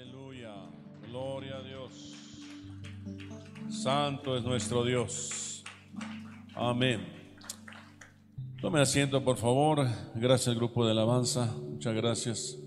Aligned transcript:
Aleluya. 0.00 0.54
Gloria 1.08 1.56
a 1.56 1.62
Dios. 1.62 2.14
Santo 3.68 4.36
es 4.36 4.44
nuestro 4.44 4.84
Dios. 4.84 5.64
Amén. 6.54 7.04
Tome 8.60 8.80
asiento, 8.80 9.24
por 9.24 9.38
favor. 9.38 9.88
Gracias 10.14 10.54
grupo 10.54 10.84
de 10.84 10.92
alabanza. 10.92 11.52
Muchas 11.56 11.96
gracias. 11.96 12.58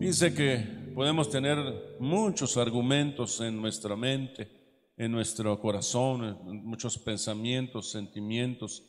Dice 0.00 0.34
que 0.34 0.92
podemos 0.96 1.30
tener 1.30 1.96
muchos 2.00 2.56
argumentos 2.56 3.40
en 3.40 3.62
nuestra 3.62 3.94
mente, 3.94 4.50
en 4.96 5.12
nuestro 5.12 5.60
corazón, 5.60 6.64
muchos 6.64 6.98
pensamientos, 6.98 7.92
sentimientos. 7.92 8.82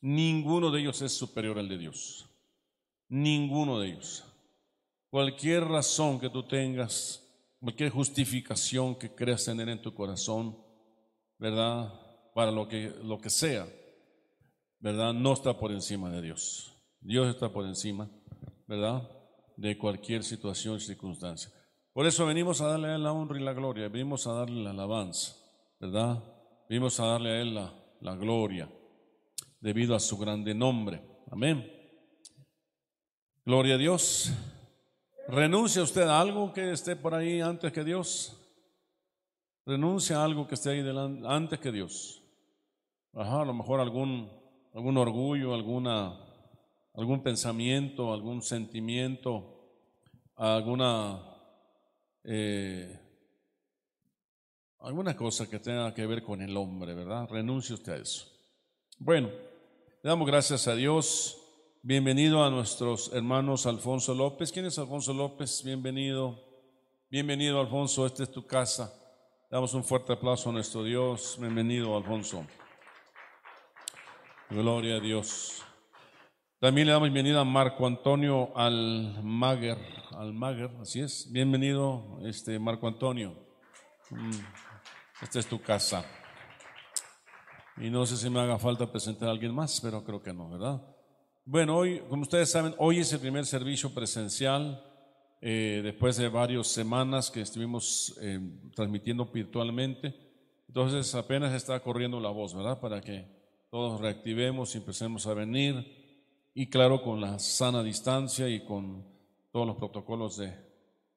Ninguno 0.00 0.70
de 0.70 0.80
ellos 0.80 1.02
es 1.02 1.12
superior 1.12 1.58
al 1.58 1.68
de 1.68 1.76
Dios. 1.76 2.30
Ninguno 3.10 3.78
de 3.78 3.88
ellos. 3.88 4.31
Cualquier 5.12 5.64
razón 5.66 6.18
que 6.18 6.30
tú 6.30 6.42
tengas, 6.42 7.22
cualquier 7.60 7.90
justificación 7.90 8.94
que 8.94 9.14
creas 9.14 9.44
tener 9.44 9.68
en 9.68 9.82
tu 9.82 9.92
corazón, 9.92 10.56
¿verdad? 11.36 11.92
Para 12.34 12.50
lo 12.50 12.66
que, 12.66 12.94
lo 13.04 13.20
que 13.20 13.28
sea, 13.28 13.68
¿verdad? 14.78 15.12
No 15.12 15.34
está 15.34 15.58
por 15.58 15.70
encima 15.70 16.08
de 16.08 16.22
Dios. 16.22 16.72
Dios 16.98 17.28
está 17.28 17.52
por 17.52 17.66
encima, 17.66 18.10
¿verdad? 18.66 19.06
De 19.58 19.76
cualquier 19.76 20.24
situación 20.24 20.76
y 20.76 20.80
circunstancia. 20.80 21.52
Por 21.92 22.06
eso 22.06 22.24
venimos 22.24 22.62
a 22.62 22.68
darle 22.68 22.88
a 22.88 22.94
Él 22.94 23.02
la 23.02 23.12
honra 23.12 23.38
y 23.38 23.42
la 23.44 23.52
gloria, 23.52 23.90
venimos 23.90 24.26
a 24.26 24.32
darle 24.32 24.64
la 24.64 24.70
alabanza, 24.70 25.36
¿verdad? 25.78 26.24
Venimos 26.70 26.98
a 27.00 27.04
darle 27.04 27.32
a 27.32 27.42
Él 27.42 27.54
la, 27.54 27.74
la 28.00 28.16
gloria, 28.16 28.66
debido 29.60 29.94
a 29.94 30.00
su 30.00 30.16
grande 30.16 30.54
nombre. 30.54 31.04
Amén. 31.30 31.70
Gloria 33.44 33.74
a 33.74 33.78
Dios. 33.78 34.32
¿Renuncia 35.28 35.82
usted 35.82 36.02
a 36.02 36.20
algo 36.20 36.52
que 36.52 36.72
esté 36.72 36.96
por 36.96 37.14
ahí 37.14 37.40
antes 37.40 37.72
que 37.72 37.84
Dios? 37.84 38.36
Renuncia 39.64 40.18
a 40.18 40.24
algo 40.24 40.48
que 40.48 40.54
esté 40.54 40.70
ahí 40.70 40.82
delante, 40.82 41.26
antes 41.26 41.60
que 41.60 41.70
Dios. 41.70 42.22
Ajá, 43.14 43.42
a 43.42 43.44
lo 43.44 43.54
mejor 43.54 43.80
algún, 43.80 44.28
algún 44.74 44.96
orgullo, 44.96 45.54
alguna, 45.54 46.18
algún 46.94 47.22
pensamiento, 47.22 48.12
algún 48.12 48.42
sentimiento, 48.42 49.78
alguna, 50.34 51.22
eh, 52.24 52.98
alguna 54.80 55.16
cosa 55.16 55.48
que 55.48 55.60
tenga 55.60 55.94
que 55.94 56.04
ver 56.04 56.24
con 56.24 56.42
el 56.42 56.56
hombre, 56.56 56.94
¿verdad? 56.94 57.28
Renuncie 57.30 57.74
usted 57.74 57.92
a 57.92 57.96
eso. 57.96 58.26
Bueno, 58.98 59.28
le 59.28 60.10
damos 60.10 60.26
gracias 60.26 60.66
a 60.66 60.74
Dios. 60.74 61.41
Bienvenido 61.84 62.44
a 62.44 62.48
nuestros 62.48 63.12
hermanos 63.12 63.66
Alfonso 63.66 64.14
López. 64.14 64.52
¿Quién 64.52 64.66
es 64.66 64.78
Alfonso 64.78 65.12
López? 65.12 65.64
Bienvenido. 65.64 66.40
Bienvenido, 67.10 67.60
Alfonso. 67.60 68.06
Esta 68.06 68.22
es 68.22 68.30
tu 68.30 68.46
casa. 68.46 68.94
Damos 69.50 69.74
un 69.74 69.82
fuerte 69.82 70.12
aplauso 70.12 70.50
a 70.50 70.52
nuestro 70.52 70.84
Dios. 70.84 71.36
Bienvenido, 71.40 71.96
Alfonso. 71.96 72.46
Gloria 74.48 74.94
a 74.94 75.00
Dios. 75.00 75.60
También 76.60 76.86
le 76.86 76.92
damos 76.92 77.12
bienvenida 77.12 77.40
a 77.40 77.44
Marco 77.44 77.84
Antonio 77.84 78.56
Almaguer. 78.56 79.78
Almaguer, 80.12 80.70
así 80.80 81.00
es. 81.00 81.32
Bienvenido, 81.32 82.20
este 82.22 82.60
Marco 82.60 82.86
Antonio. 82.86 83.34
Mm, 84.08 84.30
esta 85.20 85.40
es 85.40 85.48
tu 85.48 85.60
casa. 85.60 86.04
Y 87.76 87.90
no 87.90 88.06
sé 88.06 88.16
si 88.16 88.30
me 88.30 88.38
haga 88.38 88.56
falta 88.60 88.88
presentar 88.88 89.28
a 89.28 89.32
alguien 89.32 89.52
más, 89.52 89.80
pero 89.80 90.04
creo 90.04 90.22
que 90.22 90.32
no, 90.32 90.48
¿verdad? 90.48 90.80
Bueno, 91.44 91.76
hoy, 91.76 92.00
como 92.08 92.22
ustedes 92.22 92.52
saben, 92.52 92.72
hoy 92.78 93.00
es 93.00 93.12
el 93.12 93.18
primer 93.18 93.44
servicio 93.46 93.92
presencial, 93.92 94.80
eh, 95.40 95.80
después 95.82 96.16
de 96.16 96.28
varias 96.28 96.68
semanas 96.68 97.32
que 97.32 97.40
estuvimos 97.40 98.16
eh, 98.20 98.38
transmitiendo 98.76 99.24
virtualmente. 99.24 100.14
Entonces 100.68 101.12
apenas 101.16 101.52
está 101.52 101.80
corriendo 101.80 102.20
la 102.20 102.30
voz, 102.30 102.54
¿verdad? 102.54 102.78
Para 102.78 103.00
que 103.00 103.26
todos 103.72 104.00
reactivemos 104.00 104.72
y 104.72 104.78
empecemos 104.78 105.26
a 105.26 105.34
venir. 105.34 105.84
Y 106.54 106.70
claro, 106.70 107.02
con 107.02 107.20
la 107.20 107.40
sana 107.40 107.82
distancia 107.82 108.48
y 108.48 108.64
con 108.64 109.04
todos 109.50 109.66
los 109.66 109.76
protocolos 109.76 110.40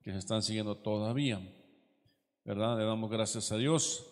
que 0.01 0.11
se 0.11 0.17
están 0.17 0.41
siguiendo 0.41 0.75
todavía, 0.75 1.39
¿verdad? 2.43 2.79
Le 2.79 2.85
damos 2.85 3.11
gracias 3.11 3.51
a 3.51 3.57
Dios. 3.57 4.11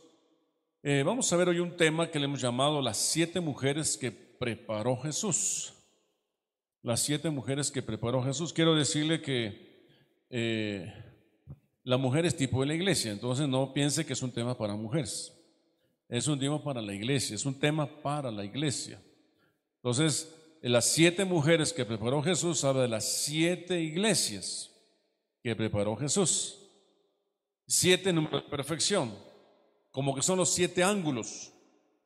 Eh, 0.84 1.02
vamos 1.04 1.34
a 1.34 1.38
ver 1.38 1.50
hoy 1.50 1.60
un 1.60 1.76
tema 1.76 2.12
que 2.12 2.20
le 2.20 2.26
hemos 2.26 2.40
llamado 2.40 2.84
las 2.84 2.98
siete 2.98 3.40
mujeres 3.40 3.98
que 3.98 4.12
preparó 4.12 4.96
Jesús 4.98 5.74
las 6.84 7.00
siete 7.00 7.30
mujeres 7.30 7.72
que 7.72 7.82
preparó 7.82 8.22
Jesús. 8.22 8.54
Quiero 8.54 8.76
decirle 8.76 9.22
que 9.22 9.86
eh, 10.30 10.94
la 11.84 11.98
mujer 11.98 12.26
es 12.26 12.36
tipo 12.36 12.62
de 12.62 12.68
la 12.68 12.76
iglesia, 12.76 13.12
entonces 13.12 13.48
no 13.48 13.74
piense 13.74 14.06
que 14.06 14.14
es 14.14 14.22
un 14.22 14.32
tema 14.32 14.58
para 14.58 14.76
mujeres. 14.76 15.34
Es 16.10 16.28
un 16.28 16.38
tema 16.38 16.62
para 16.62 16.82
la 16.82 16.94
iglesia, 16.94 17.36
es 17.36 17.46
un 17.46 17.58
tema 17.58 17.88
para 18.02 18.30
la 18.30 18.44
iglesia. 18.44 19.02
Entonces, 19.78 20.36
las 20.62 20.86
siete 20.86 21.26
mujeres 21.26 21.74
que 21.74 21.86
preparó 21.86 22.22
Jesús 22.22 22.64
habla 22.64 22.84
de 22.84 22.90
las 22.90 23.06
siete 23.06 23.82
iglesias 23.82 24.70
que 25.42 25.56
preparó 25.56 25.96
Jesús. 25.96 26.60
Siete 27.66 28.12
números 28.12 28.44
de 28.44 28.50
perfección, 28.50 29.14
como 29.90 30.14
que 30.14 30.22
son 30.22 30.38
los 30.38 30.54
siete 30.54 30.84
ángulos 30.84 31.53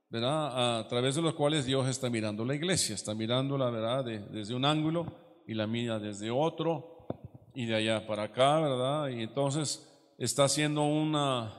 ¿verdad? 0.09 0.79
A 0.79 0.87
través 0.87 1.15
de 1.15 1.21
los 1.21 1.33
cuales 1.33 1.65
Dios 1.65 1.87
está 1.87 2.09
mirando 2.09 2.45
la 2.45 2.55
iglesia, 2.55 2.95
está 2.95 3.13
mirando 3.13 3.57
la 3.57 3.69
verdad 3.69 4.05
desde 4.05 4.53
un 4.53 4.65
ángulo 4.65 5.05
y 5.45 5.53
la 5.53 5.67
mira 5.67 5.99
desde 5.99 6.31
otro 6.31 7.07
y 7.53 7.65
de 7.65 7.75
allá 7.75 8.05
para 8.05 8.23
acá, 8.23 8.59
¿verdad? 8.59 9.09
Y 9.09 9.23
entonces 9.23 9.87
está 10.17 10.45
haciendo 10.45 10.83
una, 10.83 11.53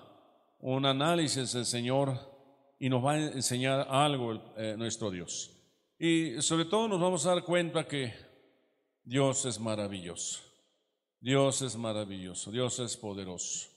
un 0.60 0.87
análisis 0.87 1.54
el 1.54 1.66
Señor 1.66 2.16
y 2.78 2.88
nos 2.88 3.04
va 3.04 3.12
a 3.12 3.19
enseñar 3.19 3.87
algo 3.91 4.34
eh, 4.56 4.76
nuestro 4.78 5.10
Dios. 5.10 5.50
Y 5.98 6.41
sobre 6.41 6.66
todo 6.66 6.87
nos 6.87 7.00
vamos 7.00 7.26
a 7.26 7.34
dar 7.34 7.44
cuenta 7.44 7.87
que 7.87 8.14
Dios 9.03 9.44
es 9.47 9.58
maravilloso. 9.58 10.41
Dios 11.20 11.62
es 11.62 11.76
maravilloso, 11.76 12.53
Dios 12.53 12.78
es 12.78 12.97
poderoso. 12.97 13.69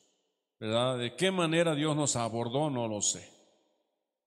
¿Verdad? 0.60 1.00
¿De 1.00 1.16
qué 1.16 1.32
manera 1.32 1.74
Dios 1.74 1.96
nos 1.96 2.16
abordó? 2.16 2.70
No 2.70 2.88
lo 2.88 3.02
sé. 3.02 3.31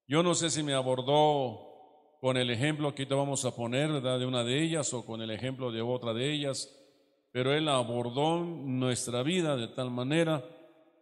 Yo 0.07 0.23
no 0.23 0.35
sé 0.35 0.51
si 0.51 0.63
me 0.63 0.75
abordó 0.75 2.19
con 2.21 2.37
el 2.37 2.51
ejemplo 2.51 2.95
que 2.95 3.07
vamos 3.07 3.45
a 3.45 3.55
poner 3.55 3.91
¿verdad? 3.91 4.19
de 4.19 4.27
una 4.27 4.45
de 4.45 4.63
ellas 4.63 4.93
o 4.93 5.05
con 5.05 5.23
el 5.23 5.31
ejemplo 5.31 5.73
de 5.73 5.81
otra 5.81 6.13
de 6.13 6.31
ellas, 6.31 6.71
pero 7.33 7.55
Él 7.55 7.69
abordó 7.69 8.45
nuestra 8.45 9.23
vida 9.23 9.57
de 9.57 9.69
tal 9.69 9.91
manera, 9.91 10.45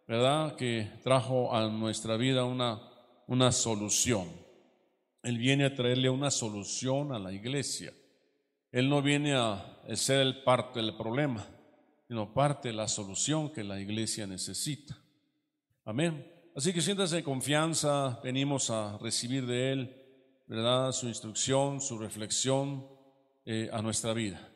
¿verdad?, 0.06 0.54
que 0.54 0.88
trajo 1.02 1.54
a 1.54 1.68
nuestra 1.68 2.16
vida 2.16 2.44
una, 2.44 2.80
una 3.26 3.50
solución. 3.50 4.28
Él 5.22 5.38
viene 5.38 5.64
a 5.64 5.74
traerle 5.74 6.08
una 6.08 6.30
solución 6.30 7.12
a 7.12 7.18
la 7.18 7.32
iglesia. 7.32 7.92
Él 8.70 8.88
no 8.88 9.02
viene 9.02 9.34
a 9.34 9.80
ser 9.94 10.20
el 10.20 10.42
parte 10.42 10.80
del 10.80 10.96
problema, 10.96 11.46
sino 12.06 12.32
parte 12.32 12.68
de 12.68 12.74
la 12.74 12.88
solución 12.88 13.52
que 13.52 13.64
la 13.64 13.80
iglesia 13.80 14.26
necesita. 14.26 14.96
Amén. 15.84 16.41
Así 16.54 16.74
que 16.74 16.82
siéntase 16.82 17.18
en 17.18 17.24
confianza, 17.24 18.20
venimos 18.22 18.68
a 18.68 18.98
recibir 18.98 19.46
de 19.46 19.72
Él, 19.72 19.96
¿verdad? 20.46 20.92
Su 20.92 21.08
instrucción, 21.08 21.80
su 21.80 21.96
reflexión 21.96 22.86
eh, 23.46 23.70
a 23.72 23.80
nuestra 23.80 24.12
vida. 24.12 24.52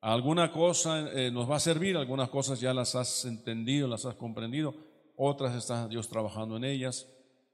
Alguna 0.00 0.50
cosa 0.50 1.08
eh, 1.12 1.30
nos 1.30 1.48
va 1.48 1.56
a 1.56 1.60
servir, 1.60 1.96
algunas 1.96 2.28
cosas 2.28 2.60
ya 2.60 2.74
las 2.74 2.96
has 2.96 3.24
entendido, 3.24 3.86
las 3.86 4.04
has 4.04 4.16
comprendido, 4.16 4.74
otras 5.16 5.54
está 5.54 5.86
Dios 5.86 6.08
trabajando 6.08 6.56
en 6.56 6.64
ellas. 6.64 7.06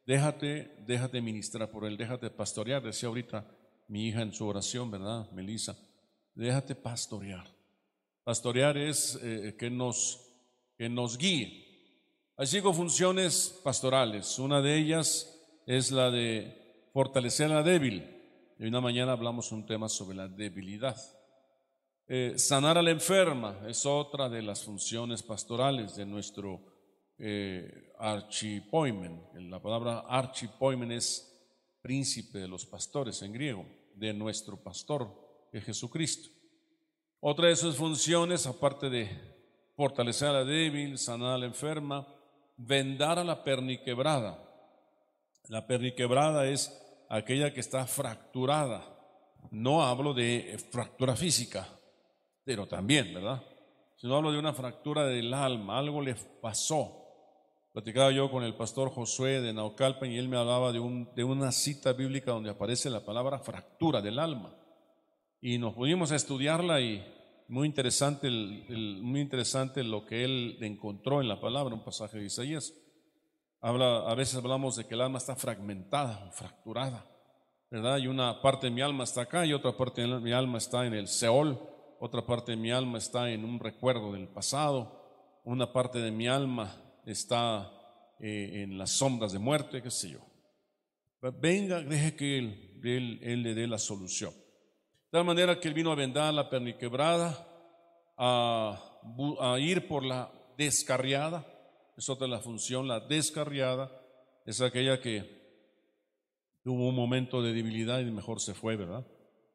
Déjate, 0.06 0.76
déjate 0.86 1.20
ministrar 1.20 1.70
por 1.70 1.84
Él, 1.84 1.98
déjate 1.98 2.30
pastorear. 2.30 2.82
Decía 2.82 3.10
ahorita 3.10 3.46
mi 3.88 4.08
hija 4.08 4.22
en 4.22 4.32
su 4.32 4.46
oración, 4.46 4.90
¿verdad, 4.90 5.30
Melissa? 5.32 5.76
Déjate 6.34 6.74
pastorear. 6.74 7.46
Pastorear 8.24 8.78
es 8.78 9.18
eh, 9.22 9.54
que, 9.58 9.68
nos, 9.68 10.32
que 10.78 10.88
nos 10.88 11.18
guíe, 11.18 11.63
hay 12.36 12.48
cinco 12.48 12.72
funciones 12.72 13.60
pastorales. 13.62 14.40
Una 14.40 14.60
de 14.60 14.76
ellas 14.76 15.40
es 15.66 15.92
la 15.92 16.10
de 16.10 16.88
fortalecer 16.92 17.46
a 17.46 17.56
la 17.56 17.62
débil. 17.62 18.10
Y 18.58 18.66
una 18.66 18.80
mañana 18.80 19.12
hablamos 19.12 19.52
un 19.52 19.64
tema 19.64 19.88
sobre 19.88 20.16
la 20.16 20.26
debilidad. 20.26 20.96
Eh, 22.08 22.34
sanar 22.36 22.76
a 22.76 22.82
la 22.82 22.90
enferma 22.90 23.60
es 23.68 23.86
otra 23.86 24.28
de 24.28 24.42
las 24.42 24.64
funciones 24.64 25.22
pastorales 25.22 25.94
de 25.94 26.06
nuestro 26.06 26.60
eh, 27.18 27.92
archipoimen. 28.00 29.22
La 29.48 29.62
palabra 29.62 30.00
archipoimen 30.00 30.90
es 30.90 31.30
príncipe 31.82 32.38
de 32.40 32.48
los 32.48 32.66
pastores 32.66 33.22
en 33.22 33.32
griego, 33.32 33.64
de 33.94 34.12
nuestro 34.12 34.60
pastor, 34.60 35.08
que 35.52 35.58
es 35.58 35.64
Jesucristo. 35.64 36.30
Otra 37.20 37.46
de 37.46 37.54
sus 37.54 37.76
funciones, 37.76 38.44
aparte 38.48 38.90
de 38.90 39.08
fortalecer 39.76 40.28
a 40.28 40.32
la 40.32 40.44
débil, 40.44 40.98
sanar 40.98 41.34
a 41.34 41.38
la 41.38 41.46
enferma, 41.46 42.06
vendar 42.56 43.18
a 43.18 43.24
la 43.24 43.44
perniquebrada. 43.44 44.38
La 45.48 45.66
perniquebrada 45.66 46.46
es 46.46 46.80
aquella 47.08 47.52
que 47.52 47.60
está 47.60 47.86
fracturada. 47.86 48.82
No 49.50 49.84
hablo 49.84 50.14
de 50.14 50.58
fractura 50.70 51.16
física, 51.16 51.68
pero 52.44 52.66
también, 52.66 53.12
¿verdad? 53.14 53.42
sino 54.04 54.16
hablo 54.16 54.32
de 54.32 54.38
una 54.38 54.52
fractura 54.52 55.06
del 55.06 55.32
alma, 55.32 55.78
algo 55.78 56.02
le 56.02 56.14
pasó. 56.14 57.00
Platicaba 57.72 58.12
yo 58.12 58.30
con 58.30 58.44
el 58.44 58.54
pastor 58.54 58.90
Josué 58.90 59.40
de 59.40 59.54
Naucalpan 59.54 60.10
y 60.10 60.18
él 60.18 60.28
me 60.28 60.36
hablaba 60.36 60.72
de, 60.72 60.78
un, 60.78 61.08
de 61.16 61.24
una 61.24 61.50
cita 61.50 61.94
bíblica 61.94 62.32
donde 62.32 62.50
aparece 62.50 62.90
la 62.90 63.04
palabra 63.04 63.38
fractura 63.38 64.02
del 64.02 64.18
alma. 64.18 64.54
Y 65.40 65.56
nos 65.56 65.72
pudimos 65.72 66.12
a 66.12 66.16
estudiarla 66.16 66.82
y 66.82 67.02
muy 67.48 67.66
interesante, 67.66 68.30
muy 68.30 69.20
interesante 69.20 69.82
lo 69.82 70.04
que 70.06 70.24
él 70.24 70.58
encontró 70.60 71.20
en 71.20 71.28
la 71.28 71.40
palabra, 71.40 71.74
un 71.74 71.84
pasaje 71.84 72.18
de 72.18 72.26
Isaías. 72.26 72.74
Habla, 73.60 74.10
a 74.10 74.14
veces 74.14 74.36
hablamos 74.36 74.76
de 74.76 74.86
que 74.86 74.94
el 74.94 75.00
alma 75.00 75.18
está 75.18 75.36
fragmentada, 75.36 76.30
fracturada, 76.32 77.06
¿verdad? 77.70 77.98
Y 77.98 78.06
una 78.06 78.42
parte 78.42 78.66
de 78.66 78.72
mi 78.72 78.82
alma 78.82 79.04
está 79.04 79.22
acá 79.22 79.46
y 79.46 79.52
otra 79.52 79.76
parte 79.76 80.02
de 80.02 80.20
mi 80.20 80.32
alma 80.32 80.58
está 80.58 80.86
en 80.86 80.94
el 80.94 81.08
Seol, 81.08 81.58
otra 81.98 82.26
parte 82.26 82.52
de 82.52 82.56
mi 82.56 82.70
alma 82.70 82.98
está 82.98 83.30
en 83.30 83.44
un 83.44 83.58
recuerdo 83.58 84.12
del 84.12 84.28
pasado, 84.28 85.40
una 85.44 85.72
parte 85.72 85.98
de 85.98 86.10
mi 86.10 86.28
alma 86.28 86.76
está 87.06 87.70
eh, 88.20 88.62
en 88.62 88.78
las 88.78 88.90
sombras 88.90 89.32
de 89.32 89.38
muerte, 89.38 89.82
qué 89.82 89.90
sé 89.90 90.10
yo. 90.10 90.20
Venga, 91.40 91.80
deje 91.80 92.14
que 92.16 92.38
él, 92.38 92.80
él, 93.22 93.42
le 93.42 93.54
dé 93.54 93.66
la 93.66 93.78
solución. 93.78 94.32
Tal 95.14 95.24
manera 95.24 95.60
que 95.60 95.68
él 95.68 95.74
vino 95.74 95.92
a 95.92 95.94
vendar 95.94 96.34
la 96.34 96.50
perniquebrada, 96.50 97.46
a, 98.16 99.00
a 99.40 99.58
ir 99.60 99.86
por 99.86 100.02
la 100.04 100.28
descarriada, 100.58 101.46
es 101.96 102.08
otra 102.08 102.26
la 102.26 102.40
función, 102.40 102.88
la 102.88 102.98
descarriada, 102.98 103.92
es 104.44 104.60
aquella 104.60 105.00
que 105.00 105.22
tuvo 106.64 106.88
un 106.88 106.96
momento 106.96 107.40
de 107.40 107.52
debilidad 107.52 108.00
y 108.00 108.10
mejor 108.10 108.40
se 108.40 108.54
fue, 108.54 108.74
¿verdad? 108.74 109.06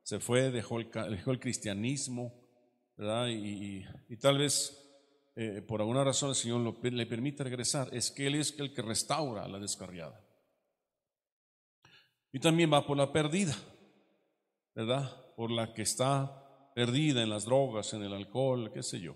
Se 0.01 0.21
fue, 0.21 0.49
dejó 0.49 0.79
el, 0.79 0.89
dejó 1.09 1.31
el 1.31 1.41
cristianismo, 1.41 2.33
¿verdad? 2.95 3.27
Y, 3.27 3.85
y 4.07 4.15
tal 4.15 4.37
vez 4.37 4.81
eh, 5.35 5.61
por 5.61 5.81
alguna 5.81 6.05
razón 6.05 6.29
el 6.29 6.35
Señor 6.35 6.73
le 6.83 7.05
permite 7.05 7.43
regresar, 7.43 7.89
es 7.91 8.11
que 8.11 8.27
Él 8.27 8.35
es 8.35 8.57
el 8.59 8.73
que 8.73 8.81
restaura 8.81 9.45
la 9.49 9.59
descarriada. 9.59 10.25
Y 12.31 12.39
también 12.39 12.71
va 12.71 12.87
por 12.87 12.95
la 12.95 13.11
perdida, 13.11 13.57
¿verdad? 14.73 15.28
Por 15.39 15.51
la 15.51 15.73
que 15.73 15.83
está 15.83 16.73
perdida 16.75 17.23
en 17.23 17.29
las 17.29 17.45
drogas, 17.45 17.93
en 17.93 18.03
el 18.03 18.11
alcohol, 18.11 18.73
qué 18.73 18.83
sé 18.83 18.99
yo. 18.99 19.15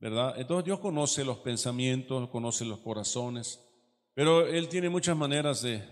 ¿Verdad? 0.00 0.34
Entonces 0.40 0.64
Dios 0.64 0.80
conoce 0.80 1.24
los 1.24 1.38
pensamientos, 1.38 2.28
conoce 2.30 2.64
los 2.64 2.80
corazones, 2.80 3.64
pero 4.12 4.44
Él 4.44 4.68
tiene 4.68 4.88
muchas 4.88 5.16
maneras 5.16 5.62
de, 5.62 5.84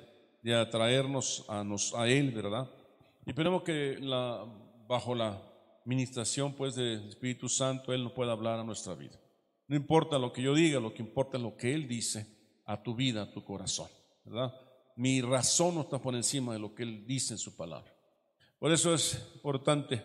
de 0.42 0.56
atraernos 0.56 1.44
a, 1.48 1.62
nos, 1.62 1.94
a 1.94 2.08
Él, 2.08 2.32
¿verdad? 2.32 2.68
Y 3.24 3.30
esperemos 3.30 3.62
que 3.62 3.96
bajo 4.88 5.14
la 5.14 5.40
ministración 5.84 6.56
pues 6.56 6.74
del 6.74 7.08
Espíritu 7.08 7.48
Santo, 7.48 7.92
Él 7.92 8.02
no 8.02 8.12
puede 8.12 8.32
hablar 8.32 8.58
a 8.58 8.64
nuestra 8.64 8.96
vida. 8.96 9.20
No 9.68 9.76
importa 9.76 10.18
lo 10.18 10.32
que 10.32 10.42
yo 10.42 10.52
diga, 10.52 10.80
lo 10.80 10.92
que 10.92 11.02
importa 11.02 11.36
es 11.36 11.44
lo 11.44 11.56
que 11.56 11.72
Él 11.72 11.86
dice 11.86 12.26
a 12.64 12.82
tu 12.82 12.96
vida, 12.96 13.22
a 13.22 13.32
tu 13.32 13.44
corazón, 13.44 13.88
¿verdad? 14.24 14.52
Mi 14.96 15.20
razón 15.20 15.76
no 15.76 15.82
está 15.82 16.02
por 16.02 16.16
encima 16.16 16.54
de 16.54 16.58
lo 16.58 16.74
que 16.74 16.82
Él 16.82 17.06
dice 17.06 17.34
en 17.34 17.38
su 17.38 17.56
palabra. 17.56 17.91
Por 18.62 18.70
eso 18.70 18.94
es 18.94 19.20
importante 19.34 20.00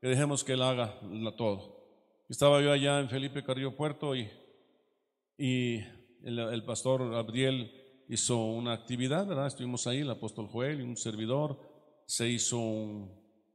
que 0.00 0.08
dejemos 0.08 0.42
que 0.42 0.54
Él 0.54 0.62
haga 0.62 0.98
todo. 1.36 1.86
Estaba 2.28 2.60
yo 2.60 2.72
allá 2.72 2.98
en 2.98 3.08
Felipe 3.08 3.44
Carrillo 3.44 3.76
Puerto 3.76 4.16
y, 4.16 4.28
y 5.38 5.78
el, 6.24 6.64
pastor 6.64 7.08
Gabriel 7.08 7.72
hizo 8.08 8.46
una 8.46 8.72
actividad, 8.72 9.28
¿verdad? 9.28 9.46
Estuvimos 9.46 9.86
ahí, 9.86 10.00
el 10.00 10.10
apóstol 10.10 10.48
Joel 10.48 10.80
y 10.80 10.82
un 10.82 10.96
servidor. 10.96 11.56
Se 12.04 12.28
hizo 12.28 12.58
un, 12.58 13.12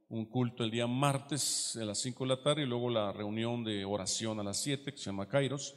un 0.08 0.24
culto 0.24 0.64
el 0.64 0.70
día 0.70 0.86
martes 0.86 1.76
a 1.78 1.84
las 1.84 1.98
5 1.98 2.24
de 2.24 2.28
la 2.30 2.42
tarde 2.42 2.62
y 2.62 2.66
luego 2.66 2.88
la 2.88 3.12
reunión 3.12 3.62
de 3.62 3.84
oración 3.84 4.40
a 4.40 4.42
las 4.42 4.62
7 4.62 4.90
que 4.90 4.96
se 4.96 5.04
llama 5.04 5.28
Kairos. 5.28 5.76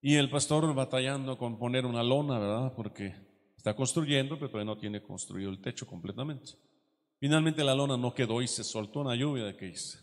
Y 0.00 0.16
el 0.16 0.28
pastor 0.28 0.74
batallando 0.74 1.38
con 1.38 1.60
poner 1.60 1.86
una 1.86 2.02
lona, 2.02 2.40
¿verdad? 2.40 2.72
Porque 2.74 3.14
está 3.56 3.76
construyendo, 3.76 4.34
pero 4.34 4.50
todavía 4.50 4.74
no 4.74 4.80
tiene 4.80 5.00
construido 5.00 5.48
el 5.48 5.60
techo 5.60 5.86
completamente. 5.86 6.54
Finalmente 7.22 7.62
la 7.62 7.76
lona 7.76 7.96
no 7.96 8.12
quedó 8.12 8.42
y 8.42 8.48
se 8.48 8.64
soltó 8.64 8.98
una 8.98 9.14
lluvia 9.14 9.44
de 9.44 9.56
que 9.56 9.68
hice. 9.68 9.96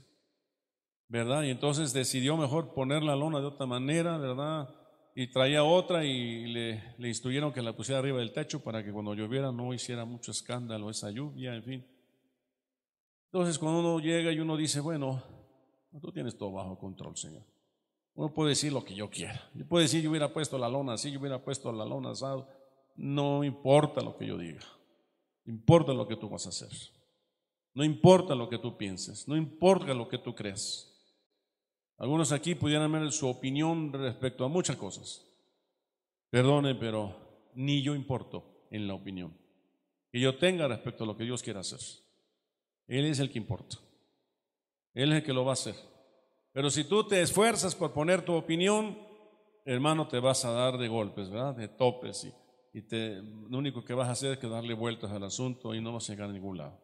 ¿Verdad? 1.09 1.43
Y 1.43 1.49
entonces 1.49 1.91
decidió 1.91 2.37
mejor 2.37 2.73
poner 2.73 3.03
la 3.03 3.13
lona 3.13 3.41
de 3.41 3.45
otra 3.47 3.65
manera, 3.65 4.17
¿verdad? 4.17 4.73
Y 5.13 5.29
traía 5.29 5.65
otra 5.65 6.05
y 6.05 6.45
le, 6.45 6.95
le 6.97 7.07
instruyeron 7.09 7.51
que 7.51 7.61
la 7.61 7.75
pusiera 7.75 7.99
arriba 7.99 8.19
del 8.19 8.31
techo 8.31 8.63
para 8.63 8.85
que 8.85 8.93
cuando 8.93 9.13
lloviera 9.15 9.51
no 9.51 9.73
hiciera 9.73 10.05
mucho 10.05 10.31
escándalo 10.31 10.89
esa 10.89 11.11
lluvia, 11.11 11.53
en 11.55 11.63
fin. 11.63 11.87
Entonces, 13.25 13.59
cuando 13.59 13.81
uno 13.81 13.99
llega 13.99 14.31
y 14.31 14.39
uno 14.39 14.55
dice, 14.55 14.79
bueno, 14.79 15.21
tú 16.01 16.13
tienes 16.13 16.37
todo 16.37 16.53
bajo 16.53 16.79
control, 16.79 17.17
Señor. 17.17 17.43
Uno 18.13 18.33
puede 18.33 18.51
decir 18.51 18.71
lo 18.71 18.85
que 18.85 18.95
yo 18.95 19.09
quiera. 19.09 19.49
Yo 19.55 19.67
puedo 19.67 19.81
decir, 19.81 20.01
yo 20.01 20.09
hubiera 20.09 20.31
puesto 20.31 20.57
la 20.57 20.69
lona 20.69 20.93
así, 20.93 21.11
yo 21.11 21.19
hubiera 21.19 21.43
puesto 21.43 21.69
la 21.73 21.83
lona 21.83 22.11
asado. 22.11 22.47
No 22.95 23.43
importa 23.43 23.99
lo 23.99 24.15
que 24.15 24.25
yo 24.25 24.37
diga. 24.37 24.63
Importa 25.43 25.91
lo 25.91 26.07
que 26.07 26.15
tú 26.15 26.29
vas 26.29 26.45
a 26.45 26.49
hacer. 26.49 26.69
No 27.73 27.83
importa 27.83 28.35
lo 28.35 28.49
que 28.49 28.57
tú 28.57 28.77
pienses. 28.77 29.27
No 29.27 29.35
importa 29.35 29.93
lo 29.93 30.07
que 30.07 30.17
tú 30.17 30.35
creas. 30.35 30.85
Algunos 31.97 32.31
aquí 32.31 32.55
pudieran 32.55 32.91
ver 32.91 33.11
su 33.11 33.27
opinión 33.27 33.91
respecto 33.93 34.45
a 34.45 34.49
muchas 34.49 34.77
cosas. 34.77 35.25
Perdone, 36.29 36.75
pero 36.75 37.51
ni 37.55 37.81
yo 37.81 37.95
importo 37.95 38.67
en 38.71 38.87
la 38.87 38.93
opinión 38.93 39.39
que 40.11 40.19
yo 40.19 40.37
tenga 40.37 40.67
respecto 40.67 41.03
a 41.03 41.07
lo 41.07 41.15
que 41.15 41.23
Dios 41.23 41.43
quiera 41.43 41.59
hacer. 41.59 41.79
Él 42.87 43.05
es 43.05 43.19
el 43.19 43.29
que 43.29 43.37
importa. 43.37 43.77
Él 44.93 45.11
es 45.11 45.19
el 45.19 45.23
que 45.23 45.33
lo 45.33 45.45
va 45.45 45.51
a 45.51 45.53
hacer. 45.53 45.75
Pero 46.51 46.69
si 46.69 46.83
tú 46.83 47.07
te 47.07 47.21
esfuerzas 47.21 47.75
por 47.75 47.93
poner 47.93 48.23
tu 48.23 48.33
opinión, 48.33 48.97
hermano, 49.65 50.07
te 50.07 50.19
vas 50.19 50.43
a 50.45 50.51
dar 50.51 50.77
de 50.77 50.87
golpes, 50.87 51.29
¿verdad? 51.29 51.55
De 51.55 51.67
topes. 51.67 52.27
Y, 52.73 52.81
te, 52.81 53.21
lo 53.21 53.57
único 53.57 53.83
que 53.85 53.93
vas 53.93 54.09
a 54.09 54.13
hacer 54.13 54.33
es 54.33 54.39
que 54.39 54.47
darle 54.47 54.73
vueltas 54.73 55.11
al 55.11 55.23
asunto 55.23 55.75
y 55.75 55.81
no 55.81 55.93
vas 55.93 56.09
a 56.09 56.13
llegar 56.13 56.29
a 56.29 56.33
ningún 56.33 56.57
lado. 56.57 56.79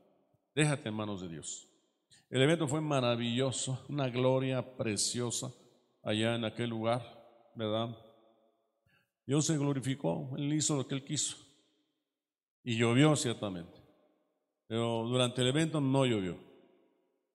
Déjate 0.56 0.88
en 0.88 0.96
manos 0.96 1.20
de 1.22 1.28
Dios. 1.28 1.68
El 2.30 2.42
evento 2.42 2.66
fue 2.66 2.80
maravilloso, 2.80 3.86
una 3.90 4.10
gloria 4.10 4.78
preciosa 4.78 5.52
allá 6.02 6.36
en 6.36 6.46
aquel 6.46 6.70
lugar, 6.70 7.02
¿verdad? 7.56 7.96
Dios 9.28 9.46
se 9.46 9.58
glorificó, 9.58 10.34
Él 10.38 10.54
hizo 10.54 10.78
lo 10.78 10.88
que 10.88 10.96
Él 10.96 11.04
quiso. 11.04 11.36
Y 12.64 12.78
llovió 12.78 13.18
ciertamente. 13.18 13.74
Pero 14.66 15.04
durante 15.08 15.42
el 15.42 15.50
evento 15.50 15.82
no 15.82 16.06
llovió, 16.06 16.38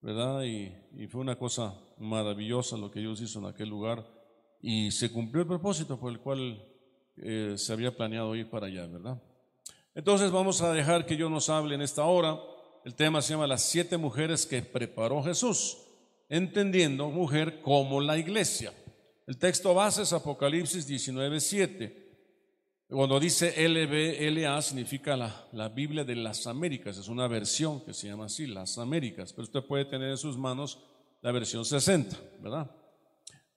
¿verdad? 0.00 0.42
Y, 0.44 1.06
fue 1.08 1.20
una 1.20 1.36
cosa 1.36 1.78
maravillosa 1.98 2.78
lo 2.78 2.90
que 2.90 3.00
Dios 3.00 3.20
hizo 3.20 3.38
en 3.38 3.46
aquel 3.46 3.68
lugar 3.68 4.06
y 4.62 4.90
se 4.90 5.12
cumplió 5.12 5.42
el 5.42 5.48
propósito 5.48 6.00
por 6.00 6.10
el 6.10 6.20
cual 6.20 6.66
eh, 7.16 7.54
se 7.56 7.72
había 7.72 7.94
planeado 7.94 8.34
ir 8.34 8.48
para 8.48 8.66
allá, 8.66 8.86
¿verdad? 8.86 9.22
Entonces 9.94 10.30
vamos 10.30 10.62
a 10.62 10.72
dejar 10.72 11.04
que 11.04 11.16
Dios 11.16 11.30
nos 11.30 11.48
hable 11.50 11.74
en 11.74 11.82
esta 11.82 12.04
hora. 12.04 12.40
El 12.84 12.94
tema 12.94 13.20
se 13.20 13.34
llama 13.34 13.46
Las 13.46 13.62
siete 13.62 13.96
mujeres 13.98 14.46
que 14.46 14.62
preparó 14.62 15.22
Jesús, 15.22 15.78
entendiendo 16.28 17.10
mujer 17.10 17.60
como 17.60 18.00
la 18.00 18.16
iglesia. 18.16 18.72
El 19.26 19.36
texto 19.36 19.74
base 19.74 20.02
es 20.02 20.12
Apocalipsis 20.12 20.86
19, 20.86 21.40
7. 21.40 22.10
Cuando 22.88 23.20
dice 23.20 23.54
LBLA 23.68 24.60
significa 24.62 25.16
la, 25.16 25.46
la, 25.52 25.68
Biblia 25.68 26.04
de 26.04 26.16
las 26.16 26.46
Américas, 26.46 26.96
es 26.96 27.06
una 27.08 27.28
versión 27.28 27.84
que 27.84 27.92
se 27.94 28.08
llama 28.08 28.24
así, 28.24 28.46
las 28.46 28.78
Américas, 28.78 29.32
pero 29.32 29.44
usted 29.44 29.62
puede 29.62 29.84
tener 29.84 30.10
en 30.10 30.16
sus 30.16 30.36
manos 30.36 30.80
la 31.20 31.30
versión 31.30 31.64
60, 31.64 32.16
¿verdad? 32.40 32.68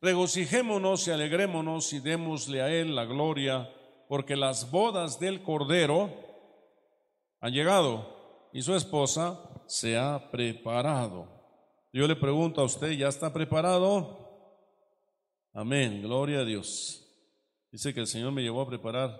Regocijémonos 0.01 1.07
y 1.07 1.11
alegrémonos 1.11 1.93
y 1.93 2.01
démosle 2.01 2.61
a 2.61 2.69
Él 2.69 2.93
la 2.93 3.05
gloria, 3.05 3.73
porque 4.09 4.35
las 4.35 4.69
bodas 4.69 5.19
del 5.19 5.41
Cordero 5.41 6.11
han 7.39 7.53
llegado 7.53 8.12
y 8.53 8.61
su 8.61 8.75
esposa 8.75 9.39
se 9.65 9.97
ha 9.97 10.29
preparado. 10.29 11.27
Yo 11.91 12.07
le 12.07 12.15
pregunto 12.15 12.61
a 12.61 12.65
usted, 12.65 12.91
¿ya 12.91 13.07
está 13.07 13.33
preparado? 13.33 14.23
Amén, 15.53 16.01
gloria 16.03 16.39
a 16.39 16.45
Dios. 16.45 16.99
Dice 17.71 17.93
que 17.93 17.99
el 17.99 18.07
Señor 18.07 18.31
me 18.31 18.43
llevó 18.43 18.61
a 18.61 18.67
preparar 18.67 19.19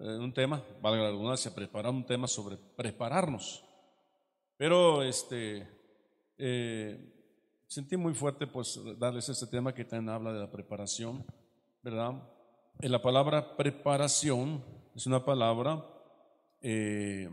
eh, 0.00 0.18
un 0.18 0.34
tema, 0.34 0.60
valga 0.82 1.04
la 1.04 1.10
redundancia, 1.10 1.54
preparar 1.54 1.92
un 1.92 2.04
tema 2.04 2.26
sobre 2.26 2.56
prepararnos. 2.56 3.64
Pero 4.56 5.04
este, 5.04 5.68
eh, 6.36 7.14
sentí 7.68 7.96
muy 7.96 8.12
fuerte 8.12 8.48
pues 8.48 8.80
darles 8.98 9.28
este 9.28 9.46
tema 9.46 9.72
que 9.72 9.84
también 9.84 10.14
habla 10.14 10.32
de 10.32 10.40
la 10.40 10.50
preparación, 10.50 11.24
¿verdad? 11.80 12.22
En 12.80 12.90
la 12.90 13.00
palabra 13.00 13.56
preparación 13.56 14.64
es 14.96 15.06
una 15.06 15.24
palabra 15.24 15.84
eh, 16.60 17.30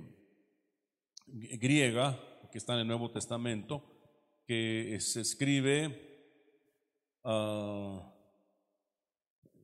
griega 1.28 2.20
que 2.52 2.58
está 2.58 2.74
en 2.74 2.82
el 2.82 2.88
Nuevo 2.88 3.12
Testamento 3.12 3.84
que 4.46 4.98
se 5.00 5.22
escribe 5.22 6.12
uh, 7.24 8.02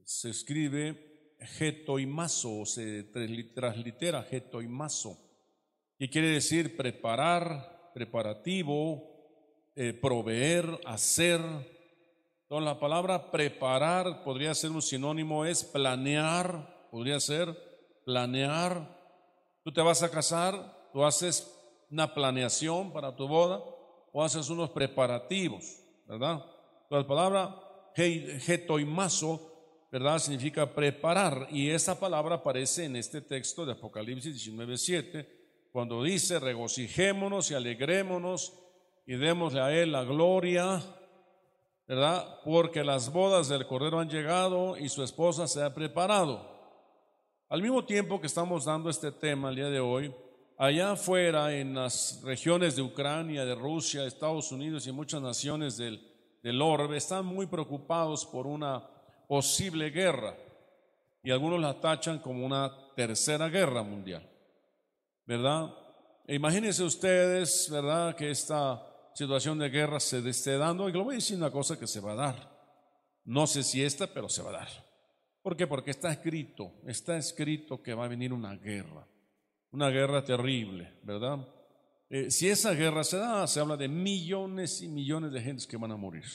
se 0.04 0.30
escribe 0.30 1.36
getoimazo, 1.40 2.66
se 2.66 3.04
translitera 3.04 4.24
getoimazo, 4.24 5.18
y 6.00 6.08
quiere 6.08 6.30
decir 6.30 6.78
preparar, 6.78 7.92
preparativo, 7.94 9.04
eh, 9.76 9.94
proveer, 9.94 10.80
hacer, 10.86 11.42
Entonces 12.44 12.66
la 12.66 12.80
palabra 12.80 13.32
preparar 13.32 14.24
podría 14.24 14.56
ser 14.56 14.72
un 14.72 14.82
sinónimo, 14.82 15.46
es 15.46 15.66
planear, 15.66 16.88
podría 16.90 17.20
ser 17.20 17.54
planear. 18.06 18.98
Tú 19.64 19.74
te 19.74 19.82
vas 19.82 20.02
a 20.04 20.10
casar, 20.10 20.77
tú 20.98 21.06
haces 21.06 21.56
una 21.92 22.12
planeación 22.12 22.92
para 22.92 23.16
tu 23.16 23.28
boda 23.28 23.64
o 24.12 24.24
haces 24.24 24.50
unos 24.50 24.72
preparativos, 24.72 25.80
¿verdad? 26.08 26.44
La 26.90 27.06
palabra 27.06 27.56
getoimazo, 27.94 29.88
¿verdad? 29.92 30.18
Significa 30.18 30.74
preparar 30.74 31.50
y 31.52 31.70
esa 31.70 32.00
palabra 32.00 32.38
aparece 32.38 32.86
en 32.86 32.96
este 32.96 33.22
texto 33.22 33.64
de 33.64 33.74
Apocalipsis 33.74 34.44
19.7 34.48 35.28
cuando 35.72 36.02
dice 36.02 36.40
regocijémonos 36.40 37.52
y 37.52 37.54
alegrémonos 37.54 38.58
y 39.06 39.18
démosle 39.18 39.62
a 39.62 39.72
Él 39.72 39.92
la 39.92 40.04
gloria, 40.04 40.82
¿verdad? 41.88 42.40
Porque 42.44 42.84
las 42.84 43.14
bodas 43.14 43.50
del 43.50 43.68
Cordero 43.68 44.00
han 44.00 44.10
llegado 44.10 44.76
y 44.80 44.90
su 44.90 45.04
esposa 45.04 45.48
se 45.48 45.62
ha 45.62 45.76
preparado. 45.76 46.58
Al 47.50 47.62
mismo 47.62 47.86
tiempo 47.86 48.20
que 48.20 48.26
estamos 48.26 48.66
dando 48.66 48.90
este 48.90 49.12
tema 49.12 49.50
el 49.50 49.58
día 49.58 49.70
de 49.70 49.80
hoy, 49.80 50.12
allá 50.58 50.92
afuera 50.92 51.56
en 51.56 51.76
las 51.76 52.22
regiones 52.24 52.76
de 52.76 52.82
Ucrania, 52.82 53.46
de 53.46 53.56
Rusia, 53.56 54.06
Estados 54.06 54.52
Unidos 54.52 54.88
y 54.88 54.92
muchas 54.92 55.22
naciones 55.22 55.78
del, 55.78 56.02
del 56.42 56.62
orbe 56.62 56.98
están 56.98 57.26
muy 57.26 57.46
preocupados 57.46 58.26
por 58.26 58.48
una 58.48 58.84
posible 59.28 59.90
guerra 59.90 60.36
y 61.24 61.32
algunos 61.32 61.60
la 61.60 61.80
tachan 61.80 62.20
como 62.20 62.46
una 62.46 62.72
tercera 62.96 63.50
guerra 63.50 63.84
mundial, 63.84 64.28
¿verdad? 65.26 65.74
Imagínense 66.28 66.84
ustedes, 66.84 67.70
¿verdad? 67.70 68.16
Que 68.16 68.32
esta 68.32 68.84
situación 69.14 69.60
de 69.60 69.70
guerra 69.70 70.00
se 70.00 70.28
esté 70.30 70.58
dando, 70.58 70.88
y 70.88 70.94
lo 70.94 71.04
voy 71.04 71.16
a 71.16 71.18
decir 71.18 71.38
una 71.38 71.52
cosa 71.52 71.78
que 71.78 71.88
se 71.88 72.00
va 72.00 72.14
a 72.14 72.16
dar. 72.16 72.58
No 73.26 73.48
sé 73.48 73.64
si 73.64 73.84
esta, 73.84 74.08
pero 74.08 74.30
se 74.30 74.42
va 74.42 74.50
a 74.50 74.60
dar. 74.60 74.70
¿Por 75.42 75.58
qué? 75.58 75.68
Porque 75.68 75.92
está 75.92 76.12
escrito, 76.12 76.74
está 76.86 77.18
escrito 77.18 77.82
que 77.82 77.94
va 77.94 78.06
a 78.06 78.10
venir 78.10 78.32
una 78.32 78.56
guerra, 78.56 79.08
una 79.72 79.90
guerra 79.90 80.24
terrible, 80.24 80.94
¿verdad? 81.04 81.48
Eh, 82.10 82.32
si 82.32 82.48
esa 82.50 82.74
guerra 82.74 83.04
se 83.04 83.18
da, 83.18 83.46
se 83.48 83.60
habla 83.60 83.76
de 83.76 83.88
millones 83.88 84.82
y 84.82 84.88
millones 84.88 85.32
de 85.32 85.42
gentes 85.42 85.68
que 85.68 85.78
van 85.78 85.92
a 85.92 85.98
morir 85.98 86.26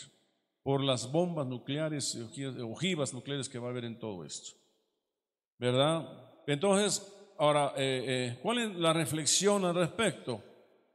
por 0.62 0.83
las 0.83 1.11
bombas 1.11 1.47
nucleares, 1.47 2.17
ojivas 2.62 3.12
nucleares 3.12 3.49
que 3.49 3.59
va 3.59 3.69
a 3.69 3.71
haber 3.71 3.85
en 3.85 3.99
todo 3.99 4.25
esto, 4.25 4.53
¿verdad? 5.59 6.07
Entonces, 6.47 7.12
ahora, 7.39 7.73
eh, 7.77 8.05
eh, 8.07 8.39
¿cuál 8.43 8.59
es 8.59 8.77
la 8.77 8.93
reflexión 8.93 9.65
al 9.65 9.75
respecto? 9.75 10.43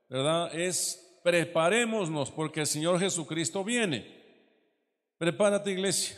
¿Verdad? 0.09 0.53
Es 0.55 1.19
preparémonos 1.23 2.31
porque 2.31 2.61
el 2.61 2.67
Señor 2.67 2.99
Jesucristo 2.99 3.63
viene. 3.63 4.15
Prepárate, 5.17 5.71
iglesia. 5.71 6.17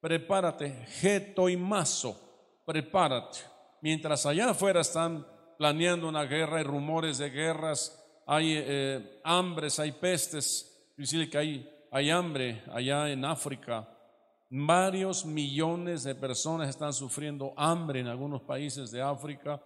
Prepárate. 0.00 0.86
Geto 1.00 1.48
y 1.48 1.56
mazo. 1.56 2.62
Prepárate. 2.66 3.38
Mientras 3.80 4.26
allá 4.26 4.50
afuera 4.50 4.80
están 4.80 5.24
planeando 5.58 6.08
una 6.08 6.24
guerra, 6.24 6.58
hay 6.58 6.64
rumores 6.64 7.18
de 7.18 7.30
guerras, 7.30 8.02
hay 8.26 8.54
eh, 8.56 9.20
hambres, 9.24 9.78
hay 9.78 9.92
pestes. 9.92 10.70
Decirle 10.96 11.28
que 11.28 11.38
hay, 11.38 11.70
hay 11.90 12.10
hambre 12.10 12.62
allá 12.72 13.10
en 13.10 13.24
África. 13.24 13.88
Varios 14.50 15.24
millones 15.24 16.04
de 16.04 16.14
personas 16.14 16.68
están 16.68 16.92
sufriendo 16.92 17.52
hambre 17.56 18.00
en 18.00 18.06
algunos 18.06 18.42
países 18.42 18.90
de 18.90 19.02
África, 19.02 19.60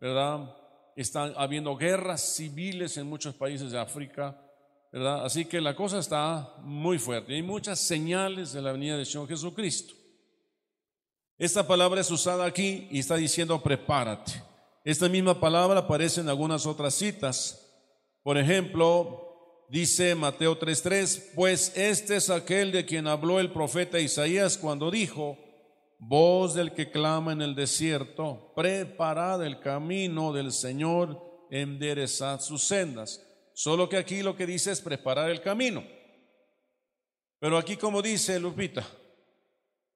¿verdad? 0.00 0.54
están 0.96 1.34
habiendo 1.36 1.76
guerras 1.76 2.22
civiles 2.22 2.96
en 2.96 3.06
muchos 3.06 3.34
países 3.34 3.70
de 3.70 3.78
África, 3.78 4.40
¿verdad? 4.90 5.26
Así 5.26 5.44
que 5.44 5.60
la 5.60 5.76
cosa 5.76 5.98
está 5.98 6.54
muy 6.62 6.98
fuerte. 6.98 7.34
Hay 7.34 7.42
muchas 7.42 7.78
señales 7.78 8.54
de 8.54 8.62
la 8.62 8.72
venida 8.72 8.96
de 8.96 9.04
Señor 9.04 9.28
Jesucristo. 9.28 9.94
Esta 11.38 11.66
palabra 11.66 12.00
es 12.00 12.10
usada 12.10 12.46
aquí 12.46 12.88
y 12.90 13.00
está 13.00 13.16
diciendo 13.16 13.62
prepárate. 13.62 14.42
Esta 14.86 15.08
misma 15.08 15.40
palabra 15.40 15.80
aparece 15.80 16.20
en 16.20 16.28
algunas 16.28 16.64
otras 16.64 16.94
citas. 16.94 17.76
Por 18.22 18.38
ejemplo, 18.38 19.66
dice 19.68 20.14
Mateo 20.14 20.56
3:3, 20.56 21.32
pues 21.34 21.72
este 21.76 22.14
es 22.14 22.30
aquel 22.30 22.70
de 22.70 22.86
quien 22.86 23.08
habló 23.08 23.40
el 23.40 23.50
profeta 23.50 23.98
Isaías 23.98 24.56
cuando 24.56 24.92
dijo, 24.92 25.36
voz 25.98 26.54
del 26.54 26.72
que 26.72 26.92
clama 26.92 27.32
en 27.32 27.42
el 27.42 27.56
desierto, 27.56 28.52
preparad 28.54 29.44
el 29.44 29.58
camino 29.58 30.32
del 30.32 30.52
Señor, 30.52 31.20
enderezad 31.50 32.40
sus 32.40 32.62
sendas. 32.62 33.26
Solo 33.54 33.88
que 33.88 33.96
aquí 33.96 34.22
lo 34.22 34.36
que 34.36 34.46
dice 34.46 34.70
es 34.70 34.80
preparar 34.80 35.30
el 35.30 35.40
camino. 35.40 35.82
Pero 37.40 37.58
aquí 37.58 37.76
como 37.76 38.02
dice 38.02 38.38
Lupita, 38.38 38.86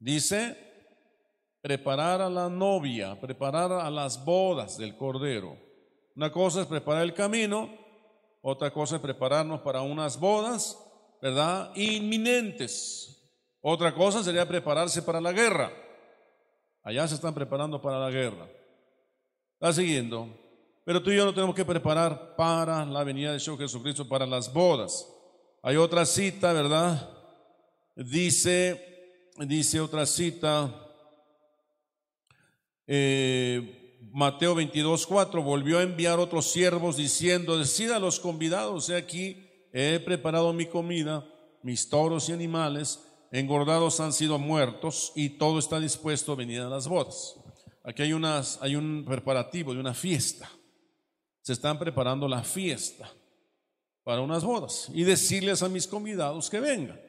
dice 0.01 0.70
preparar 1.63 2.21
a 2.21 2.31
la 2.31 2.49
novia, 2.49 3.21
preparar 3.21 3.73
a 3.73 3.91
las 3.91 4.25
bodas 4.25 4.79
del 4.79 4.97
Cordero. 4.97 5.57
Una 6.17 6.33
cosa 6.33 6.63
es 6.63 6.67
preparar 6.67 7.03
el 7.03 7.15
camino, 7.15 7.71
otra 8.43 8.73
cosa 8.73 8.97
es 8.97 9.03
prepararnos 9.03 9.61
para 9.61 9.83
unas 9.83 10.19
bodas, 10.19 10.79
¿verdad? 11.21 11.71
Inminentes. 11.77 13.17
Otra 13.61 13.95
cosa 13.95 14.23
sería 14.23 14.49
prepararse 14.49 15.03
para 15.03 15.21
la 15.21 15.33
guerra. 15.33 15.71
Allá 16.83 17.07
se 17.07 17.15
están 17.15 17.35
preparando 17.35 17.81
para 17.81 17.99
la 17.99 18.11
guerra. 18.11 18.49
Está 19.55 19.73
siguiendo. 19.75 20.29
Pero 20.85 21.03
tú 21.03 21.11
y 21.11 21.17
yo 21.17 21.27
no 21.27 21.35
tenemos 21.35 21.55
que 21.55 21.65
preparar 21.65 22.35
para 22.37 22.87
la 22.87 23.05
venida 23.05 23.33
de 23.33 23.39
Jesucristo, 23.39 24.09
para 24.09 24.27
las 24.27 24.53
bodas. 24.53 25.07
Hay 25.63 25.77
otra 25.77 26.07
cita, 26.07 26.55
¿verdad? 26.55 27.11
Dice, 27.95 29.31
dice 29.37 29.81
otra 29.81 30.07
cita, 30.07 30.90
eh, 32.93 34.01
Mateo 34.13 34.57
22, 34.57 35.07
4, 35.07 35.43
volvió 35.45 35.79
a 35.79 35.85
enviar 35.85 36.19
otros 36.19 36.51
siervos 36.51 36.97
diciendo, 36.97 37.57
decida 37.57 37.97
a 37.97 38.01
los 38.01 38.19
convidados, 38.19 38.91
he 38.91 38.97
aquí, 38.97 39.49
he 39.73 40.01
preparado 40.01 40.53
mi 40.53 40.67
comida, 40.67 41.25
mis 41.63 41.89
toros 41.89 42.29
y 42.29 42.33
animales, 42.33 42.99
engordados 43.31 44.01
han 44.01 44.13
sido 44.13 44.41
muertos 44.41 45.13
y 45.15 45.29
todo 45.29 45.61
está 45.61 45.79
dispuesto 45.79 46.33
a 46.33 46.35
venir 46.35 46.63
a 46.63 46.69
las 46.69 46.89
bodas. 46.89 47.37
Aquí 47.85 48.03
hay, 48.03 48.13
unas, 48.13 48.59
hay 48.61 48.75
un 48.75 49.05
preparativo 49.07 49.73
de 49.73 49.79
una 49.79 49.95
fiesta. 49.95 50.51
Se 51.43 51.53
están 51.53 51.79
preparando 51.79 52.27
la 52.27 52.43
fiesta 52.43 53.09
para 54.03 54.21
unas 54.21 54.43
bodas 54.43 54.91
y 54.93 55.05
decirles 55.05 55.63
a 55.63 55.69
mis 55.69 55.87
convidados 55.87 56.51
que 56.51 56.59
vengan. 56.59 57.01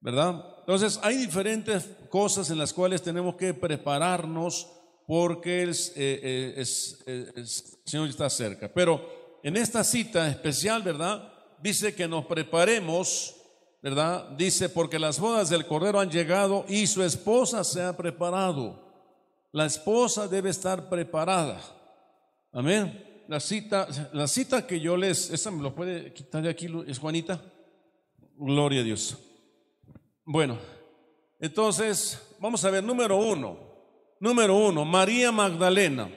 ¿Verdad? 0.00 0.46
Entonces 0.60 0.98
hay 1.02 1.18
diferentes 1.18 1.90
cosas 2.08 2.48
en 2.48 2.56
las 2.56 2.72
cuales 2.72 3.02
tenemos 3.02 3.34
que 3.34 3.52
prepararnos 3.52 4.77
porque 5.08 5.62
el, 5.62 5.70
eh, 5.96 6.54
eh, 7.06 7.32
el 7.34 7.48
Señor 7.48 8.08
está 8.08 8.28
cerca. 8.28 8.70
Pero 8.72 9.40
en 9.42 9.56
esta 9.56 9.82
cita 9.82 10.28
especial, 10.28 10.82
¿verdad? 10.82 11.32
Dice 11.62 11.94
que 11.94 12.06
nos 12.06 12.26
preparemos 12.26 13.34
¿verdad? 13.82 14.30
Dice, 14.36 14.68
porque 14.68 14.98
las 14.98 15.20
bodas 15.20 15.50
del 15.50 15.66
Cordero 15.66 16.00
han 16.00 16.10
llegado 16.10 16.64
y 16.68 16.86
su 16.86 17.02
esposa 17.02 17.62
se 17.64 17.80
ha 17.82 17.96
preparado. 17.96 18.84
La 19.52 19.66
esposa 19.66 20.26
debe 20.26 20.50
estar 20.50 20.88
preparada. 20.88 21.60
Amén. 22.52 23.24
La 23.28 23.40
cita, 23.40 23.86
la 24.12 24.26
cita 24.26 24.66
que 24.66 24.80
yo 24.80 24.96
les, 24.96 25.30
esa 25.30 25.50
me 25.50 25.62
lo 25.62 25.74
puede 25.74 26.12
quitar 26.12 26.42
de 26.42 26.48
aquí, 26.48 26.66
es 26.86 26.98
Juanita. 26.98 27.40
Gloria 28.36 28.80
a 28.80 28.84
Dios. 28.84 29.16
Bueno, 30.24 30.58
entonces, 31.38 32.20
vamos 32.40 32.64
a 32.64 32.70
ver, 32.70 32.82
número 32.82 33.16
uno. 33.16 33.67
Número 34.20 34.56
uno, 34.56 34.84
María 34.84 35.30
Magdalena. 35.32 36.10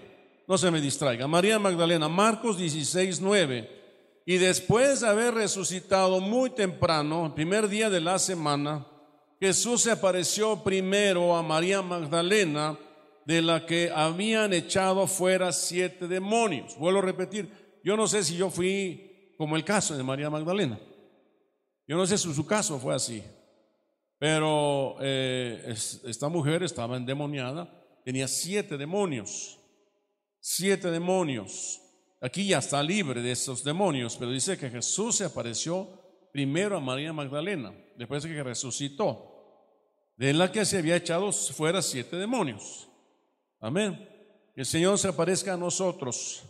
No 0.48 0.58
se 0.58 0.72
me 0.72 0.82
distraiga. 0.82 1.28
María 1.28 1.60
Magdalena, 1.60 2.10
Marcos 2.10 2.58
16, 2.58 3.22
9. 3.22 3.82
Y 4.26 4.38
después 4.38 5.02
de 5.02 5.08
haber 5.08 5.34
resucitado 5.34 6.20
muy 6.20 6.52
temprano, 6.52 7.26
el 7.26 7.34
primer 7.34 7.68
día 7.68 7.90
de 7.90 8.02
la 8.02 8.20
semana, 8.20 8.86
Jesús 9.40 9.82
se 9.82 9.92
apareció 9.92 10.64
primero 10.64 11.36
a 11.36 11.42
María 11.42 11.82
Magdalena, 11.82 12.78
de 13.26 13.42
la 13.42 13.66
que 13.66 13.92
habían 13.94 14.54
echado 14.54 15.08
fuera 15.08 15.52
siete 15.52 16.08
demonios. 16.08 16.78
Vuelvo 16.78 17.00
a 17.00 17.04
repetir, 17.04 17.50
yo 17.84 17.96
no 17.96 18.08
sé 18.08 18.24
si 18.24 18.36
yo 18.36 18.50
fui 18.50 19.34
como 19.38 19.56
el 19.56 19.64
caso 19.64 19.96
de 19.96 20.04
María 20.04 20.30
Magdalena. 20.30 20.80
Yo 21.88 21.98
no 21.98 22.06
sé 22.06 22.18
si 22.18 22.34
su 22.34 22.46
caso 22.46 22.80
fue 22.80 22.96
así. 22.96 23.24
Pero 24.20 24.98
eh, 25.02 25.74
esta 26.06 26.30
mujer 26.30 26.62
estaba 26.62 26.96
endemoniada, 26.96 27.81
tenía 28.04 28.28
siete 28.28 28.78
demonios. 28.78 29.60
Siete 30.40 30.90
demonios. 30.90 31.82
Aquí 32.20 32.48
ya 32.48 32.60
está 32.60 32.84
libre 32.84 33.22
de 33.22 33.32
esos 33.32 33.64
demonios, 33.64 34.16
pero 34.18 34.32
dice 34.32 34.58
que 34.58 34.70
Jesús 34.70 35.18
se 35.18 35.26
apareció 35.26 35.90
primero 36.32 36.78
a 36.78 36.80
María 36.80 37.14
Magdalena, 37.14 37.74
después 37.98 38.24
de 38.24 38.30
que 38.30 38.44
resucitó, 38.44 39.32
de 40.18 40.34
la 40.34 40.52
que 40.52 40.66
se 40.66 40.78
había 40.78 40.96
echado 40.96 41.32
fuera 41.32 41.82
siete 41.82 42.16
demonios. 42.16 42.88
Amén. 43.60 44.08
Que 44.54 44.62
el 44.62 44.68
Señor 44.68 44.98
se 44.98 45.08
aparezca 45.08 45.54
a 45.54 45.58
nosotros, 45.58 46.44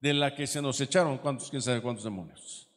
de 0.00 0.14
la 0.14 0.34
que 0.34 0.46
se 0.46 0.62
nos 0.62 0.80
echaron, 0.80 1.18
¿cuántos, 1.18 1.50
quién 1.50 1.62
sabe 1.62 1.82
cuántos 1.82 2.04
demonios? 2.04 2.68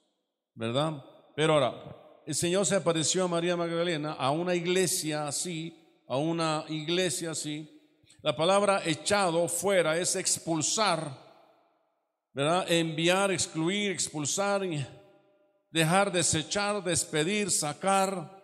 ¿Verdad? 0.54 1.04
Pero 1.36 1.54
ahora, 1.54 2.22
el 2.26 2.36
Señor 2.36 2.66
se 2.66 2.76
apareció 2.76 3.24
a 3.24 3.28
María 3.28 3.58
Magdalena, 3.58 4.14
a 4.14 4.32
una 4.32 4.54
iglesia 4.56 5.28
así, 5.28 5.76
a 6.08 6.18
una 6.18 6.66
iglesia 6.70 7.32
así. 7.32 7.81
La 8.24 8.36
palabra 8.36 8.84
echado 8.86 9.48
fuera 9.48 9.98
es 9.98 10.16
expulsar, 10.16 11.12
¿verdad? 12.34 12.72
Enviar, 12.72 13.32
excluir, 13.32 13.90
expulsar, 13.90 14.62
dejar, 15.72 16.12
desechar, 16.12 16.84
despedir, 16.84 17.50
sacar. 17.50 18.40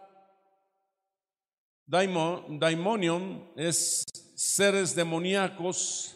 Daimonion 1.85 3.51
es 3.55 4.03
seres 4.35 4.95
demoníacos, 4.95 6.15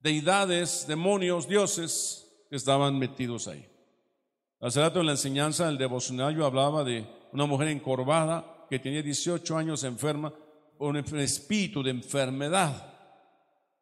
deidades, 0.00 0.86
demonios, 0.86 1.48
dioses 1.48 2.28
que 2.50 2.56
estaban 2.56 2.98
metidos 2.98 3.48
ahí. 3.48 3.66
Hace 4.60 4.80
rato 4.80 5.00
en 5.00 5.06
la 5.06 5.12
enseñanza 5.12 5.66
del 5.66 5.78
devocional 5.78 6.36
yo 6.36 6.44
hablaba 6.44 6.84
de 6.84 7.06
una 7.32 7.46
mujer 7.46 7.68
encorvada 7.68 8.66
que 8.68 8.78
tenía 8.78 9.02
18 9.02 9.56
años 9.56 9.84
enferma 9.84 10.34
un 10.78 10.96
espíritu 10.96 11.82
de 11.82 11.90
enfermedad. 11.90 12.92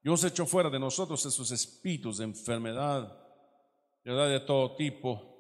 Dios 0.03 0.25
echó 0.25 0.47
fuera 0.47 0.69
de 0.69 0.79
nosotros 0.79 1.25
esos 1.25 1.51
espíritus 1.51 2.19
de 2.19 2.25
enfermedad, 2.25 3.17
de 4.05 4.41
todo 4.41 4.75
tipo. 4.75 5.33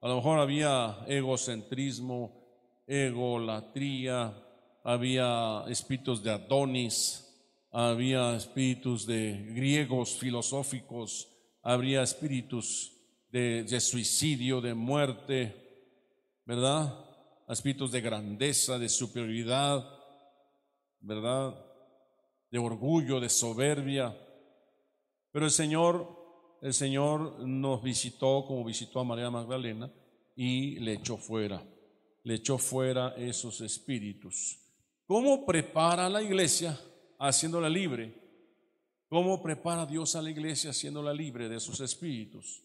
A 0.00 0.08
lo 0.08 0.16
mejor 0.16 0.40
había 0.40 1.04
egocentrismo, 1.06 2.84
egolatría, 2.86 4.34
había 4.82 5.64
espíritus 5.68 6.22
de 6.22 6.30
Adonis, 6.30 7.24
había 7.70 8.34
espíritus 8.34 9.06
de 9.06 9.52
griegos 9.54 10.16
filosóficos, 10.16 11.28
habría 11.62 12.02
espíritus 12.02 12.92
de, 13.30 13.80
suicidio, 13.80 14.60
de 14.60 14.74
muerte, 14.74 15.54
¿verdad? 16.44 17.04
Espíritus 17.48 17.92
de 17.92 18.00
grandeza, 18.00 18.78
de 18.78 18.88
superioridad, 18.88 19.97
¿verdad? 21.00 21.54
De 22.50 22.58
orgullo, 22.58 23.20
de 23.20 23.28
soberbia. 23.28 24.16
Pero 25.30 25.44
el 25.44 25.50
Señor, 25.50 26.58
el 26.62 26.74
Señor 26.74 27.40
nos 27.40 27.82
visitó 27.82 28.44
como 28.46 28.64
visitó 28.64 29.00
a 29.00 29.04
María 29.04 29.30
Magdalena 29.30 29.92
y 30.36 30.78
le 30.78 30.94
echó 30.94 31.16
fuera, 31.16 31.62
le 32.24 32.34
echó 32.34 32.58
fuera 32.58 33.14
esos 33.16 33.60
espíritus. 33.60 34.58
¿Cómo 35.06 35.44
prepara 35.46 36.08
la 36.08 36.22
iglesia 36.22 36.78
haciéndola 37.18 37.68
libre? 37.68 38.14
¿Cómo 39.08 39.42
prepara 39.42 39.86
Dios 39.86 40.14
a 40.16 40.22
la 40.22 40.30
iglesia 40.30 40.70
haciéndola 40.70 41.14
libre 41.14 41.48
de 41.48 41.56
esos 41.56 41.80
espíritus? 41.80 42.62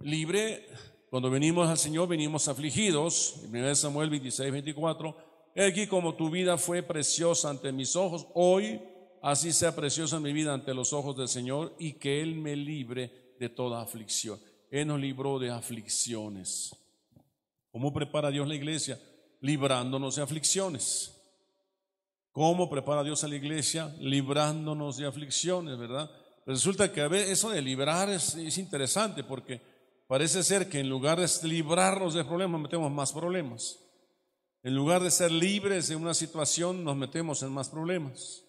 libre. 0.00 0.66
Cuando 1.10 1.30
venimos 1.30 1.68
al 1.68 1.78
Señor, 1.78 2.08
venimos 2.08 2.48
afligidos. 2.48 3.36
1 3.44 3.74
Samuel 3.74 4.10
26, 4.10 4.50
24. 4.50 5.31
Aquí 5.56 5.86
como 5.86 6.14
tu 6.14 6.30
vida 6.30 6.56
fue 6.56 6.82
preciosa 6.82 7.50
ante 7.50 7.72
mis 7.72 7.94
ojos, 7.96 8.26
hoy 8.34 8.80
así 9.20 9.52
sea 9.52 9.74
preciosa 9.74 10.18
mi 10.18 10.32
vida 10.32 10.54
ante 10.54 10.74
los 10.74 10.92
ojos 10.92 11.16
del 11.16 11.28
Señor 11.28 11.74
y 11.78 11.94
que 11.94 12.22
Él 12.22 12.34
me 12.34 12.56
libre 12.56 13.34
de 13.38 13.48
toda 13.48 13.82
aflicción. 13.82 14.40
Él 14.70 14.88
nos 14.88 15.00
libró 15.00 15.38
de 15.38 15.50
aflicciones. 15.50 16.74
¿Cómo 17.70 17.92
prepara 17.92 18.30
Dios 18.30 18.48
la 18.48 18.54
iglesia? 18.54 18.98
Librándonos 19.40 20.16
de 20.16 20.22
aflicciones. 20.22 21.18
¿Cómo 22.32 22.70
prepara 22.70 23.02
Dios 23.04 23.22
a 23.24 23.28
la 23.28 23.36
iglesia? 23.36 23.94
Librándonos 24.00 24.96
de 24.96 25.06
aflicciones, 25.06 25.76
¿verdad? 25.76 26.10
Resulta 26.46 26.90
que 26.92 27.02
a 27.02 27.08
veces 27.08 27.30
eso 27.30 27.50
de 27.50 27.60
librar 27.60 28.08
es, 28.08 28.34
es 28.34 28.56
interesante 28.56 29.22
porque 29.22 29.60
Parece 30.12 30.42
ser 30.42 30.68
que 30.68 30.78
en 30.78 30.90
lugar 30.90 31.18
de 31.18 31.48
librarnos 31.48 32.12
de 32.12 32.22
problemas, 32.22 32.60
metemos 32.60 32.92
más 32.92 33.10
problemas. 33.14 33.78
En 34.64 34.76
lugar 34.76 35.02
de 35.02 35.10
ser 35.10 35.32
libres 35.32 35.88
de 35.88 35.96
una 35.96 36.14
situación, 36.14 36.84
nos 36.84 36.96
metemos 36.96 37.42
en 37.42 37.50
más 37.50 37.68
problemas. 37.68 38.44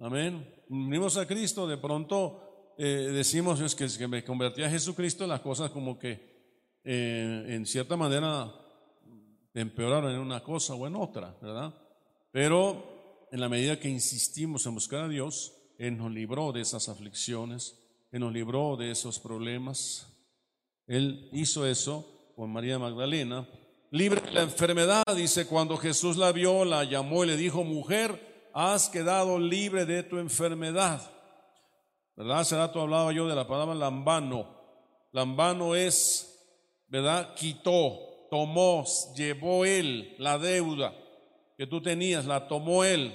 Amén. 0.00 0.52
Venimos 0.68 1.16
a 1.16 1.26
Cristo, 1.26 1.68
de 1.68 1.76
pronto 1.76 2.74
eh, 2.76 3.10
decimos 3.12 3.60
es 3.60 3.76
que, 3.76 3.86
que, 3.86 4.08
me 4.08 4.24
convertí 4.24 4.64
a 4.64 4.70
Jesucristo, 4.70 5.24
las 5.26 5.40
cosas 5.40 5.70
como 5.70 5.96
que 5.96 6.80
eh, 6.82 7.44
en 7.50 7.64
cierta 7.66 7.96
manera 7.96 8.52
empeoraron 9.54 10.12
en 10.12 10.18
una 10.18 10.42
cosa 10.42 10.74
o 10.74 10.88
en 10.88 10.96
otra, 10.96 11.36
¿verdad? 11.40 11.72
Pero 12.32 13.28
en 13.30 13.40
la 13.40 13.48
medida 13.48 13.78
que 13.78 13.88
insistimos 13.88 14.66
en 14.66 14.74
buscar 14.74 15.04
a 15.04 15.08
Dios, 15.08 15.54
Él 15.78 15.96
nos 15.98 16.10
libró 16.10 16.50
de 16.50 16.62
esas 16.62 16.88
aflicciones, 16.88 17.78
Él 18.10 18.20
nos 18.20 18.32
libró 18.32 18.76
de 18.76 18.90
esos 18.90 19.20
problemas. 19.20 20.08
Él 20.88 21.28
hizo 21.32 21.64
eso 21.64 22.32
con 22.34 22.52
María 22.52 22.80
Magdalena. 22.80 23.46
Libre 23.92 24.22
de 24.22 24.30
la 24.32 24.40
enfermedad, 24.40 25.02
dice, 25.14 25.46
cuando 25.46 25.76
Jesús 25.76 26.16
la 26.16 26.32
vio, 26.32 26.64
la 26.64 26.82
llamó 26.84 27.24
y 27.24 27.26
le 27.26 27.36
dijo, 27.36 27.62
mujer, 27.62 28.48
has 28.54 28.88
quedado 28.88 29.38
libre 29.38 29.84
de 29.84 30.02
tu 30.02 30.16
enfermedad. 30.16 31.02
¿Verdad? 32.16 32.38
Hace 32.38 32.56
rato 32.56 32.80
hablaba 32.80 33.12
yo 33.12 33.28
de 33.28 33.34
la 33.34 33.46
palabra 33.46 33.74
lambano. 33.74 34.48
Lambano 35.12 35.74
es, 35.74 36.42
¿verdad? 36.88 37.34
Quitó, 37.34 38.28
tomó, 38.30 38.86
llevó 39.14 39.66
él 39.66 40.16
la 40.18 40.38
deuda 40.38 40.94
que 41.58 41.66
tú 41.66 41.82
tenías, 41.82 42.24
la 42.24 42.48
tomó 42.48 42.84
él. 42.84 43.12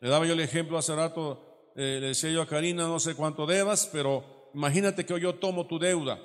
Le 0.00 0.08
daba 0.08 0.26
yo 0.26 0.32
el 0.32 0.40
ejemplo 0.40 0.78
hace 0.78 0.96
rato, 0.96 1.70
eh, 1.76 1.98
le 2.00 2.08
decía 2.08 2.30
yo 2.30 2.42
a 2.42 2.48
Karina, 2.48 2.88
no 2.88 2.98
sé 2.98 3.14
cuánto 3.14 3.46
debas, 3.46 3.88
pero 3.92 4.50
imagínate 4.52 5.06
que 5.06 5.20
yo 5.20 5.36
tomo 5.36 5.68
tu 5.68 5.78
deuda 5.78 6.18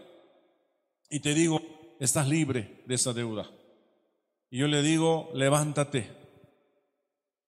y 1.12 1.20
te 1.20 1.36
digo, 1.36 1.62
estás 2.00 2.28
libre 2.28 2.82
de 2.88 2.96
esa 2.96 3.14
deuda. 3.14 3.48
Y 4.54 4.60
yo 4.60 4.68
le 4.68 4.84
digo, 4.84 5.32
levántate. 5.34 6.12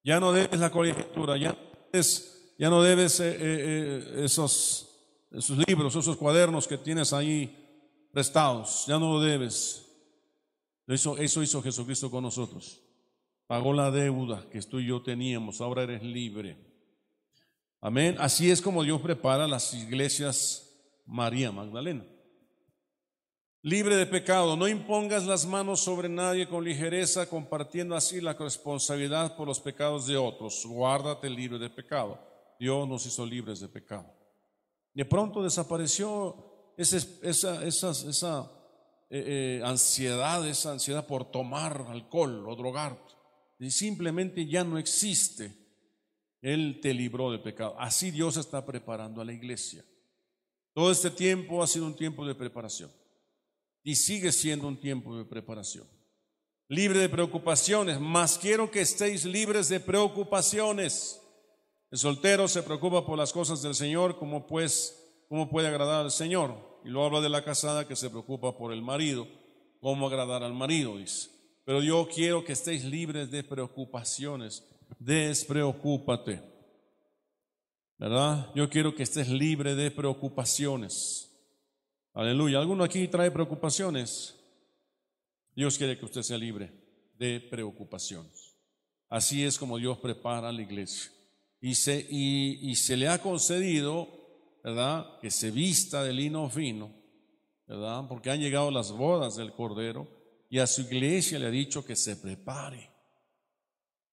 Ya 0.02 0.18
no 0.18 0.32
debes 0.32 0.58
la 0.58 0.72
colegiatura, 0.72 1.36
ya, 1.36 1.56
ya 2.58 2.68
no 2.68 2.82
debes 2.82 3.20
eh, 3.20 3.30
eh, 3.30 3.38
eh, 3.38 4.24
esos, 4.24 4.88
esos 5.30 5.56
libros, 5.68 5.94
esos 5.94 6.16
cuadernos 6.16 6.66
que 6.66 6.76
tienes 6.78 7.12
ahí 7.12 8.08
prestados, 8.12 8.86
ya 8.88 8.98
no 8.98 9.12
lo 9.12 9.20
debes. 9.20 9.86
Eso, 10.88 11.16
eso 11.16 11.44
hizo 11.44 11.62
Jesucristo 11.62 12.10
con 12.10 12.24
nosotros. 12.24 12.82
Pagó 13.46 13.72
la 13.72 13.92
deuda 13.92 14.44
que 14.50 14.60
tú 14.62 14.80
y 14.80 14.88
yo 14.88 15.00
teníamos, 15.00 15.60
ahora 15.60 15.84
eres 15.84 16.02
libre. 16.02 16.56
Amén. 17.80 18.16
Así 18.18 18.50
es 18.50 18.60
como 18.60 18.82
Dios 18.82 19.00
prepara 19.00 19.46
las 19.46 19.72
iglesias 19.74 20.76
María 21.06 21.52
Magdalena 21.52 22.04
libre 23.66 23.96
de 23.96 24.06
pecado. 24.06 24.56
No 24.56 24.68
impongas 24.68 25.26
las 25.26 25.44
manos 25.44 25.80
sobre 25.80 26.08
nadie 26.08 26.48
con 26.48 26.62
ligereza, 26.62 27.28
compartiendo 27.28 27.96
así 27.96 28.20
la 28.20 28.34
responsabilidad 28.34 29.36
por 29.36 29.48
los 29.48 29.58
pecados 29.58 30.06
de 30.06 30.16
otros. 30.16 30.64
Guárdate 30.64 31.28
libre 31.28 31.58
de 31.58 31.68
pecado. 31.68 32.16
Dios 32.60 32.88
nos 32.88 33.04
hizo 33.06 33.26
libres 33.26 33.58
de 33.58 33.66
pecado. 33.66 34.06
De 34.94 35.04
pronto 35.04 35.42
desapareció 35.42 36.74
esa, 36.76 36.96
esa, 37.66 38.52
eh, 39.10 39.58
eh, 39.58 39.62
ansiedad, 39.64 40.46
esa 40.46 40.70
ansiedad 40.70 41.04
por 41.04 41.32
tomar 41.32 41.86
alcohol 41.88 42.48
o 42.48 42.54
drogar. 42.54 42.96
Y 43.58 43.72
simplemente 43.72 44.46
ya 44.46 44.62
no 44.62 44.78
existe. 44.78 45.52
Él 46.40 46.78
te 46.80 46.94
libró 46.94 47.32
de 47.32 47.40
pecado. 47.40 47.74
Así 47.80 48.12
Dios 48.12 48.36
está 48.36 48.64
preparando 48.64 49.20
a 49.20 49.24
la 49.24 49.32
iglesia. 49.32 49.84
Todo 50.72 50.92
este 50.92 51.10
tiempo 51.10 51.64
ha 51.64 51.66
sido 51.66 51.86
un 51.86 51.96
tiempo 51.96 52.24
de 52.24 52.36
preparación 52.36 52.92
y 53.86 53.94
sigue 53.94 54.32
siendo 54.32 54.66
un 54.66 54.80
tiempo 54.80 55.16
de 55.16 55.24
preparación. 55.24 55.86
Libre 56.66 56.98
de 56.98 57.08
preocupaciones, 57.08 58.00
más 58.00 58.36
quiero 58.36 58.68
que 58.68 58.80
estéis 58.80 59.24
libres 59.24 59.68
de 59.68 59.78
preocupaciones. 59.78 61.22
El 61.92 61.98
soltero 61.98 62.48
se 62.48 62.64
preocupa 62.64 63.06
por 63.06 63.16
las 63.16 63.32
cosas 63.32 63.62
del 63.62 63.76
Señor, 63.76 64.18
como 64.18 64.48
pues, 64.48 65.00
cómo 65.28 65.48
puede 65.48 65.68
agradar 65.68 66.00
al 66.00 66.10
Señor. 66.10 66.80
Y 66.84 66.88
lo 66.88 67.04
habla 67.04 67.20
de 67.20 67.28
la 67.28 67.44
casada 67.44 67.86
que 67.86 67.94
se 67.94 68.10
preocupa 68.10 68.58
por 68.58 68.72
el 68.72 68.82
marido, 68.82 69.28
cómo 69.80 70.08
agradar 70.08 70.42
al 70.42 70.52
marido, 70.52 70.96
dice. 70.96 71.30
Pero 71.64 71.80
yo 71.80 72.08
quiero 72.12 72.42
que 72.42 72.54
estéis 72.54 72.84
libres 72.84 73.30
de 73.30 73.44
preocupaciones. 73.44 74.64
Despreocúpate. 74.98 76.42
¿Verdad? 77.98 78.50
Yo 78.52 78.68
quiero 78.68 78.96
que 78.96 79.04
estés 79.04 79.28
libre 79.28 79.76
de 79.76 79.92
preocupaciones. 79.92 81.35
Aleluya. 82.16 82.60
¿Alguno 82.60 82.82
aquí 82.82 83.08
trae 83.08 83.30
preocupaciones? 83.30 84.34
Dios 85.54 85.76
quiere 85.76 85.98
que 85.98 86.06
usted 86.06 86.22
sea 86.22 86.38
libre 86.38 86.72
de 87.18 87.40
preocupaciones. 87.40 88.56
Así 89.10 89.44
es 89.44 89.58
como 89.58 89.76
Dios 89.76 89.98
prepara 89.98 90.50
la 90.50 90.62
iglesia. 90.62 91.12
Y 91.60 91.74
se, 91.74 92.06
y, 92.08 92.74
se 92.74 92.96
le 92.96 93.08
ha 93.08 93.20
concedido, 93.20 94.08
¿verdad? 94.64 95.20
Que 95.20 95.30
se 95.30 95.50
vista 95.50 96.02
de 96.02 96.14
lino 96.14 96.48
fino, 96.48 96.90
¿verdad? 97.66 98.06
Porque 98.08 98.30
han 98.30 98.40
llegado 98.40 98.70
las 98.70 98.92
bodas 98.92 99.36
del 99.36 99.52
Cordero 99.52 100.08
y 100.48 100.58
a 100.58 100.66
su 100.66 100.80
iglesia 100.80 101.38
le 101.38 101.48
ha 101.48 101.50
dicho 101.50 101.84
que 101.84 101.96
se 101.96 102.16
prepare. 102.16 102.90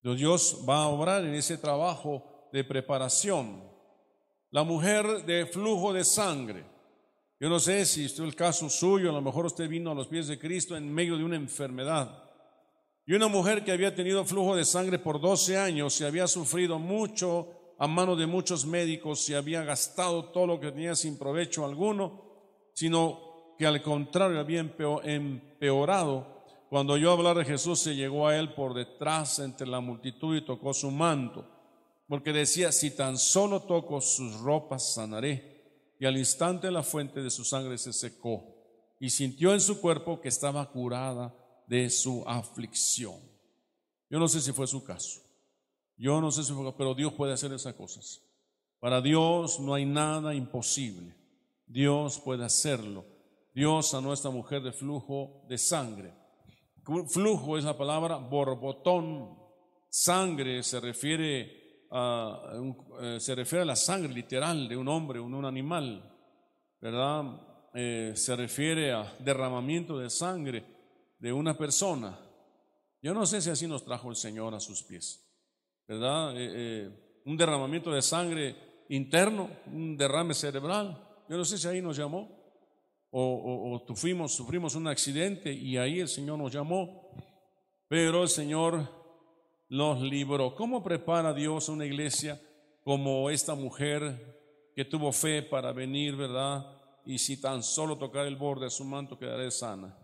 Dios 0.01 0.65
va 0.67 0.83
a 0.83 0.87
obrar 0.89 1.23
en 1.23 1.35
ese 1.35 1.57
trabajo 1.57 2.49
de 2.51 2.65
preparación. 2.65 3.63
La 4.49 4.63
mujer 4.63 5.25
de 5.25 5.45
flujo 5.45 5.93
de 5.93 6.03
sangre, 6.03 6.72
yo 7.43 7.49
no 7.49 7.59
sé 7.59 7.85
si 7.85 8.05
esto 8.05 8.23
es 8.23 8.29
el 8.29 8.35
caso 8.37 8.69
suyo, 8.69 9.09
a 9.09 9.11
lo 9.11 9.21
mejor 9.21 9.47
usted 9.47 9.67
vino 9.67 9.91
a 9.91 9.93
los 9.93 10.07
pies 10.07 10.29
de 10.29 10.39
Cristo 10.39 10.77
en 10.77 10.89
medio 10.89 11.17
de 11.17 11.25
una 11.25 11.35
enfermedad. 11.35 12.23
Y 13.05 13.11
una 13.15 13.27
mujer 13.27 13.65
que 13.65 13.73
había 13.73 13.93
tenido 13.93 14.23
flujo 14.23 14.55
de 14.55 14.63
sangre 14.63 14.97
por 14.97 15.19
12 15.19 15.57
años 15.57 15.99
y 15.99 16.05
había 16.05 16.25
sufrido 16.25 16.79
mucho 16.79 17.49
a 17.77 17.85
mano 17.85 18.15
de 18.15 18.27
muchos 18.27 18.65
médicos 18.65 19.29
y 19.29 19.33
había 19.33 19.61
gastado 19.65 20.23
todo 20.31 20.47
lo 20.47 20.59
que 20.61 20.71
tenía 20.71 20.95
sin 20.95 21.17
provecho 21.17 21.65
alguno, 21.65 22.23
sino 22.71 23.55
que 23.59 23.65
al 23.65 23.81
contrario 23.81 24.39
había 24.39 24.61
empeorado. 24.61 26.45
Cuando 26.69 26.95
yo 26.95 27.11
hablar 27.11 27.39
de 27.39 27.43
Jesús 27.43 27.77
se 27.79 27.93
llegó 27.93 28.25
a 28.25 28.37
él 28.37 28.53
por 28.53 28.73
detrás 28.73 29.39
entre 29.39 29.67
la 29.67 29.81
multitud 29.81 30.37
y 30.37 30.45
tocó 30.45 30.73
su 30.73 30.91
manto, 30.91 31.45
porque 32.07 32.31
decía, 32.31 32.71
si 32.71 32.91
tan 32.91 33.17
solo 33.17 33.63
toco 33.63 33.99
sus 33.99 34.39
ropas 34.39 34.93
sanaré. 34.93 35.52
Y 36.03 36.05
al 36.05 36.17
instante 36.17 36.69
la 36.69 36.83
fuente 36.83 37.23
de 37.23 37.29
su 37.29 37.45
sangre 37.45 37.77
se 37.77 37.93
secó 37.93 38.43
y 38.99 39.09
sintió 39.09 39.53
en 39.53 39.61
su 39.61 39.79
cuerpo 39.79 40.19
que 40.19 40.27
estaba 40.27 40.69
curada 40.69 41.33
de 41.65 41.89
su 41.89 42.25
aflicción. 42.27 43.21
Yo 44.09 44.19
no 44.19 44.27
sé 44.27 44.41
si 44.41 44.51
fue 44.51 44.67
su 44.67 44.83
caso. 44.83 45.21
Yo 45.95 46.19
no 46.19 46.29
sé 46.29 46.43
si 46.43 46.51
fue, 46.51 46.75
pero 46.75 46.93
Dios 46.93 47.13
puede 47.13 47.31
hacer 47.31 47.53
esas 47.53 47.75
cosas. 47.75 48.21
Para 48.81 48.99
Dios 48.99 49.61
no 49.61 49.73
hay 49.73 49.85
nada 49.85 50.35
imposible. 50.35 51.15
Dios 51.67 52.19
puede 52.19 52.43
hacerlo. 52.43 53.05
Dios 53.55 53.93
a 53.93 54.01
nuestra 54.01 54.29
mujer 54.29 54.61
de 54.61 54.73
flujo 54.73 55.45
de 55.47 55.57
sangre. 55.57 56.13
Flujo 57.07 57.57
es 57.57 57.63
la 57.63 57.77
palabra 57.77 58.17
borbotón. 58.17 59.39
Sangre 59.87 60.63
se 60.63 60.81
refiere 60.81 61.62
eh, 61.95 63.19
se 63.19 63.35
refiere 63.35 63.61
a 63.61 63.65
la 63.65 63.75
sangre 63.75 64.11
literal 64.13 64.67
de 64.67 64.75
un 64.75 64.87
hombre, 64.87 65.19
un, 65.19 65.33
un 65.33 65.45
animal, 65.45 66.11
¿verdad? 66.81 67.23
Eh, 67.75 68.13
se 68.15 68.35
refiere 68.35 68.91
a 68.91 69.15
derramamiento 69.19 69.97
de 69.97 70.09
sangre 70.09 70.63
de 71.19 71.31
una 71.31 71.57
persona. 71.57 72.19
Yo 73.01 73.13
no 73.13 73.25
sé 73.25 73.41
si 73.41 73.49
así 73.49 73.67
nos 73.67 73.83
trajo 73.83 74.09
el 74.09 74.15
Señor 74.15 74.53
a 74.53 74.59
sus 74.59 74.83
pies, 74.83 75.23
¿verdad? 75.87 76.33
Eh, 76.35 77.21
un 77.25 77.37
derramamiento 77.37 77.91
de 77.91 78.01
sangre 78.01 78.85
interno, 78.89 79.49
un 79.67 79.97
derrame 79.97 80.33
cerebral. 80.33 81.23
Yo 81.29 81.37
no 81.37 81.45
sé 81.45 81.57
si 81.57 81.67
ahí 81.67 81.81
nos 81.81 81.97
llamó 81.97 82.43
o, 83.15 83.83
tuvimos, 83.85 84.33
sufrimos 84.33 84.73
un 84.75 84.87
accidente 84.87 85.53
y 85.53 85.77
ahí 85.77 85.99
el 85.99 86.07
Señor 86.07 86.39
nos 86.39 86.51
llamó, 86.51 87.11
pero 87.87 88.23
el 88.23 88.29
Señor 88.29 89.02
nos 89.73 90.01
libró. 90.01 90.53
¿Cómo 90.53 90.83
prepara 90.83 91.33
Dios 91.33 91.67
una 91.67 91.83
iglesia 91.83 92.39
como 92.83 93.27
esta 93.31 93.55
mujer 93.55 94.71
que 94.75 94.85
tuvo 94.85 95.11
fe 95.11 95.41
para 95.41 95.71
venir, 95.71 96.15
verdad? 96.15 96.79
Y 97.05 97.17
si 97.17 97.41
tan 97.41 97.63
solo 97.63 97.97
tocar 97.97 98.27
el 98.27 98.35
borde 98.35 98.65
de 98.65 98.69
su 98.69 98.85
manto 98.85 99.17
quedaré 99.17 99.49
sana. 99.49 99.97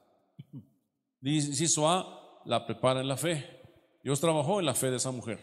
Dice 1.21 1.81
A, 1.85 2.41
la 2.45 2.65
prepara 2.65 3.01
en 3.01 3.07
la 3.07 3.15
fe. 3.15 3.61
Dios 4.03 4.19
trabajó 4.19 4.59
en 4.59 4.65
la 4.65 4.73
fe 4.73 4.89
de 4.89 4.97
esa 4.97 5.11
mujer. 5.11 5.37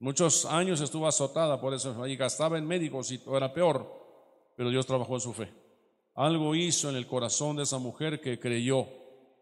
Muchos 0.00 0.46
años 0.46 0.80
estuvo 0.80 1.06
azotada 1.06 1.60
por 1.60 1.74
eso 1.74 2.08
y 2.08 2.16
gastaba 2.16 2.58
en 2.58 2.66
médicos 2.66 3.12
y 3.12 3.22
era 3.24 3.54
peor, 3.54 3.88
pero 4.56 4.68
Dios 4.68 4.84
trabajó 4.84 5.14
en 5.14 5.20
su 5.20 5.32
fe. 5.32 5.54
Algo 6.16 6.56
hizo 6.56 6.90
en 6.90 6.96
el 6.96 7.06
corazón 7.06 7.54
de 7.54 7.62
esa 7.62 7.78
mujer 7.78 8.20
que 8.20 8.40
creyó, 8.40 8.88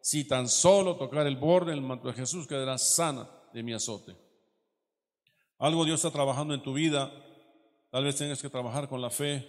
si 0.02 0.28
tan 0.28 0.50
solo 0.50 0.96
tocar 0.96 1.26
el 1.26 1.36
borde 1.36 1.70
del 1.70 1.80
manto 1.80 2.08
de 2.08 2.14
Jesús 2.14 2.46
quedará 2.46 2.76
sana 2.76 3.26
de 3.52 3.62
mi 3.62 3.72
azote. 3.72 4.16
Algo 5.58 5.84
Dios 5.84 6.00
está 6.00 6.10
trabajando 6.10 6.54
en 6.54 6.62
tu 6.62 6.74
vida, 6.74 7.12
tal 7.90 8.04
vez 8.04 8.16
tengas 8.16 8.42
que 8.42 8.50
trabajar 8.50 8.88
con 8.88 9.00
la 9.00 9.10
fe. 9.10 9.46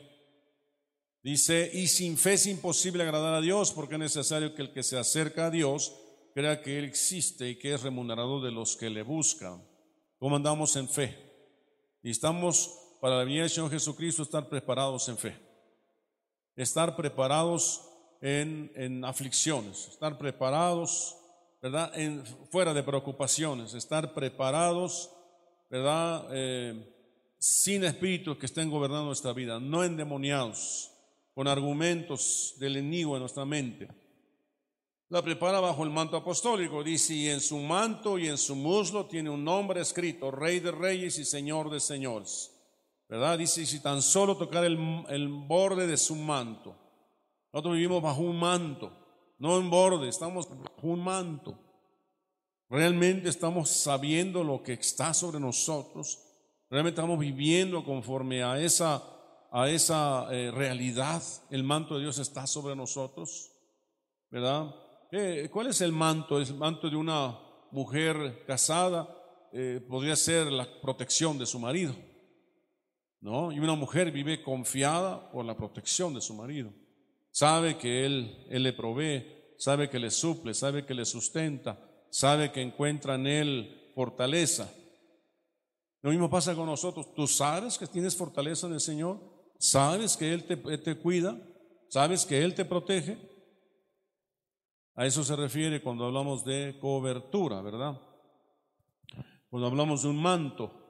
Dice, 1.24 1.72
y 1.74 1.88
sin 1.88 2.18
fe 2.18 2.34
es 2.34 2.46
imposible 2.48 3.04
agradar 3.04 3.34
a 3.34 3.42
Dios 3.42 3.72
porque 3.72 3.96
es 3.96 4.00
necesario 4.00 4.54
que 4.54 4.62
el 4.62 4.74
que 4.74 4.84
se 4.84 4.98
acerca 4.98 5.48
a 5.48 5.50
Dios 5.50 5.96
crea 6.34 6.62
que 6.62 6.78
Él 6.78 6.86
existe 6.86 7.50
y 7.50 7.58
que 7.58 7.74
es 7.74 7.82
remunerado 7.82 8.42
de 8.42 8.52
los 8.52 8.76
que 8.76 8.90
le 8.90 9.04
buscan. 9.04 9.66
¿Cómo 10.20 10.36
andamos 10.36 10.76
en 10.76 10.90
fe? 10.90 11.18
Y 12.02 12.12
estamos, 12.12 12.98
para 13.00 13.18
la 13.18 13.24
venida 13.24 13.42
del 13.42 13.50
Señor 13.50 13.72
Jesucristo, 13.72 14.24
estar 14.24 14.50
preparados 14.50 15.08
en 15.10 15.18
fe. 15.18 15.38
Estar 16.56 16.96
preparados 16.96 17.90
en, 18.22 18.72
en 18.76 19.04
aflicciones, 19.06 19.88
estar 19.88 20.18
preparados, 20.18 21.16
¿verdad? 21.64 21.92
Fuera 22.52 22.76
de 22.76 22.84
preocupaciones, 22.84 23.74
estar 23.74 24.14
preparados, 24.14 25.10
¿verdad? 25.72 26.28
Eh, 26.32 26.94
sin 27.40 27.84
espíritus 27.84 28.38
que 28.38 28.46
estén 28.46 28.70
gobernando 28.70 29.06
nuestra 29.06 29.34
vida, 29.34 29.60
no 29.60 29.84
endemoniados, 29.84 30.92
con 31.34 31.48
argumentos 31.48 32.54
del 32.60 32.78
enemigo 32.78 33.16
en 33.16 33.22
nuestra 33.22 33.46
mente 33.46 34.04
la 35.14 35.22
prepara 35.22 35.60
bajo 35.60 35.84
el 35.84 35.92
manto 35.92 36.18
apostólico. 36.18 36.84
Dice, 36.84 37.14
y 37.14 37.30
en 37.30 37.40
su 37.40 37.60
manto 37.60 38.18
y 38.18 38.28
en 38.28 38.38
su 38.40 38.56
muslo 38.56 39.06
tiene 39.06 39.30
un 39.30 39.44
nombre 39.44 39.80
escrito, 39.80 40.32
Rey 40.32 40.60
de 40.60 40.72
Reyes 40.72 41.20
y 41.20 41.24
Señor 41.24 41.70
de 41.70 41.80
Señores. 41.80 42.52
¿Verdad? 43.08 43.38
Dice, 43.38 43.64
si 43.68 43.80
tan 43.80 44.02
solo 44.02 44.36
tocar 44.36 44.66
el, 44.66 45.06
el 45.10 45.28
borde 45.28 45.86
de 45.86 45.98
su 45.98 46.16
manto. 46.16 46.76
Nosotros 47.52 47.76
vivimos 47.76 48.02
bajo 48.02 48.22
un 48.22 48.40
manto, 48.40 48.92
no 49.38 49.60
en 49.60 49.70
borde, 49.70 50.10
estamos 50.10 50.48
un 50.92 51.04
manto. 51.04 51.60
Realmente 52.70 53.30
estamos 53.30 53.70
sabiendo 53.70 54.44
lo 54.44 54.64
que 54.64 54.74
está 54.74 55.14
sobre 55.14 55.40
nosotros. 55.40 56.20
Realmente 56.70 57.00
estamos 57.00 57.20
viviendo 57.20 57.84
conforme 57.84 58.44
a 58.44 58.60
esa, 58.60 59.04
a 59.52 59.70
esa 59.70 60.28
eh, 60.32 60.52
realidad. 60.52 61.22
El 61.50 61.64
manto 61.64 61.96
de 61.96 62.02
Dios 62.02 62.18
está 62.20 62.48
sobre 62.48 62.76
nosotros. 62.76 63.52
¿Verdad? 64.30 64.74
¿Cuál 65.52 65.68
es 65.68 65.82
el 65.82 65.92
manto? 65.92 66.40
El 66.40 66.56
manto 66.56 66.90
de 66.90 66.96
una 66.96 67.40
mujer 67.72 68.44
casada 68.48 69.08
eh, 69.52 69.80
podría 69.88 70.16
ser 70.16 70.52
la 70.52 70.68
protección 70.82 71.38
de 71.38 71.46
su 71.46 71.60
marido. 71.60 71.96
¿no? 73.22 73.52
Y 73.52 73.60
una 73.60 73.76
mujer 73.76 74.12
vive 74.12 74.42
confiada 74.42 75.32
por 75.32 75.46
la 75.46 75.56
protección 75.56 76.14
de 76.16 76.22
su 76.22 76.34
marido. 76.34 76.74
Sabe 77.30 77.78
que 77.78 78.06
él, 78.06 78.48
él 78.50 78.64
le 78.64 78.74
provee, 78.74 79.26
sabe 79.58 79.90
que 79.90 80.00
le 80.00 80.12
suple, 80.12 80.54
sabe 80.54 80.86
que 80.86 80.94
le 80.94 81.06
sustenta, 81.06 81.80
sabe 82.10 82.52
que 82.52 82.62
encuentra 82.62 83.16
en 83.16 83.28
él 83.28 83.92
fortaleza. 83.96 84.72
Lo 86.02 86.12
mismo 86.12 86.30
pasa 86.30 86.54
con 86.54 86.66
nosotros. 86.66 87.14
Tú 87.16 87.28
sabes 87.28 87.78
que 87.78 87.88
tienes 87.88 88.16
fortaleza 88.16 88.68
en 88.68 88.74
el 88.74 88.82
Señor, 88.82 89.20
sabes 89.58 90.18
que 90.18 90.34
Él 90.34 90.44
te, 90.44 90.58
te 90.58 90.98
cuida, 90.98 91.40
sabes 91.88 92.26
que 92.26 92.44
Él 92.44 92.54
te 92.54 92.66
protege. 92.66 93.18
A 94.96 95.06
eso 95.06 95.24
se 95.24 95.36
refiere 95.36 95.82
cuando 95.82 96.06
hablamos 96.06 96.44
de 96.44 96.78
cobertura, 96.80 97.62
¿verdad? 97.62 98.00
Cuando 99.50 99.68
hablamos 99.68 100.04
de 100.04 100.10
un 100.10 100.22
manto. 100.22 100.84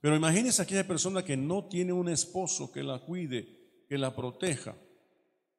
Pero 0.00 0.14
imagínese 0.14 0.62
aquella 0.62 0.86
persona 0.86 1.24
que 1.24 1.36
no 1.36 1.66
tiene 1.66 1.92
un 1.92 2.08
esposo 2.08 2.70
que 2.70 2.84
la 2.84 3.00
cuide, 3.00 3.84
que 3.88 3.98
la 3.98 4.14
proteja, 4.14 4.76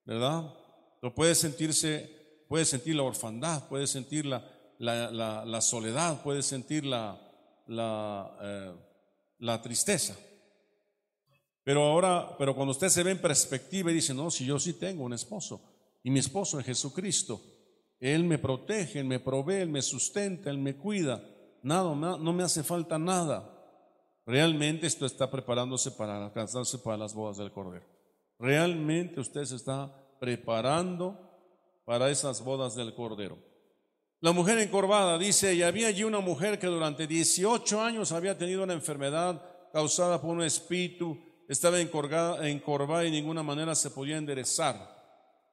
¿verdad? 0.06 0.54
Lo 1.02 1.14
puede 1.14 1.36
sentirse, 1.36 2.17
puede 2.48 2.66
sentir 2.66 2.96
la 2.96 3.04
orfandad, 3.04 3.68
puede 3.68 3.88
sentir 3.88 4.26
la, 4.26 4.44
la, 4.80 5.62
soledad, 5.62 6.22
puede 6.22 6.42
sentir 6.42 6.86
la, 6.86 7.20
eh, 8.42 8.74
la 9.40 9.62
tristeza. 9.62 10.16
Pero 11.64 11.84
ahora, 11.84 12.36
pero 12.38 12.56
cuando 12.56 12.72
usted 12.72 12.90
se 12.90 13.04
ve 13.04 13.12
en 13.12 13.22
perspectiva 13.22 13.92
y 13.92 13.96
dice, 13.96 14.14
no, 14.14 14.32
si 14.32 14.46
yo 14.46 14.58
sí 14.60 14.74
tengo 14.74 15.04
un 15.04 15.14
esposo, 15.14 15.62
y 16.04 16.10
mi 16.10 16.20
esposo 16.20 16.60
es 16.60 16.66
Jesucristo, 16.66 17.42
él 18.00 18.24
me 18.24 18.38
protege, 18.38 19.00
Él 19.00 19.06
me 19.06 19.20
provee, 19.20 19.62
Él 19.62 19.70
me 19.70 19.82
sustenta, 19.82 20.50
Él 20.50 20.58
me 20.58 20.76
cuida. 20.76 21.24
Nada, 21.64 21.96
no 21.96 22.34
me 22.34 22.44
hace 22.44 22.64
falta 22.64 23.00
nada. 23.00 23.54
Realmente 24.26 24.88
esto 24.88 25.06
está 25.06 25.32
preparándose 25.32 25.92
para 25.92 26.26
alcanzarse 26.26 26.78
para 26.80 26.98
las 26.98 27.14
bodas 27.14 27.38
del 27.38 27.52
Cordero. 27.52 27.86
Realmente 28.40 29.20
usted 29.20 29.46
se 29.46 29.56
está 29.56 29.92
preparando 30.20 31.27
para 31.88 32.10
esas 32.10 32.44
bodas 32.44 32.76
del 32.76 32.94
Cordero. 32.94 33.38
La 34.20 34.34
mujer 34.34 34.58
encorvada 34.58 35.18
dice, 35.18 35.56
y 35.56 35.64
había 35.64 35.88
allí 35.88 36.04
una 36.04 36.20
mujer 36.20 36.60
que 36.60 36.68
durante 36.68 37.08
18 37.08 37.80
años 37.82 38.12
había 38.12 38.38
tenido 38.38 38.64
una 38.64 38.74
enfermedad 38.74 39.42
causada 39.72 40.22
por 40.22 40.32
un 40.32 40.44
espíritu, 40.44 41.18
estaba 41.48 41.80
encorvada, 41.80 42.46
encorvada 42.50 43.06
y 43.06 43.12
de 43.12 43.22
ninguna 43.22 43.42
manera 43.42 43.74
se 43.74 43.90
podía 43.90 44.18
enderezar. 44.18 44.98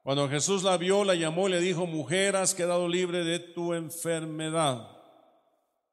Cuando 0.02 0.28
Jesús 0.28 0.64
la 0.64 0.76
vio, 0.76 1.04
la 1.04 1.14
llamó 1.14 1.46
y 1.46 1.52
le 1.52 1.60
dijo, 1.60 1.86
mujer, 1.86 2.34
has 2.34 2.52
quedado 2.52 2.88
libre 2.88 3.22
de 3.22 3.38
tu 3.38 3.72
enfermedad. 3.72 4.88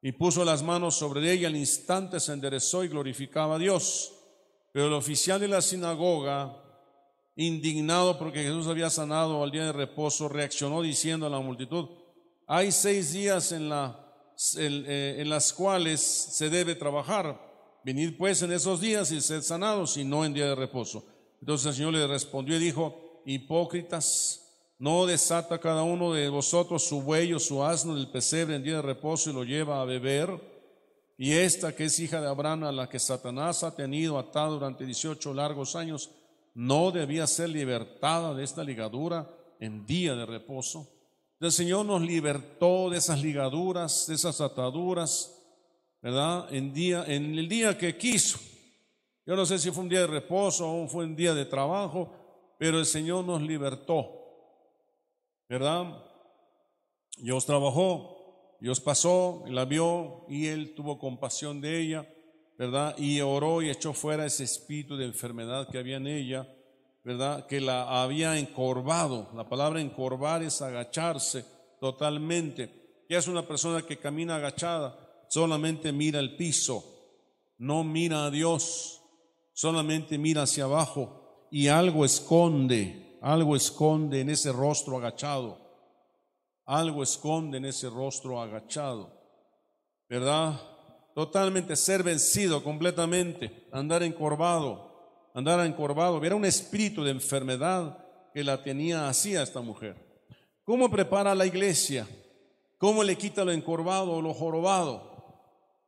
Y 0.02 0.10
puso 0.10 0.44
las 0.44 0.64
manos 0.64 0.96
sobre 0.96 1.30
ella, 1.30 1.46
al 1.46 1.56
instante 1.56 2.18
se 2.18 2.32
enderezó 2.32 2.82
y 2.82 2.88
glorificaba 2.88 3.54
a 3.54 3.58
Dios. 3.60 4.12
Pero 4.72 4.88
el 4.88 4.94
oficial 4.94 5.38
de 5.38 5.46
la 5.46 5.62
sinagoga, 5.62 6.61
indignado 7.36 8.18
porque 8.18 8.42
Jesús 8.42 8.66
había 8.66 8.90
sanado 8.90 9.42
al 9.42 9.50
día 9.50 9.66
de 9.66 9.72
reposo, 9.72 10.28
reaccionó 10.28 10.82
diciendo 10.82 11.26
a 11.26 11.30
la 11.30 11.40
multitud, 11.40 11.88
hay 12.46 12.72
seis 12.72 13.12
días 13.12 13.52
en, 13.52 13.68
la, 13.68 13.98
eh, 14.56 15.22
las 15.26 15.52
cuales 15.52 16.00
se 16.00 16.50
debe 16.50 16.74
trabajar. 16.74 17.50
Venid 17.84 18.16
pues 18.16 18.42
en 18.42 18.52
esos 18.52 18.80
días 18.80 19.10
y 19.10 19.20
sed 19.20 19.42
sanados 19.42 19.96
y 19.96 20.04
no 20.04 20.24
en 20.24 20.34
día 20.34 20.46
de 20.46 20.54
reposo. 20.54 21.04
Entonces 21.40 21.66
el 21.66 21.74
Señor 21.74 21.94
le 21.94 22.06
respondió 22.06 22.56
y 22.56 22.60
dijo, 22.60 23.22
hipócritas, 23.24 24.42
no 24.78 25.06
desata 25.06 25.58
cada 25.58 25.82
uno 25.82 26.12
de 26.12 26.28
vosotros 26.28 26.84
su 26.84 27.02
buey 27.02 27.32
o 27.32 27.38
su 27.38 27.62
asno 27.62 27.94
del 27.94 28.10
pesebre 28.10 28.56
en 28.56 28.62
día 28.62 28.76
de 28.76 28.82
reposo 28.82 29.30
y 29.30 29.32
lo 29.32 29.44
lleva 29.44 29.80
a 29.80 29.84
beber. 29.84 30.30
Y 31.16 31.32
esta 31.32 31.74
que 31.74 31.84
es 31.84 31.98
hija 32.00 32.20
de 32.20 32.28
Abraham, 32.28 32.64
a 32.64 32.72
la 32.72 32.88
que 32.88 32.98
Satanás 32.98 33.62
ha 33.62 33.74
tenido 33.74 34.18
atada 34.18 34.48
durante 34.48 34.84
18 34.84 35.34
largos 35.34 35.76
años, 35.76 36.10
no 36.54 36.90
debía 36.90 37.26
ser 37.26 37.50
libertada 37.50 38.34
de 38.34 38.44
esta 38.44 38.64
ligadura 38.64 39.28
en 39.60 39.86
día 39.86 40.14
de 40.14 40.26
reposo. 40.26 40.88
El 41.40 41.52
Señor 41.52 41.86
nos 41.86 42.02
libertó 42.02 42.90
de 42.90 42.98
esas 42.98 43.20
ligaduras, 43.20 44.06
de 44.06 44.14
esas 44.14 44.40
ataduras, 44.40 45.42
¿verdad? 46.00 46.52
En, 46.54 46.72
día, 46.72 47.04
en 47.06 47.38
el 47.38 47.48
día 47.48 47.76
que 47.76 47.96
quiso. 47.96 48.38
Yo 49.26 49.36
no 49.36 49.46
sé 49.46 49.58
si 49.58 49.70
fue 49.70 49.82
un 49.82 49.88
día 49.88 50.00
de 50.00 50.06
reposo 50.06 50.70
o 50.70 50.88
fue 50.88 51.04
un 51.04 51.16
día 51.16 51.34
de 51.34 51.44
trabajo, 51.44 52.12
pero 52.58 52.78
el 52.78 52.86
Señor 52.86 53.24
nos 53.24 53.42
libertó. 53.42 54.22
¿verdad? 55.52 56.02
Dios 57.18 57.44
trabajó, 57.44 58.56
Dios 58.58 58.80
pasó, 58.80 59.44
la 59.48 59.66
vio 59.66 60.24
y 60.26 60.46
Él 60.46 60.74
tuvo 60.74 60.98
compasión 60.98 61.60
de 61.60 61.78
ella, 61.78 62.08
¿verdad? 62.58 62.96
Y 62.98 63.20
oró 63.20 63.62
y 63.62 63.70
echó 63.70 63.92
fuera 63.92 64.26
ese 64.26 64.44
espíritu 64.44 64.96
de 64.96 65.06
enfermedad 65.06 65.68
que 65.68 65.78
había 65.78 65.96
en 65.96 66.06
ella, 66.06 66.48
¿verdad? 67.04 67.46
Que 67.46 67.60
la 67.60 68.02
había 68.02 68.38
encorvado. 68.38 69.30
La 69.34 69.48
palabra 69.48 69.80
encorvar 69.80 70.42
es 70.42 70.62
agacharse 70.62 71.44
totalmente. 71.80 73.04
¿Qué 73.08 73.16
es 73.16 73.26
una 73.28 73.46
persona 73.46 73.82
que 73.82 73.98
camina 73.98 74.36
agachada? 74.36 75.24
Solamente 75.28 75.92
mira 75.92 76.20
el 76.20 76.36
piso, 76.36 76.84
no 77.58 77.84
mira 77.84 78.26
a 78.26 78.30
Dios, 78.30 79.00
solamente 79.52 80.18
mira 80.18 80.42
hacia 80.42 80.64
abajo 80.64 81.48
y 81.50 81.68
algo 81.68 82.04
esconde 82.04 83.12
algo 83.22 83.54
esconde 83.54 84.20
en 84.20 84.30
ese 84.30 84.50
rostro 84.50 84.96
agachado. 84.96 85.56
Algo 86.66 87.04
esconde 87.04 87.58
en 87.58 87.66
ese 87.66 87.88
rostro 87.88 88.40
agachado. 88.40 89.16
¿Verdad? 90.08 90.60
Totalmente 91.14 91.76
ser 91.76 92.02
vencido 92.02 92.64
completamente, 92.64 93.66
andar 93.70 94.02
encorvado, 94.02 95.30
andar 95.34 95.64
encorvado. 95.66 96.22
Era 96.24 96.34
un 96.34 96.44
espíritu 96.44 97.04
de 97.04 97.10
enfermedad 97.10 97.98
que 98.32 98.42
la 98.42 98.62
tenía 98.62 99.08
así 99.08 99.36
a 99.36 99.42
esta 99.42 99.60
mujer. 99.60 99.96
¿Cómo 100.64 100.90
prepara 100.90 101.34
la 101.34 101.44
iglesia? 101.44 102.08
¿Cómo 102.78 103.04
le 103.04 103.16
quita 103.16 103.44
lo 103.44 103.52
encorvado 103.52 104.12
o 104.12 104.22
lo 104.22 104.32
jorobado? 104.32 105.12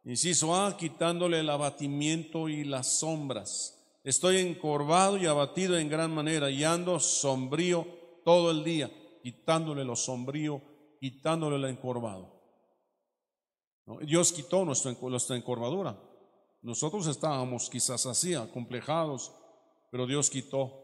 Inciso 0.04 0.54
A, 0.54 0.76
quitándole 0.76 1.40
el 1.40 1.48
abatimiento 1.48 2.48
y 2.48 2.64
las 2.64 2.98
sombras. 2.98 3.74
Estoy 4.04 4.36
encorvado 4.36 5.16
y 5.16 5.24
abatido 5.24 5.78
en 5.78 5.88
gran 5.88 6.12
manera 6.12 6.50
y 6.50 6.62
ando 6.62 7.00
sombrío 7.00 7.86
todo 8.22 8.50
el 8.50 8.62
día, 8.62 8.90
quitándole 9.22 9.82
lo 9.82 9.96
sombrío, 9.96 10.60
quitándole 11.00 11.58
lo 11.58 11.68
encorvado. 11.68 12.33
Dios 14.02 14.32
quitó 14.32 14.64
nuestra, 14.64 14.92
nuestra 15.02 15.36
encorvadura. 15.36 15.98
Nosotros 16.62 17.06
estábamos 17.06 17.68
quizás 17.68 18.06
así, 18.06 18.34
acomplejados, 18.34 19.32
pero 19.90 20.06
Dios 20.06 20.30
quitó. 20.30 20.80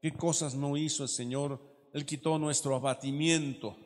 ¿Qué 0.00 0.12
cosas 0.12 0.54
no 0.54 0.76
hizo 0.76 1.02
el 1.02 1.08
Señor? 1.08 1.60
Él 1.92 2.06
quitó 2.06 2.38
nuestro 2.38 2.76
abatimiento. 2.76 3.76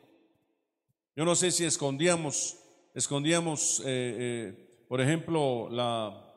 Yo 1.15 1.25
no 1.25 1.35
sé 1.35 1.51
si 1.51 1.65
escondíamos, 1.65 2.57
escondíamos, 2.93 3.79
eh, 3.79 3.83
eh, 3.85 4.85
por 4.87 5.01
ejemplo, 5.01 5.67
la, 5.69 6.27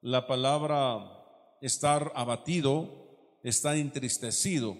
la 0.00 0.26
palabra 0.26 1.58
estar 1.60 2.12
abatido, 2.14 3.38
estar 3.42 3.76
entristecido. 3.76 4.76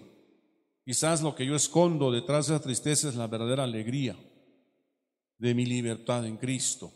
Quizás 0.83 1.21
lo 1.21 1.35
que 1.35 1.45
yo 1.45 1.55
escondo 1.55 2.11
detrás 2.11 2.47
de 2.47 2.55
esa 2.55 2.63
tristeza 2.63 3.09
es 3.09 3.15
la 3.15 3.27
verdadera 3.27 3.63
alegría 3.63 4.17
de 5.39 5.55
mi 5.55 5.65
libertad 5.65 6.25
en 6.27 6.37
Cristo. 6.37 6.93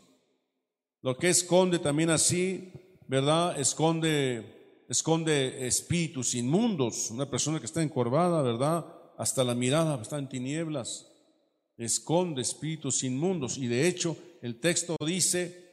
Lo 1.02 1.16
que 1.18 1.30
esconde 1.30 1.78
también 1.80 2.10
así, 2.10 2.72
¿verdad? 3.08 3.58
Esconde, 3.58 4.84
esconde 4.88 5.66
espíritus 5.66 6.34
inmundos. 6.34 7.10
Una 7.10 7.28
persona 7.28 7.58
que 7.58 7.66
está 7.66 7.82
encorvada, 7.82 8.40
¿verdad? 8.42 8.86
Hasta 9.18 9.44
la 9.44 9.54
mirada 9.54 10.00
está 10.00 10.18
en 10.18 10.28
tinieblas. 10.28 11.10
Esconde 11.76 12.42
espíritus 12.42 13.02
inmundos. 13.02 13.58
Y 13.58 13.66
de 13.66 13.88
hecho, 13.88 14.16
el 14.40 14.60
texto 14.60 14.96
dice, 15.04 15.72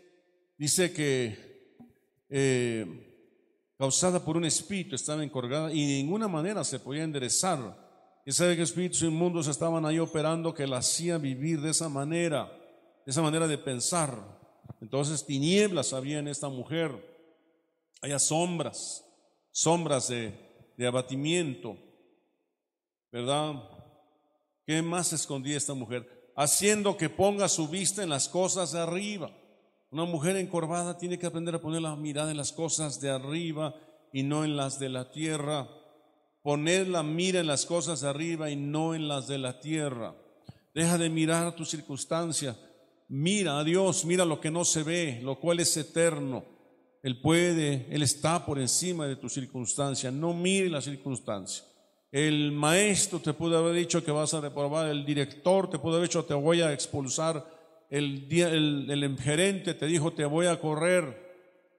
dice 0.58 0.92
que 0.92 1.76
eh, 2.30 2.86
causada 3.78 4.24
por 4.24 4.38
un 4.38 4.46
espíritu, 4.46 4.96
estaba 4.96 5.24
encorgada 5.24 5.74
y 5.74 5.82
de 5.88 6.04
ninguna 6.04 6.28
manera 6.28 6.64
se 6.64 6.80
podía 6.80 7.04
enderezar. 7.04 7.90
Y 8.26 8.32
sabe 8.32 8.56
que 8.56 8.62
espíritus 8.62 9.02
inmundos 9.02 9.48
estaban 9.48 9.86
ahí 9.86 9.98
operando 9.98 10.54
que 10.54 10.68
la 10.68 10.78
hacía 10.78 11.18
vivir 11.18 11.60
de 11.62 11.72
esa 11.72 11.90
manera, 11.90 12.52
esa 13.06 13.22
manera 13.22 13.48
de 13.48 13.58
pensar. 13.58 14.40
Entonces 14.80 15.26
tinieblas 15.26 15.94
había 15.94 16.20
en 16.20 16.28
esta 16.28 16.50
mujer, 16.50 16.92
había 18.02 18.20
sombras, 18.20 19.06
sombras 19.52 20.08
de, 20.08 20.34
de 20.78 20.88
abatimiento, 20.88 21.78
¿verdad? 23.12 23.56
¿Qué 24.66 24.82
más 24.82 25.14
escondía 25.14 25.58
esta 25.58 25.74
mujer? 25.74 26.32
Haciendo 26.36 26.98
que 26.98 27.10
ponga 27.10 27.50
su 27.50 27.68
vista 27.68 28.04
en 28.04 28.10
las 28.10 28.30
cosas 28.30 28.72
de 28.72 28.80
arriba. 28.80 29.32
Una 29.92 30.06
mujer 30.06 30.38
encorvada 30.38 30.98
tiene 30.98 31.20
que 31.20 31.26
aprender 31.26 31.56
a 31.56 31.62
poner 31.62 31.82
la 31.82 31.96
mirada 31.96 32.32
en 32.32 32.38
las 32.38 32.54
cosas 32.54 33.02
de 33.02 33.10
arriba 33.10 33.76
y 34.14 34.24
no 34.24 34.46
en 34.46 34.56
las 34.56 34.80
de 34.80 34.90
la 34.90 35.12
tierra. 35.12 35.68
Poner 36.42 36.88
la 36.88 37.04
mira 37.04 37.42
en 37.42 37.48
las 37.48 37.66
cosas 37.66 38.02
de 38.02 38.10
arriba 38.10 38.50
y 38.50 38.56
no 38.56 38.96
en 38.96 39.08
las 39.08 39.28
de 39.28 39.38
la 39.38 39.60
tierra. 39.60 40.16
Deja 40.74 40.98
de 40.98 41.10
mirar 41.10 41.56
tu 41.56 41.66
circunstancia. 41.66 42.58
Mira 43.14 43.60
a 43.60 43.64
Dios, 43.66 44.06
mira 44.06 44.24
lo 44.24 44.40
que 44.40 44.50
no 44.50 44.64
se 44.64 44.84
ve, 44.84 45.20
lo 45.22 45.38
cual 45.38 45.60
es 45.60 45.76
eterno. 45.76 46.46
Él 47.04 47.20
puede, 47.20 47.86
Él 47.90 48.04
está 48.04 48.46
por 48.46 48.58
encima 48.58 49.06
de 49.06 49.18
tu 49.18 49.28
circunstancia. 49.28 50.12
No 50.12 50.34
mire 50.34 50.70
la 50.70 50.82
circunstancia. 50.82 51.66
El 52.10 52.54
maestro 52.54 53.20
te 53.20 53.34
puede 53.34 53.58
haber 53.58 53.76
dicho 53.76 54.02
que 54.02 54.12
vas 54.12 54.34
a 54.34 54.40
reprobar, 54.40 54.88
el 54.88 55.06
director 55.06 55.70
te 55.70 55.78
puede 55.78 55.98
haber 55.98 56.08
dicho 56.08 56.24
te 56.24 56.34
voy 56.34 56.62
a 56.62 56.72
expulsar 56.72 57.46
el, 57.90 58.28
el, 58.32 58.90
el 58.90 59.18
gerente 59.20 59.74
te 59.74 59.88
dijo, 59.88 60.14
te 60.14 60.24
voy 60.24 60.46
a 60.46 60.58
correr. 60.58 61.32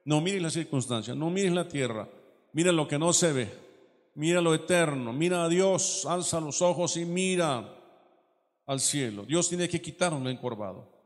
No 0.05 0.21
mires 0.21 0.43
la 0.43 0.51
circunstancia, 0.51 1.15
no 1.15 1.31
mires 1.31 1.53
la 1.53 1.67
tierra, 1.67 2.07
mira 2.53 2.73
lo 2.73 2.87
que 2.87 2.99
no 2.99 3.11
se 3.15 3.33
ve, 3.33 3.49
mira 4.17 4.43
lo 4.43 4.55
eterno, 4.55 5.15
mira 5.15 5.45
a 5.45 5.49
Dios, 5.49 6.05
alza 6.05 6.41
los 6.41 6.61
ojos 6.61 6.99
y 6.99 7.07
mira 7.07 7.75
al 8.67 8.81
cielo. 8.81 9.25
Dios 9.25 9.49
tiene 9.49 9.67
que 9.67 9.81
quitar 9.81 10.13
un 10.13 10.29
encorvado. 10.29 11.02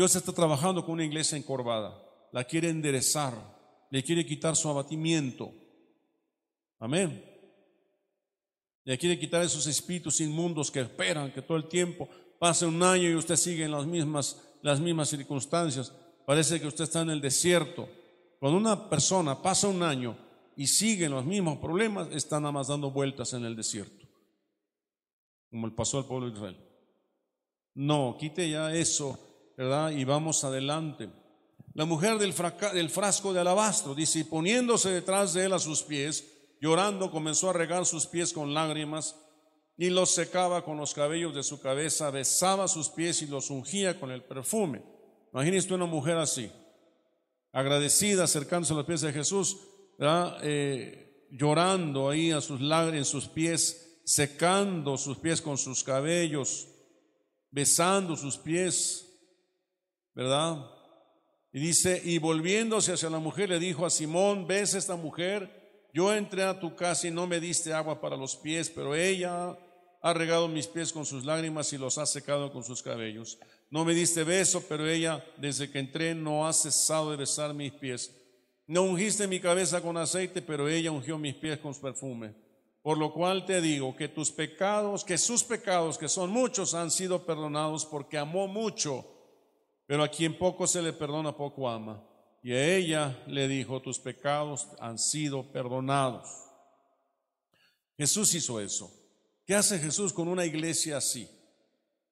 Dios 0.00 0.16
está 0.16 0.32
trabajando 0.32 0.82
con 0.82 0.94
una 0.94 1.04
iglesia 1.04 1.36
encorvada, 1.36 1.94
la 2.32 2.44
quiere 2.44 2.70
enderezar, 2.70 3.34
le 3.90 4.02
quiere 4.02 4.24
quitar 4.24 4.56
su 4.56 4.66
abatimiento. 4.70 5.52
Amén. 6.78 7.22
Le 8.84 8.96
quiere 8.96 9.18
quitar 9.18 9.42
esos 9.42 9.66
espíritus 9.66 10.22
inmundos 10.22 10.70
que 10.70 10.80
esperan 10.80 11.30
que 11.30 11.42
todo 11.42 11.58
el 11.58 11.68
tiempo 11.68 12.08
pase 12.38 12.64
un 12.64 12.82
año 12.82 13.10
y 13.10 13.14
usted 13.14 13.36
sigue 13.36 13.66
en 13.66 13.72
las 13.72 13.84
mismas, 13.84 14.40
las 14.62 14.80
mismas 14.80 15.10
circunstancias. 15.10 15.92
Parece 16.24 16.58
que 16.58 16.68
usted 16.68 16.84
está 16.84 17.02
en 17.02 17.10
el 17.10 17.20
desierto. 17.20 17.86
Cuando 18.38 18.56
una 18.56 18.88
persona 18.88 19.42
pasa 19.42 19.68
un 19.68 19.82
año 19.82 20.16
y 20.56 20.66
sigue 20.66 21.04
en 21.04 21.12
los 21.12 21.26
mismos 21.26 21.58
problemas, 21.58 22.08
está 22.12 22.40
nada 22.40 22.52
más 22.52 22.68
dando 22.68 22.90
vueltas 22.90 23.34
en 23.34 23.44
el 23.44 23.54
desierto, 23.54 24.08
como 25.50 25.66
el 25.66 25.74
pasó 25.74 25.98
al 25.98 26.06
pueblo 26.06 26.30
de 26.30 26.36
Israel. 26.36 26.56
No, 27.74 28.16
quite 28.18 28.48
ya 28.48 28.74
eso, 28.74 29.26
Y 29.92 30.04
vamos 30.04 30.42
adelante. 30.42 31.10
La 31.74 31.84
mujer 31.84 32.16
del, 32.16 32.34
del 32.72 32.88
frasco 32.88 33.34
de 33.34 33.40
alabastro, 33.40 33.94
dice, 33.94 34.20
y 34.20 34.24
poniéndose 34.24 34.88
detrás 34.88 35.34
de 35.34 35.44
él 35.44 35.52
a 35.52 35.58
sus 35.58 35.82
pies, 35.82 36.24
llorando, 36.62 37.10
comenzó 37.10 37.50
a 37.50 37.52
regar 37.52 37.84
sus 37.84 38.06
pies 38.06 38.32
con 38.32 38.54
lágrimas 38.54 39.16
y 39.76 39.90
los 39.90 40.12
secaba 40.12 40.64
con 40.64 40.78
los 40.78 40.94
cabellos 40.94 41.34
de 41.34 41.42
su 41.42 41.60
cabeza, 41.60 42.10
besaba 42.10 42.68
sus 42.68 42.88
pies 42.88 43.20
y 43.20 43.26
los 43.26 43.50
ungía 43.50 44.00
con 44.00 44.10
el 44.10 44.22
perfume. 44.22 44.82
Imagínese 45.30 45.74
una 45.74 45.84
mujer 45.84 46.16
así, 46.16 46.50
agradecida, 47.52 48.24
acercándose 48.24 48.72
a 48.72 48.76
los 48.76 48.86
pies 48.86 49.02
de 49.02 49.12
Jesús, 49.12 49.58
eh, 50.42 51.26
llorando 51.30 52.08
ahí 52.08 52.30
a 52.30 52.40
sus 52.40 52.62
lágrimas, 52.62 53.08
sus 53.08 53.28
pies, 53.28 54.00
secando 54.06 54.96
sus 54.96 55.18
pies 55.18 55.42
con 55.42 55.58
sus 55.58 55.84
cabellos, 55.84 56.66
besando 57.50 58.16
sus 58.16 58.38
pies, 58.38 59.09
¿verdad? 60.20 60.66
Y 61.50 61.60
dice, 61.60 61.98
y 62.04 62.18
volviéndose 62.18 62.92
hacia 62.92 63.08
la 63.08 63.18
mujer, 63.18 63.48
le 63.48 63.58
dijo 63.58 63.86
a 63.86 63.90
Simón, 63.90 64.46
¿ves 64.46 64.74
esta 64.74 64.94
mujer? 64.94 65.88
Yo 65.94 66.12
entré 66.12 66.44
a 66.44 66.60
tu 66.60 66.76
casa 66.76 67.08
y 67.08 67.10
no 67.10 67.26
me 67.26 67.40
diste 67.40 67.72
agua 67.72 68.02
para 68.02 68.18
los 68.18 68.36
pies, 68.36 68.68
pero 68.68 68.94
ella 68.94 69.56
ha 70.02 70.12
regado 70.12 70.46
mis 70.46 70.66
pies 70.66 70.92
con 70.92 71.06
sus 71.06 71.24
lágrimas 71.24 71.72
y 71.72 71.78
los 71.78 71.96
ha 71.96 72.04
secado 72.04 72.52
con 72.52 72.62
sus 72.62 72.82
cabellos. 72.82 73.38
No 73.70 73.82
me 73.86 73.94
diste 73.94 74.22
beso, 74.22 74.62
pero 74.68 74.86
ella, 74.86 75.24
desde 75.38 75.70
que 75.70 75.78
entré, 75.78 76.14
no 76.14 76.46
ha 76.46 76.52
cesado 76.52 77.12
de 77.12 77.16
besar 77.16 77.54
mis 77.54 77.72
pies. 77.72 78.14
No 78.66 78.82
ungiste 78.82 79.26
mi 79.26 79.40
cabeza 79.40 79.80
con 79.80 79.96
aceite, 79.96 80.42
pero 80.42 80.68
ella 80.68 80.90
ungió 80.90 81.16
mis 81.16 81.34
pies 81.34 81.58
con 81.60 81.72
su 81.72 81.80
perfume. 81.80 82.34
Por 82.82 82.98
lo 82.98 83.14
cual 83.14 83.46
te 83.46 83.62
digo 83.62 83.96
que 83.96 84.08
tus 84.08 84.30
pecados, 84.30 85.02
que 85.02 85.16
sus 85.16 85.42
pecados, 85.42 85.96
que 85.96 86.10
son 86.10 86.28
muchos, 86.28 86.74
han 86.74 86.90
sido 86.90 87.24
perdonados 87.24 87.86
porque 87.86 88.18
amó 88.18 88.48
mucho. 88.48 89.16
Pero 89.90 90.04
a 90.04 90.08
quien 90.08 90.38
poco 90.38 90.68
se 90.68 90.80
le 90.80 90.92
perdona, 90.92 91.36
poco 91.36 91.68
ama. 91.68 92.00
Y 92.44 92.52
a 92.52 92.76
ella 92.76 93.24
le 93.26 93.48
dijo, 93.48 93.82
tus 93.82 93.98
pecados 93.98 94.68
han 94.78 95.00
sido 95.00 95.50
perdonados. 95.50 96.28
Jesús 97.98 98.32
hizo 98.34 98.60
eso. 98.60 98.88
¿Qué 99.44 99.56
hace 99.56 99.80
Jesús 99.80 100.12
con 100.12 100.28
una 100.28 100.46
iglesia 100.46 100.98
así? 100.98 101.28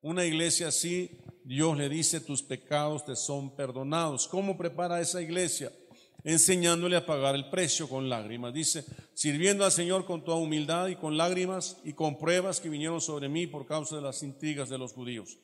Una 0.00 0.24
iglesia 0.24 0.66
así, 0.66 1.20
Dios 1.44 1.78
le 1.78 1.88
dice, 1.88 2.20
tus 2.20 2.42
pecados 2.42 3.04
te 3.04 3.14
son 3.14 3.54
perdonados. 3.54 4.26
¿Cómo 4.26 4.58
prepara 4.58 5.00
esa 5.00 5.22
iglesia? 5.22 5.70
enseñándole 6.24 6.96
a 6.96 7.06
pagar 7.06 7.36
el 7.36 7.48
precio 7.48 7.88
con 7.88 8.08
lágrimas. 8.08 8.52
Dice, 8.52 8.84
sirviendo 9.14 9.64
al 9.64 9.70
Señor 9.70 10.04
con 10.04 10.24
toda 10.24 10.38
humildad 10.38 10.88
y 10.88 10.96
con 10.96 11.16
lágrimas 11.16 11.78
y 11.84 11.92
con 11.92 12.18
pruebas 12.18 12.60
que 12.60 12.68
vinieron 12.68 13.00
sobre 13.00 13.28
mí 13.28 13.46
por 13.46 13.66
causa 13.66 13.94
de 13.94 14.02
las 14.02 14.24
intrigas 14.24 14.68
de 14.68 14.78
los 14.78 14.92
judíos. 14.94 15.38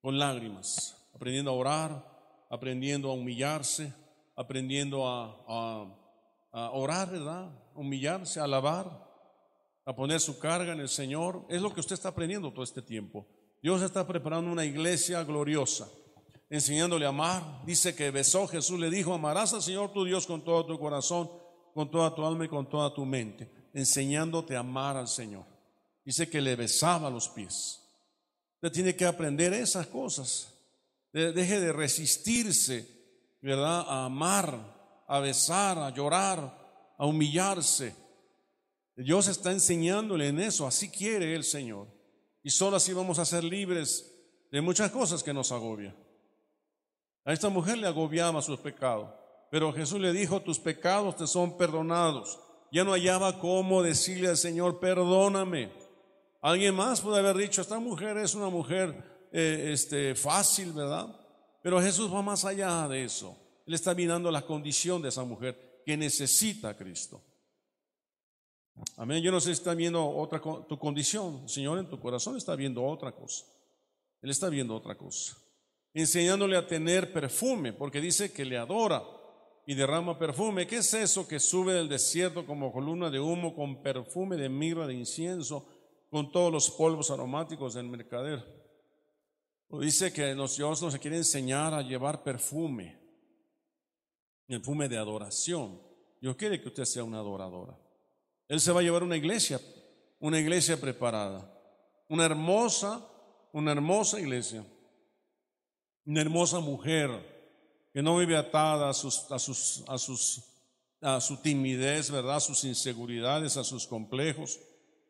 Con 0.00 0.18
lágrimas, 0.18 0.99
aprendiendo 1.20 1.50
a 1.50 1.54
orar, 1.54 2.46
aprendiendo 2.48 3.10
a 3.10 3.12
humillarse, 3.12 3.92
aprendiendo 4.34 5.06
a, 5.06 5.84
orar, 6.72 7.10
¿verdad? 7.10 7.50
humillarse, 7.74 8.40
a 8.40 8.44
alabar, 8.44 9.06
a 9.84 9.94
poner 9.94 10.18
su 10.18 10.38
carga 10.38 10.72
en 10.72 10.80
el 10.80 10.88
Señor. 10.88 11.44
Es 11.50 11.60
lo 11.60 11.74
que 11.74 11.80
usted 11.80 11.92
está 11.92 12.08
aprendiendo 12.08 12.50
todo 12.50 12.64
este 12.64 12.80
tiempo. 12.80 13.26
Dios 13.62 13.82
está 13.82 14.06
preparando 14.06 14.50
una 14.50 14.64
iglesia 14.64 15.22
gloriosa 15.22 15.90
enseñándole 16.48 17.04
a 17.04 17.10
amar. 17.10 17.66
Dice 17.66 17.94
que 17.94 18.10
besó 18.10 18.48
Jesús, 18.48 18.80
le 18.80 18.88
dijo, 18.88 19.12
amarás 19.12 19.52
al 19.52 19.60
Señor 19.60 19.92
tu 19.92 20.06
Dios 20.06 20.26
con 20.26 20.42
todo 20.42 20.64
tu 20.64 20.78
corazón, 20.78 21.30
con 21.74 21.90
toda 21.90 22.14
tu 22.14 22.24
alma 22.24 22.46
y 22.46 22.48
con 22.48 22.66
toda 22.66 22.94
tu 22.94 23.04
mente, 23.04 23.68
enseñándote 23.74 24.56
a 24.56 24.60
amar 24.60 24.96
al 24.96 25.06
Señor. 25.06 25.44
Dice 26.02 26.30
que 26.30 26.40
le 26.40 26.56
besaba 26.56 27.10
los 27.10 27.28
pies. 27.28 27.82
Usted 28.54 28.72
tiene 28.72 28.96
que 28.96 29.04
aprender 29.04 29.52
esas 29.52 29.86
cosas. 29.86 30.56
Deje 31.12 31.60
de 31.60 31.72
resistirse, 31.72 32.86
¿verdad? 33.42 33.84
A 33.88 34.04
amar, 34.04 35.04
a 35.08 35.18
besar, 35.20 35.78
a 35.78 35.90
llorar, 35.90 36.94
a 36.96 37.06
humillarse. 37.06 37.94
Dios 38.96 39.28
está 39.28 39.50
enseñándole 39.50 40.28
en 40.28 40.40
eso, 40.40 40.66
así 40.66 40.90
quiere 40.90 41.34
el 41.34 41.44
Señor. 41.44 41.88
Y 42.42 42.50
solo 42.50 42.76
así 42.76 42.92
vamos 42.92 43.18
a 43.18 43.24
ser 43.24 43.42
libres 43.42 44.14
de 44.50 44.60
muchas 44.60 44.90
cosas 44.90 45.22
que 45.22 45.32
nos 45.32 45.52
agobian. 45.52 45.96
A 47.24 47.32
esta 47.32 47.48
mujer 47.48 47.78
le 47.78 47.86
agobiaba 47.86 48.40
sus 48.42 48.60
pecados, 48.60 49.10
pero 49.50 49.72
Jesús 49.72 50.00
le 50.00 50.12
dijo, 50.12 50.40
tus 50.42 50.58
pecados 50.58 51.16
te 51.16 51.26
son 51.26 51.56
perdonados. 51.56 52.38
Ya 52.72 52.84
no 52.84 52.92
hallaba 52.92 53.40
cómo 53.40 53.82
decirle 53.82 54.28
al 54.28 54.36
Señor, 54.36 54.78
perdóname. 54.78 55.72
Alguien 56.40 56.74
más 56.74 57.00
puede 57.00 57.18
haber 57.18 57.36
dicho, 57.36 57.60
esta 57.60 57.78
mujer 57.78 58.16
es 58.18 58.34
una 58.34 58.48
mujer 58.48 59.19
eh, 59.32 59.70
este, 59.72 60.14
fácil, 60.14 60.72
¿verdad? 60.72 61.06
Pero 61.62 61.80
Jesús 61.80 62.12
va 62.12 62.22
más 62.22 62.44
allá 62.44 62.88
de 62.88 63.04
eso. 63.04 63.36
Él 63.66 63.74
está 63.74 63.94
mirando 63.94 64.30
la 64.30 64.42
condición 64.42 65.02
de 65.02 65.10
esa 65.10 65.24
mujer 65.24 65.82
que 65.84 65.96
necesita 65.96 66.70
a 66.70 66.76
Cristo. 66.76 67.22
Amén. 68.96 69.22
Yo 69.22 69.30
no 69.30 69.40
sé 69.40 69.46
si 69.46 69.52
está 69.52 69.74
viendo 69.74 70.08
otra 70.08 70.40
tu 70.40 70.78
condición. 70.78 71.48
Señor 71.48 71.78
en 71.78 71.88
tu 71.88 72.00
corazón 72.00 72.36
está 72.36 72.56
viendo 72.56 72.84
otra 72.84 73.12
cosa. 73.12 73.44
Él 74.22 74.30
está 74.30 74.48
viendo 74.48 74.74
otra 74.74 74.96
cosa 74.96 75.36
enseñándole 75.94 76.56
a 76.56 76.66
tener 76.66 77.12
perfume, 77.12 77.72
porque 77.72 78.00
dice 78.00 78.32
que 78.32 78.44
le 78.44 78.56
adora 78.56 79.02
y 79.66 79.74
derrama 79.74 80.18
perfume. 80.18 80.66
¿Qué 80.66 80.78
es 80.78 80.94
eso 80.94 81.26
que 81.26 81.40
sube 81.40 81.74
del 81.74 81.88
desierto 81.88 82.46
como 82.46 82.72
columna 82.72 83.10
de 83.10 83.20
humo 83.20 83.54
con 83.54 83.82
perfume 83.82 84.36
de 84.36 84.48
mirra, 84.48 84.86
de 84.86 84.94
incienso, 84.94 85.66
con 86.10 86.32
todos 86.32 86.52
los 86.52 86.70
polvos 86.70 87.10
aromáticos 87.10 87.74
del 87.74 87.88
mercader? 87.88 88.59
Dice 89.78 90.12
que 90.12 90.34
Dios 90.34 90.82
nos 90.82 90.98
quiere 90.98 91.16
enseñar 91.16 91.74
a 91.74 91.82
llevar 91.82 92.22
perfume, 92.22 92.98
perfume 94.46 94.88
de 94.88 94.98
adoración. 94.98 95.80
Dios 96.20 96.36
quiere 96.36 96.60
que 96.60 96.68
usted 96.68 96.84
sea 96.84 97.04
una 97.04 97.18
adoradora. 97.18 97.78
Él 98.48 98.60
se 98.60 98.72
va 98.72 98.80
a 98.80 98.82
llevar 98.82 99.02
una 99.02 99.16
iglesia, 99.16 99.60
una 100.18 100.38
iglesia 100.38 100.80
preparada, 100.80 101.50
una 102.08 102.24
hermosa, 102.24 103.06
una 103.52 103.72
hermosa 103.72 104.18
iglesia 104.18 104.64
una 106.10 106.22
hermosa 106.22 106.60
mujer 106.60 107.10
que 107.92 108.02
no 108.02 108.16
vive 108.16 108.36
atada 108.36 108.88
a, 108.88 108.90
a 108.90 111.20
su 111.20 111.36
timidez, 111.42 112.10
¿verdad? 112.10 112.36
A 112.36 112.40
sus 112.40 112.64
inseguridades, 112.64 113.56
a 113.56 113.64
sus 113.64 113.86
complejos, 113.86 114.58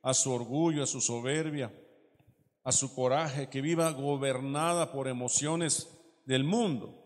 a 0.02 0.14
su 0.14 0.32
orgullo, 0.32 0.82
a 0.82 0.86
su 0.86 1.00
soberbia, 1.00 1.72
a 2.64 2.72
su 2.72 2.94
coraje, 2.94 3.48
que 3.48 3.60
viva 3.60 3.90
gobernada 3.92 4.92
por 4.92 5.08
emociones 5.08 5.88
del 6.26 6.44
mundo. 6.44 6.96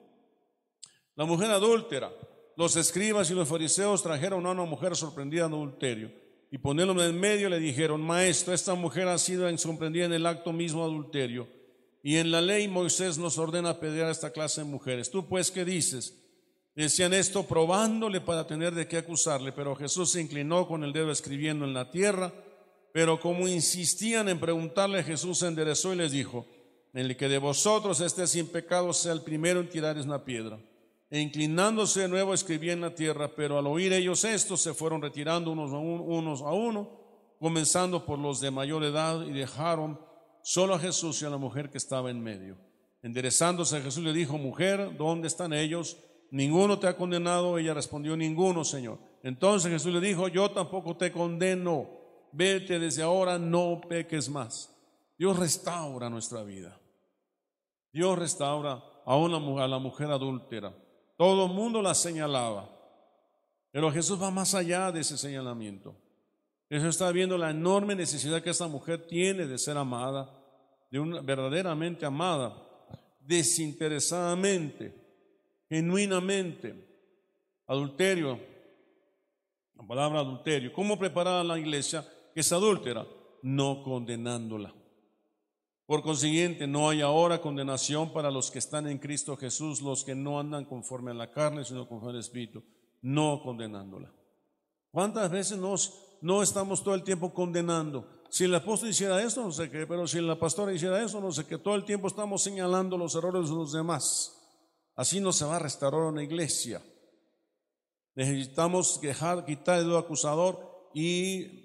La 1.17 1.25
mujer 1.25 1.51
adúltera, 1.51 2.12
los 2.57 2.77
escribas 2.77 3.31
y 3.31 3.35
los 3.35 3.49
fariseos 3.49 4.03
trajeron 4.03 4.47
a 4.47 4.51
una 4.51 4.64
mujer 4.64 4.97
sorprendida 4.97 5.47
en 5.47 5.53
adulterio 5.53 6.25
y 6.51 6.59
poniéndome 6.59 7.07
en 7.07 7.19
medio 7.19 7.49
le 7.49 7.59
dijeron, 7.59 8.01
maestro, 8.01 8.55
esta 8.55 8.75
mujer 8.75 9.09
ha 9.09 9.19
sido 9.19 9.57
sorprendida 9.59 10.05
en 10.05 10.12
el 10.12 10.27
acto 10.27 10.53
mismo 10.53 10.85
adulterio 10.85 11.49
y 12.03 12.17
en 12.17 12.31
la 12.31 12.40
ley 12.40 12.69
Moisés 12.69 13.19
nos 13.19 13.38
ordena 13.38 13.71
apedrear 13.71 14.09
a 14.09 14.12
esta 14.12 14.31
clase 14.31 14.61
de 14.61 14.69
mujeres. 14.69 15.11
¿Tú 15.11 15.27
pues 15.27 15.51
qué 15.51 15.64
dices? 15.64 16.21
Decían 16.75 17.14
esto 17.14 17.45
probándole 17.45 18.21
para 18.21 18.47
tener 18.47 18.75
de 18.75 18.87
qué 18.87 18.99
acusarle, 18.99 19.53
pero 19.53 19.75
Jesús 19.75 20.12
se 20.12 20.21
inclinó 20.21 20.69
con 20.69 20.85
el 20.85 20.93
dedo 20.93 21.11
escribiendo 21.11 21.64
en 21.64 21.73
la 21.73 21.90
tierra, 21.90 22.33
pero 22.94 23.18
como 23.18 23.48
insistían 23.48 24.28
en 24.28 24.38
preguntarle, 24.38 25.02
Jesús 25.02 25.40
se 25.40 25.48
enderezó 25.48 25.92
y 25.92 25.96
les 25.96 26.12
dijo, 26.12 26.46
el 26.92 27.16
que 27.16 27.28
de 27.28 27.38
vosotros 27.38 28.00
esté 28.00 28.24
sin 28.28 28.46
pecado 28.46 28.92
sea 28.92 29.12
el 29.12 29.22
primero 29.22 29.59
en 29.59 29.68
tirar 29.68 29.96
una 29.98 30.24
piedra. 30.24 30.61
E 31.11 31.18
inclinándose 31.18 32.02
de 32.02 32.09
nuevo 32.09 32.33
escribía 32.33 32.72
en 32.72 32.83
la 32.83 32.94
tierra, 32.94 33.35
pero 33.35 33.59
al 33.59 33.66
oír 33.66 33.92
ellos 33.92 34.22
esto 34.22 34.57
se 34.57 34.74
fueron 34.74 35.02
retirando 35.02 35.50
unos 35.50 36.40
a 36.40 36.46
a 36.46 36.52
uno 36.52 37.00
comenzando 37.40 38.07
por 38.07 38.20
los 38.20 38.40
de 38.40 38.52
mayor 38.52 38.85
edad 38.85 39.26
y 39.26 39.33
dejaron 39.33 39.98
solo 40.44 40.76
a 40.76 40.78
Jesús 40.78 41.20
y 41.20 41.24
a 41.24 41.30
la 41.30 41.37
mujer 41.37 41.70
que 41.70 41.78
estaba 41.78 42.12
en 42.12 42.22
medio. 42.22 42.57
Enderezándose 43.02 43.83
Jesús 43.83 44.04
le 44.04 44.12
dijo, 44.12 44.38
mujer, 44.38 44.96
¿dónde 44.96 45.26
están 45.26 45.52
ellos? 45.52 45.96
Ninguno 46.30 46.78
te 46.78 46.87
ha 46.87 46.96
condenado. 46.96 47.59
Ella 47.59 47.74
respondió, 47.74 48.16
ninguno, 48.16 48.62
Señor. 48.62 49.00
Entonces 49.24 49.72
Jesús 49.72 49.92
le 49.92 50.00
dijo, 50.00 50.28
yo 50.28 50.52
tampoco 50.52 50.96
te 50.96 51.11
condeno. 51.11 52.04
Vete 52.37 52.81
desde 52.81 53.03
ahora, 53.03 53.38
no 53.38 53.81
peques 53.88 54.29
más. 54.29 54.75
Dios 55.16 55.38
restaura 55.38 56.11
nuestra 56.11 56.42
vida. 56.42 56.77
Dios 57.92 58.18
restaura 58.18 58.83
a, 59.05 59.16
una, 59.16 59.64
a 59.64 59.68
la 59.68 59.79
mujer 59.79 60.11
adúltera. 60.11 60.75
Todo 61.16 61.47
el 61.47 61.53
mundo 61.53 61.81
la 61.81 61.94
señalaba. 61.94 62.68
Pero 63.70 63.92
Jesús 63.92 64.20
va 64.20 64.33
más 64.33 64.53
allá 64.53 64.90
de 64.90 65.01
ese 65.01 65.16
señalamiento. 65.16 65.94
Jesús 66.68 66.88
está 66.88 67.12
viendo 67.12 67.38
la 67.38 67.51
enorme 67.51 67.94
necesidad 67.94 68.42
que 68.42 68.51
esta 68.51 68.66
mujer 68.66 69.07
tiene 69.07 69.47
de 69.47 69.57
ser 69.57 69.77
amada, 69.77 70.37
de 70.90 70.99
una 70.99 71.20
verdaderamente 71.20 72.05
amada, 72.05 72.57
desinteresadamente, 73.20 74.92
genuinamente. 75.68 76.75
Adulterio, 77.68 78.40
la 79.77 79.87
palabra 79.87 80.18
adulterio. 80.18 80.73
¿Cómo 80.73 80.99
preparar 80.99 81.40
a 81.40 81.44
la 81.44 81.59
iglesia 81.59 82.05
que 82.35 82.40
es 82.40 82.53
adúltera? 82.53 83.07
No 83.42 83.83
condenándola. 83.83 84.75
Por 85.87 86.03
consiguiente, 86.03 86.66
no 86.66 86.88
hay 86.88 87.01
ahora 87.01 87.40
condenación 87.40 88.12
para 88.12 88.31
los 88.31 88.51
que 88.51 88.59
están 88.59 88.88
en 88.88 88.99
Cristo 88.99 89.37
Jesús, 89.37 89.81
los 89.81 90.03
que 90.03 90.14
no 90.14 90.40
andan 90.40 90.64
conforme 90.64 91.11
a 91.11 91.14
la 91.14 91.31
carne, 91.31 91.64
sino 91.64 91.88
conforme 91.88 92.14
al 92.14 92.20
Espíritu, 92.20 92.62
no 93.03 93.40
condenándola. 93.42 94.12
¿Cuántas 94.90 95.31
veces 95.31 95.59
nos 95.59 96.05
no 96.25 96.42
estamos 96.42 96.83
todo 96.83 96.94
el 96.94 97.03
tiempo 97.03 97.35
condenando. 97.35 98.09
Si 98.31 98.44
el 98.44 98.55
apóstol 98.55 98.88
hiciera 98.88 99.23
esto, 99.23 99.42
no 99.42 99.53
sé 99.53 99.70
qué, 99.70 99.87
pero 99.87 100.07
si 100.07 100.23
la 100.23 100.38
pastora 100.38 100.73
hiciera 100.73 101.04
eso, 101.04 101.21
no 101.21 101.31
sé 101.31 101.44
qué, 101.44 101.58
todo 101.58 101.75
el 101.75 101.85
tiempo 101.85 102.08
estamos 102.08 102.42
señalando 102.42 102.96
los 102.96 103.15
errores 103.15 103.50
de 103.50 103.54
los 103.54 103.73
demás. 103.73 104.35
Así 104.96 105.21
no 105.21 105.35
se 105.35 105.44
va 105.44 105.56
a 105.56 105.58
restaurar 105.58 106.00
una 106.00 106.23
iglesia. 106.23 106.83
Necesitamos 108.15 109.02
dejar, 109.02 109.44
quitar 109.44 109.81
el 109.81 109.94
acusador 109.94 110.90
y 110.94 111.63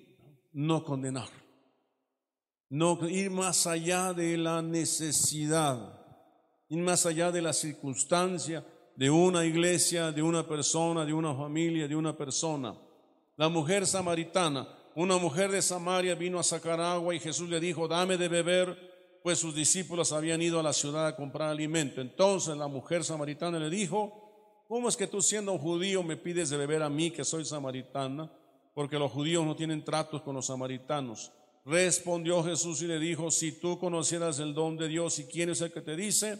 no 0.51 0.83
condenar. 0.83 1.29
No 2.69 2.99
ir 3.07 3.31
más 3.31 3.65
allá 3.65 4.13
de 4.13 4.37
la 4.37 4.61
necesidad, 4.61 5.99
ir 6.67 6.79
más 6.79 7.05
allá 7.05 7.31
de 7.31 7.41
la 7.41 7.53
circunstancia 7.53 8.63
de 8.95 9.09
una 9.09 9.45
iglesia, 9.45 10.11
de 10.11 10.21
una 10.21 10.45
persona, 10.45 11.05
de 11.05 11.13
una 11.13 11.33
familia, 11.33 11.87
de 11.87 11.95
una 11.95 12.15
persona. 12.15 12.75
La 13.37 13.49
mujer 13.49 13.87
samaritana, 13.87 14.67
una 14.95 15.17
mujer 15.17 15.49
de 15.51 15.61
Samaria 15.61 16.15
vino 16.15 16.39
a 16.39 16.43
sacar 16.43 16.81
agua 16.81 17.15
y 17.15 17.19
Jesús 17.19 17.49
le 17.49 17.61
dijo, 17.61 17.87
dame 17.87 18.17
de 18.17 18.27
beber, 18.27 19.19
pues 19.23 19.39
sus 19.39 19.55
discípulos 19.55 20.11
habían 20.11 20.41
ido 20.41 20.59
a 20.59 20.63
la 20.63 20.73
ciudad 20.73 21.07
a 21.07 21.15
comprar 21.15 21.49
alimento. 21.49 22.01
Entonces 22.01 22.57
la 22.57 22.67
mujer 22.67 23.05
samaritana 23.05 23.57
le 23.59 23.69
dijo, 23.69 24.63
¿cómo 24.67 24.89
es 24.89 24.97
que 24.97 25.07
tú 25.07 25.21
siendo 25.21 25.57
judío 25.57 26.03
me 26.03 26.17
pides 26.17 26.49
de 26.49 26.57
beber 26.57 26.83
a 26.83 26.89
mí 26.89 27.11
que 27.11 27.23
soy 27.23 27.45
samaritana? 27.45 28.29
Porque 28.79 28.97
los 28.97 29.11
judíos 29.11 29.45
no 29.45 29.57
tienen 29.57 29.83
tratos 29.83 30.21
con 30.21 30.35
los 30.35 30.45
samaritanos. 30.45 31.33
Respondió 31.65 32.41
Jesús 32.45 32.81
y 32.81 32.87
le 32.87 32.97
dijo, 32.97 33.29
si 33.29 33.59
tú 33.59 33.77
conocieras 33.77 34.39
el 34.39 34.53
don 34.53 34.77
de 34.77 34.87
Dios 34.87 35.19
y 35.19 35.25
quién 35.25 35.49
es 35.49 35.59
el 35.59 35.73
que 35.73 35.81
te 35.81 35.97
dice, 35.97 36.39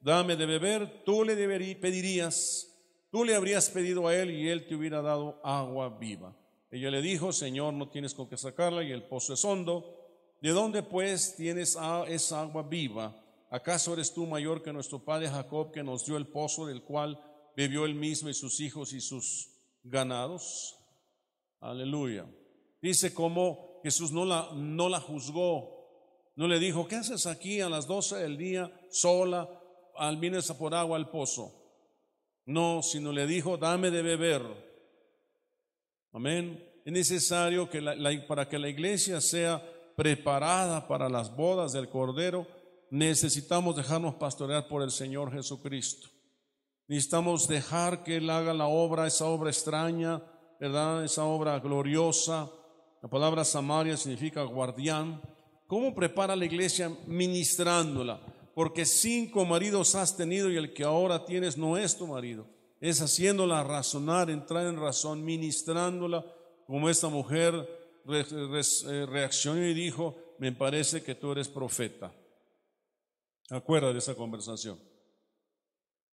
dame 0.00 0.34
de 0.34 0.46
beber, 0.46 1.04
tú 1.04 1.22
le 1.22 1.36
pedirías, 1.76 2.76
tú 3.12 3.22
le 3.22 3.36
habrías 3.36 3.70
pedido 3.70 4.08
a 4.08 4.16
él 4.16 4.32
y 4.32 4.48
él 4.48 4.66
te 4.66 4.74
hubiera 4.74 5.00
dado 5.00 5.40
agua 5.44 5.96
viva. 5.96 6.36
Ella 6.72 6.90
le 6.90 7.00
dijo, 7.00 7.32
Señor, 7.32 7.72
no 7.72 7.88
tienes 7.88 8.14
con 8.14 8.28
qué 8.28 8.36
sacarla 8.36 8.82
y 8.82 8.90
el 8.90 9.04
pozo 9.04 9.34
es 9.34 9.44
hondo. 9.44 9.86
¿De 10.42 10.50
dónde 10.50 10.82
pues 10.82 11.36
tienes 11.36 11.78
esa 12.08 12.40
agua 12.40 12.64
viva? 12.64 13.14
¿Acaso 13.48 13.92
eres 13.92 14.12
tú 14.12 14.26
mayor 14.26 14.60
que 14.60 14.72
nuestro 14.72 15.04
padre 15.04 15.28
Jacob 15.28 15.70
que 15.70 15.84
nos 15.84 16.04
dio 16.04 16.16
el 16.16 16.26
pozo 16.26 16.66
del 16.66 16.82
cual 16.82 17.20
bebió 17.56 17.84
él 17.84 17.94
mismo 17.94 18.28
y 18.28 18.34
sus 18.34 18.58
hijos 18.58 18.92
y 18.92 19.00
sus 19.00 19.52
ganados? 19.84 20.75
Aleluya. 21.66 22.24
Dice 22.80 23.12
como 23.12 23.80
Jesús 23.82 24.12
no 24.12 24.24
la, 24.24 24.50
no 24.54 24.88
la 24.88 25.00
juzgó, 25.00 25.74
no 26.36 26.46
le 26.46 26.60
dijo, 26.60 26.86
¿qué 26.86 26.94
haces 26.94 27.26
aquí 27.26 27.60
a 27.60 27.68
las 27.68 27.88
12 27.88 28.18
del 28.18 28.36
día 28.36 28.70
sola? 28.88 29.48
Al 29.96 30.16
vienes 30.18 30.52
por 30.52 30.74
agua 30.74 30.96
al 30.96 31.10
pozo. 31.10 31.52
No, 32.44 32.82
sino 32.82 33.10
le 33.10 33.26
dijo, 33.26 33.56
dame 33.56 33.90
de 33.90 34.02
beber. 34.02 34.42
Amén. 36.12 36.64
Es 36.84 36.92
necesario 36.92 37.68
que 37.68 37.82
para 38.28 38.48
que 38.48 38.60
la 38.60 38.68
iglesia 38.68 39.20
sea 39.20 39.60
preparada 39.96 40.86
para 40.86 41.08
las 41.08 41.34
bodas 41.34 41.72
del 41.72 41.88
Cordero, 41.88 42.46
necesitamos 42.90 43.74
dejarnos 43.74 44.14
pastorear 44.14 44.68
por 44.68 44.82
el 44.82 44.92
Señor 44.92 45.32
Jesucristo. 45.32 46.08
Necesitamos 46.86 47.48
dejar 47.48 48.04
que 48.04 48.18
Él 48.18 48.30
haga 48.30 48.54
la 48.54 48.68
obra, 48.68 49.08
esa 49.08 49.24
obra 49.24 49.50
extraña, 49.50 50.22
¿verdad? 50.60 51.04
Esa 51.04 51.24
obra 51.24 51.58
gloriosa. 51.58 52.50
La 53.02 53.08
palabra 53.08 53.44
Samaria 53.44 53.96
significa 53.96 54.42
guardián. 54.42 55.20
¿Cómo 55.66 55.94
prepara 55.94 56.36
la 56.36 56.44
iglesia 56.44 56.90
ministrándola? 57.06 58.20
Porque 58.54 58.86
cinco 58.86 59.44
maridos 59.44 59.94
has 59.94 60.16
tenido 60.16 60.50
y 60.50 60.56
el 60.56 60.72
que 60.72 60.84
ahora 60.84 61.24
tienes 61.24 61.56
no 61.58 61.76
es 61.76 61.96
tu 61.96 62.06
marido. 62.06 62.46
Es 62.80 63.00
haciéndola 63.00 63.64
razonar, 63.64 64.30
entrar 64.30 64.66
en 64.66 64.80
razón, 64.80 65.24
ministrándola, 65.24 66.24
como 66.66 66.88
esta 66.88 67.08
mujer 67.08 67.54
eh, 68.08 69.06
reaccionó 69.06 69.64
y 69.64 69.74
dijo, 69.74 70.16
me 70.38 70.52
parece 70.52 71.02
que 71.02 71.14
tú 71.14 71.32
eres 71.32 71.48
profeta. 71.48 72.12
Acuerda 73.50 73.92
de 73.92 73.98
esa 73.98 74.14
conversación. 74.14 74.78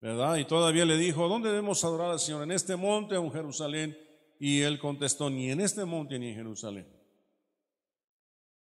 ¿Verdad? 0.01 0.36
Y 0.36 0.45
todavía 0.45 0.84
le 0.84 0.97
dijo, 0.97 1.28
¿dónde 1.28 1.51
debemos 1.51 1.84
adorar 1.84 2.11
al 2.11 2.20
Señor? 2.20 2.43
¿En 2.43 2.53
este 2.53 2.74
monte 2.74 3.16
o 3.16 3.24
en 3.24 3.32
Jerusalén? 3.32 3.99
Y 4.43 4.62
él 4.62 4.78
contestó, 4.78 5.28
ni 5.28 5.51
en 5.51 5.61
este 5.61 5.84
monte 5.84 6.18
ni 6.18 6.30
en 6.30 6.34
Jerusalén. 6.34 6.86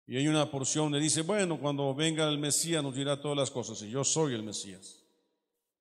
Y 0.09 0.17
hay 0.17 0.27
una 0.27 0.51
porción 0.51 0.87
donde 0.87 0.99
dice, 0.99 1.23
bueno, 1.23 1.61
cuando 1.61 1.95
venga 1.95 2.29
el 2.29 2.37
Mesías 2.37 2.83
nos 2.83 2.97
dirá 2.97 3.21
todas 3.21 3.39
las 3.39 3.53
cosas, 3.53 3.81
y 3.83 3.91
yo 3.91 4.03
soy 4.03 4.35
el 4.35 4.43
Mesías. 4.43 5.05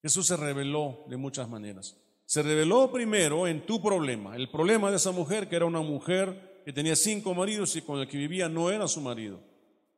Jesús 0.03 0.27
se 0.27 0.37
reveló 0.37 1.03
de 1.07 1.17
muchas 1.17 1.49
maneras. 1.49 1.97
Se 2.25 2.43
reveló 2.43 2.91
primero 2.91 3.47
en 3.47 3.65
tu 3.65 3.81
problema, 3.81 4.35
el 4.35 4.51
problema 4.51 4.91
de 4.91 4.97
esa 4.97 5.11
mujer, 5.11 5.49
que 5.49 5.55
era 5.55 5.65
una 5.65 5.81
mujer 5.81 6.61
que 6.63 6.73
tenía 6.73 6.95
cinco 6.95 7.33
maridos 7.33 7.75
y 7.75 7.81
con 7.81 7.99
el 7.99 8.07
que 8.07 8.17
vivía 8.17 8.47
no 8.47 8.69
era 8.69 8.87
su 8.87 9.01
marido. 9.01 9.39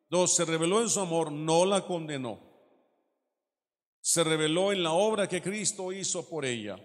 Dos, 0.10 0.34
se 0.34 0.46
reveló 0.46 0.82
en 0.82 0.90
su 0.90 1.02
amor, 1.02 1.30
no 1.30 1.66
la 1.66 1.86
condenó. 1.86 2.40
Se 4.00 4.24
reveló 4.24 4.72
en 4.72 4.82
la 4.82 4.94
obra 4.94 5.28
que 5.28 5.42
Cristo 5.42 5.92
hizo 5.92 6.30
por 6.30 6.46
ella. 6.46 6.80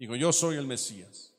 Dijo, 0.00 0.16
yo 0.16 0.32
soy 0.32 0.56
el 0.56 0.66
Mesías 0.66 1.35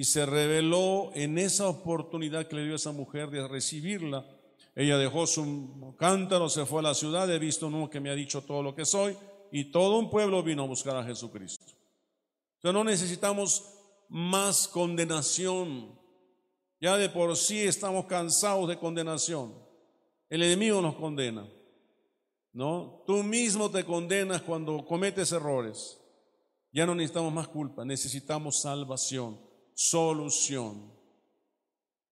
y 0.00 0.04
se 0.04 0.24
reveló 0.24 1.10
en 1.12 1.36
esa 1.36 1.68
oportunidad 1.68 2.46
que 2.46 2.56
le 2.56 2.64
dio 2.64 2.72
a 2.72 2.76
esa 2.76 2.90
mujer 2.90 3.28
de 3.28 3.46
recibirla. 3.46 4.24
Ella 4.74 4.96
dejó 4.96 5.26
su 5.26 5.94
cántaro, 5.98 6.48
se 6.48 6.64
fue 6.64 6.78
a 6.78 6.84
la 6.84 6.94
ciudad, 6.94 7.30
he 7.30 7.38
visto 7.38 7.66
uno 7.66 7.90
que 7.90 8.00
me 8.00 8.08
ha 8.08 8.14
dicho 8.14 8.40
todo 8.40 8.62
lo 8.62 8.74
que 8.74 8.86
soy, 8.86 9.14
y 9.52 9.64
todo 9.64 9.98
un 9.98 10.08
pueblo 10.08 10.42
vino 10.42 10.62
a 10.62 10.66
buscar 10.66 10.96
a 10.96 11.04
Jesucristo. 11.04 11.66
O 11.66 12.60
sea, 12.62 12.72
no 12.72 12.82
necesitamos 12.82 13.74
más 14.08 14.68
condenación. 14.68 15.94
Ya 16.80 16.96
de 16.96 17.10
por 17.10 17.36
sí 17.36 17.60
estamos 17.60 18.06
cansados 18.06 18.70
de 18.70 18.78
condenación. 18.78 19.54
El 20.30 20.42
enemigo 20.44 20.80
nos 20.80 20.94
condena. 20.94 21.46
¿No? 22.54 23.02
Tú 23.06 23.22
mismo 23.22 23.70
te 23.70 23.84
condenas 23.84 24.40
cuando 24.40 24.82
cometes 24.82 25.30
errores. 25.32 26.00
Ya 26.72 26.86
no 26.86 26.94
necesitamos 26.94 27.34
más 27.34 27.48
culpa, 27.48 27.84
necesitamos 27.84 28.62
salvación 28.62 29.49
solución, 29.74 30.92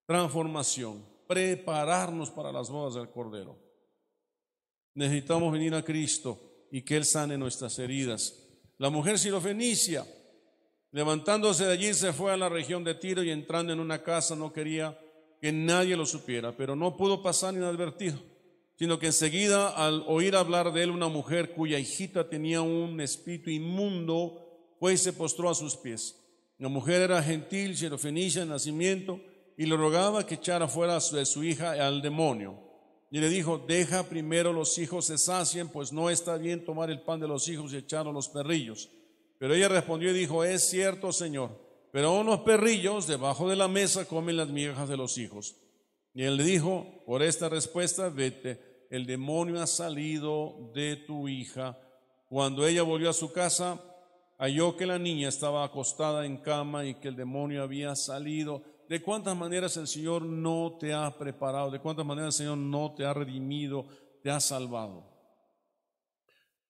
transformación, 0.06 1.04
prepararnos 1.26 2.30
para 2.30 2.50
las 2.50 2.70
bodas 2.70 2.94
del 2.94 3.10
Cordero. 3.10 3.58
Necesitamos 4.94 5.52
venir 5.52 5.74
a 5.74 5.84
Cristo 5.84 6.66
y 6.72 6.82
que 6.82 6.96
Él 6.96 7.04
sane 7.04 7.38
nuestras 7.38 7.78
heridas. 7.78 8.48
La 8.78 8.90
mujer 8.90 9.18
sirofenicia, 9.18 10.06
levantándose 10.92 11.66
de 11.66 11.72
allí, 11.72 11.94
se 11.94 12.12
fue 12.12 12.32
a 12.32 12.36
la 12.36 12.48
región 12.48 12.84
de 12.84 12.94
Tiro 12.94 13.22
y 13.22 13.30
entrando 13.30 13.72
en 13.72 13.80
una 13.80 14.02
casa 14.02 14.34
no 14.34 14.52
quería 14.52 14.98
que 15.40 15.52
nadie 15.52 15.96
lo 15.96 16.06
supiera, 16.06 16.56
pero 16.56 16.74
no 16.74 16.96
pudo 16.96 17.22
pasar 17.22 17.54
inadvertido, 17.54 18.18
sino 18.76 18.98
que 18.98 19.06
enseguida 19.06 19.68
al 19.68 20.04
oír 20.06 20.34
hablar 20.34 20.72
de 20.72 20.82
él 20.82 20.90
una 20.90 21.08
mujer 21.08 21.52
cuya 21.52 21.78
hijita 21.78 22.28
tenía 22.28 22.62
un 22.62 23.00
espíritu 23.00 23.50
inmundo, 23.50 24.76
pues 24.80 25.02
se 25.02 25.12
postró 25.12 25.50
a 25.50 25.54
sus 25.54 25.76
pies. 25.76 26.16
La 26.58 26.68
mujer 26.68 27.02
era 27.02 27.22
gentil, 27.22 27.76
xerofenicia 27.76 28.42
de 28.42 28.50
nacimiento, 28.50 29.20
y 29.56 29.66
le 29.66 29.76
rogaba 29.76 30.26
que 30.26 30.36
echara 30.36 30.68
fuera 30.68 30.98
de 30.98 31.24
su 31.24 31.42
hija 31.44 31.72
al 31.86 32.02
demonio. 32.02 32.58
Y 33.10 33.20
le 33.20 33.28
dijo, 33.28 33.58
deja 33.58 34.02
primero 34.02 34.52
los 34.52 34.76
hijos 34.78 35.06
se 35.06 35.18
sacien, 35.18 35.68
pues 35.68 35.92
no 35.92 36.10
está 36.10 36.36
bien 36.36 36.64
tomar 36.64 36.90
el 36.90 37.00
pan 37.00 37.20
de 37.20 37.28
los 37.28 37.48
hijos 37.48 37.72
y 37.72 37.76
echarlo 37.76 38.10
a 38.10 38.14
los 38.14 38.28
perrillos. 38.28 38.90
Pero 39.38 39.54
ella 39.54 39.68
respondió 39.68 40.10
y 40.10 40.18
dijo, 40.18 40.44
es 40.44 40.68
cierto, 40.68 41.12
Señor, 41.12 41.50
pero 41.92 42.18
unos 42.20 42.40
perrillos 42.40 43.06
debajo 43.06 43.48
de 43.48 43.56
la 43.56 43.68
mesa 43.68 44.04
comen 44.04 44.36
las 44.36 44.48
migajas 44.48 44.88
de 44.88 44.96
los 44.96 45.16
hijos. 45.16 45.56
Y 46.12 46.24
él 46.24 46.36
le 46.36 46.44
dijo, 46.44 47.02
por 47.06 47.22
esta 47.22 47.48
respuesta, 47.48 48.08
vete, 48.08 48.86
el 48.90 49.06
demonio 49.06 49.62
ha 49.62 49.66
salido 49.66 50.70
de 50.74 50.96
tu 50.96 51.28
hija. 51.28 51.78
Cuando 52.28 52.66
ella 52.66 52.82
volvió 52.82 53.10
a 53.10 53.14
su 53.14 53.32
casa, 53.32 53.80
halló 54.38 54.76
que 54.76 54.86
la 54.86 54.98
niña 54.98 55.28
estaba 55.28 55.64
acostada 55.64 56.24
en 56.24 56.38
cama 56.38 56.86
y 56.86 56.94
que 56.94 57.08
el 57.08 57.16
demonio 57.16 57.62
había 57.62 57.94
salido. 57.96 58.62
¿De 58.88 59.02
cuántas 59.02 59.36
maneras 59.36 59.76
el 59.76 59.86
Señor 59.86 60.22
no 60.22 60.78
te 60.80 60.94
ha 60.94 61.18
preparado? 61.18 61.70
¿De 61.70 61.80
cuántas 61.80 62.06
maneras 62.06 62.34
el 62.34 62.38
Señor 62.44 62.58
no 62.58 62.94
te 62.94 63.04
ha 63.04 63.12
redimido, 63.12 63.86
te 64.22 64.30
ha 64.30 64.40
salvado? 64.40 65.06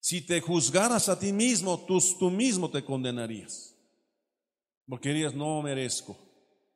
Si 0.01 0.25
te 0.25 0.41
juzgaras 0.41 1.07
a 1.09 1.19
ti 1.19 1.31
mismo, 1.31 1.85
tú, 1.85 1.99
tú 2.17 2.29
mismo 2.29 2.69
te 2.69 2.83
condenarías. 2.83 3.75
Porque 4.87 5.09
dirías, 5.09 5.33
no 5.33 5.61
merezco. 5.61 6.17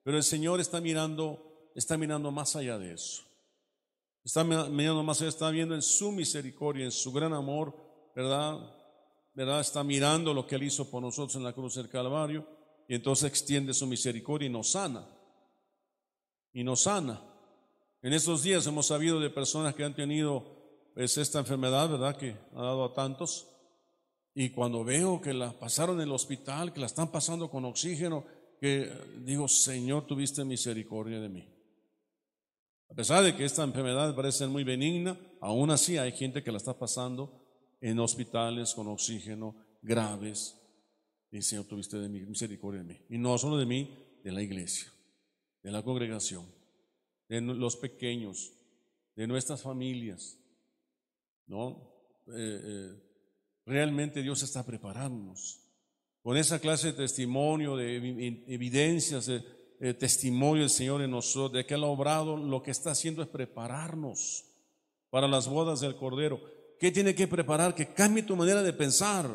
Pero 0.03 0.17
el 0.17 0.23
Señor 0.23 0.59
está 0.59 0.79
mirando, 0.79 1.71
está 1.75 1.97
mirando 1.97 2.31
más 2.31 2.55
allá 2.55 2.77
de 2.77 2.93
eso. 2.93 3.23
Está 4.23 4.43
mirando 4.43 5.03
más 5.03 5.19
allá, 5.19 5.29
está 5.29 5.49
viendo 5.49 5.75
en 5.75 5.81
su 5.81 6.11
misericordia, 6.11 6.85
en 6.85 6.91
su 6.91 7.11
gran 7.11 7.33
amor, 7.33 7.75
¿verdad? 8.15 8.59
¿Verdad? 9.34 9.61
Está 9.61 9.84
mirando 9.84 10.34
lo 10.34 10.45
que 10.45 10.55
Él 10.55 10.63
hizo 10.63 10.89
por 10.89 11.01
nosotros 11.01 11.36
en 11.36 11.43
la 11.43 11.53
cruz 11.53 11.75
del 11.75 11.89
Calvario 11.89 12.47
y 12.88 12.95
entonces 12.95 13.29
extiende 13.29 13.73
su 13.73 13.88
misericordia 13.88 14.47
y 14.47 14.51
nos 14.51 14.71
sana. 14.71 15.07
Y 16.53 16.63
nos 16.63 16.81
sana. 16.81 17.21
En 18.01 18.13
estos 18.13 18.43
días 18.43 18.67
hemos 18.67 18.88
sabido 18.88 19.19
de 19.19 19.29
personas 19.29 19.73
que 19.75 19.84
han 19.84 19.95
tenido 19.95 20.91
pues, 20.93 21.17
esta 21.17 21.39
enfermedad, 21.39 21.89
¿verdad? 21.89 22.17
Que 22.17 22.36
ha 22.53 22.61
dado 22.61 22.84
a 22.86 22.93
tantos. 22.93 23.47
Y 24.36 24.49
cuando 24.49 24.84
veo 24.84 25.21
que 25.21 25.34
la 25.34 25.57
pasaron 25.57 25.97
en 25.97 26.07
el 26.07 26.11
hospital, 26.11 26.73
que 26.73 26.79
la 26.79 26.88
están 26.88 27.11
pasando 27.11 27.49
con 27.49 27.65
oxígeno, 27.65 28.25
que 28.59 28.91
digo, 29.23 29.47
Señor, 29.47 30.05
tuviste 30.05 30.43
misericordia 30.43 31.19
de 31.19 31.29
mí. 31.29 31.49
A 32.89 32.93
pesar 32.95 33.23
de 33.23 33.36
que 33.36 33.45
esta 33.45 33.63
enfermedad 33.63 34.15
parece 34.15 34.47
muy 34.47 34.63
benigna, 34.63 35.17
aún 35.41 35.71
así 35.71 35.97
hay 35.97 36.11
gente 36.11 36.43
que 36.43 36.51
la 36.51 36.57
está 36.57 36.77
pasando 36.77 37.42
en 37.84 37.99
hospitales 37.99 38.73
con 38.73 38.88
oxígeno 38.88 39.53
graves. 39.81 40.57
Y 41.29 41.41
Señor, 41.41 41.65
tuviste 41.65 41.97
de 41.97 42.07
mí, 42.07 42.21
misericordia 42.21 42.81
de 42.81 42.88
mí. 42.88 42.99
Y 43.09 43.17
no 43.17 43.38
solo 43.38 43.57
de 43.57 43.65
mí, 43.65 43.93
de 44.23 44.31
la 44.31 44.41
iglesia, 44.41 44.89
de 45.61 45.69
la 45.69 45.84
congregación, 45.84 46.45
de 47.27 47.41
los 47.41 47.75
pequeños, 47.75 48.53
de 49.17 49.27
nuestras 49.27 49.61
familias. 49.61 50.39
¿No? 51.45 51.91
Eh, 52.27 52.61
eh, 52.63 53.03
realmente 53.65 54.21
Dios 54.21 54.41
está 54.43 54.65
preparándonos. 54.65 55.59
Con 56.21 56.38
esa 56.38 56.59
clase 56.59 56.88
de 56.88 56.93
testimonio, 56.93 57.75
de 57.75 57.97
evidencias, 58.47 59.25
de, 59.25 59.93
testimonio 59.95 60.61
del 60.61 60.69
Señor 60.69 61.01
en 61.01 61.11
nosotros, 61.11 61.51
de 61.51 61.65
que 61.65 61.73
Él 61.73 61.84
ha 61.84 61.88
obrado, 61.88 62.38
lo 62.38 62.63
que 62.63 62.71
está 62.71 62.91
haciendo 62.91 63.21
es 63.21 63.27
prepararnos 63.27 64.45
para 65.09 65.27
las 65.27 65.49
bodas 65.49 65.81
del 65.81 65.97
Cordero. 65.97 66.39
¿Qué 66.84 66.91
tiene 66.91 67.15
que 67.15 67.29
preparar? 67.29 67.73
Que 67.73 67.93
cambie 67.93 68.23
tu 68.23 68.36
manera 68.36 68.61
de 68.61 68.73
pensar, 68.73 69.25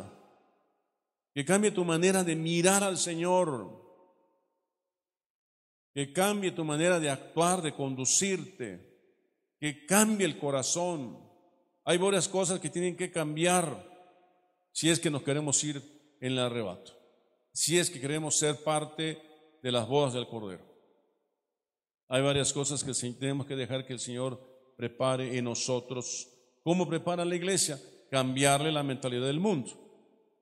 que 1.32 1.46
cambie 1.46 1.70
tu 1.70 1.82
manera 1.82 2.22
de 2.22 2.36
mirar 2.36 2.84
al 2.84 2.99
Señor, 2.99 3.72
que 5.94 6.12
cambie 6.12 6.51
tu 6.51 6.62
manera 6.62 7.01
de 7.01 7.09
actuar, 7.09 7.62
de 7.62 7.72
conducirte, 7.72 9.01
que 9.59 9.86
cambie 9.86 10.26
el 10.26 10.38
corazón. 10.38 11.26
Hay 11.84 11.96
varias 11.96 12.28
cosas 12.28 12.61
que 12.61 12.68
tienen 12.68 12.99
que 12.99 13.11
cambiar 13.11 13.82
si 14.70 14.90
es 14.90 15.01
que 15.01 15.09
nos 15.09 15.22
queremos 15.22 15.64
ir 15.64 15.76
en 16.20 16.32
el 16.32 16.40
arrebato, 16.40 16.92
si 17.51 17.78
es 17.78 17.88
que 17.88 17.99
queremos 17.99 18.36
ser 18.36 18.62
parte 18.62 19.22
de 19.62 19.72
las 19.72 19.88
bodas 19.88 20.12
del 20.12 20.28
Cordero. 20.28 20.66
Hay 22.09 22.20
varias 22.20 22.53
cosas 22.53 22.84
que 22.84 22.92
tenemos 23.14 23.46
que 23.46 23.57
dejar 23.57 23.86
que 23.86 23.94
el 23.94 24.01
Señor 24.01 24.38
prepare 24.76 25.38
en 25.38 25.46
nosotros. 25.46 26.34
¿Cómo 26.69 26.87
prepara 26.87 27.25
la 27.25 27.35
iglesia? 27.35 27.81
Cambiarle 28.11 28.71
la 28.71 28.83
mentalidad 28.83 29.25
del 29.25 29.41
mundo. 29.41 29.71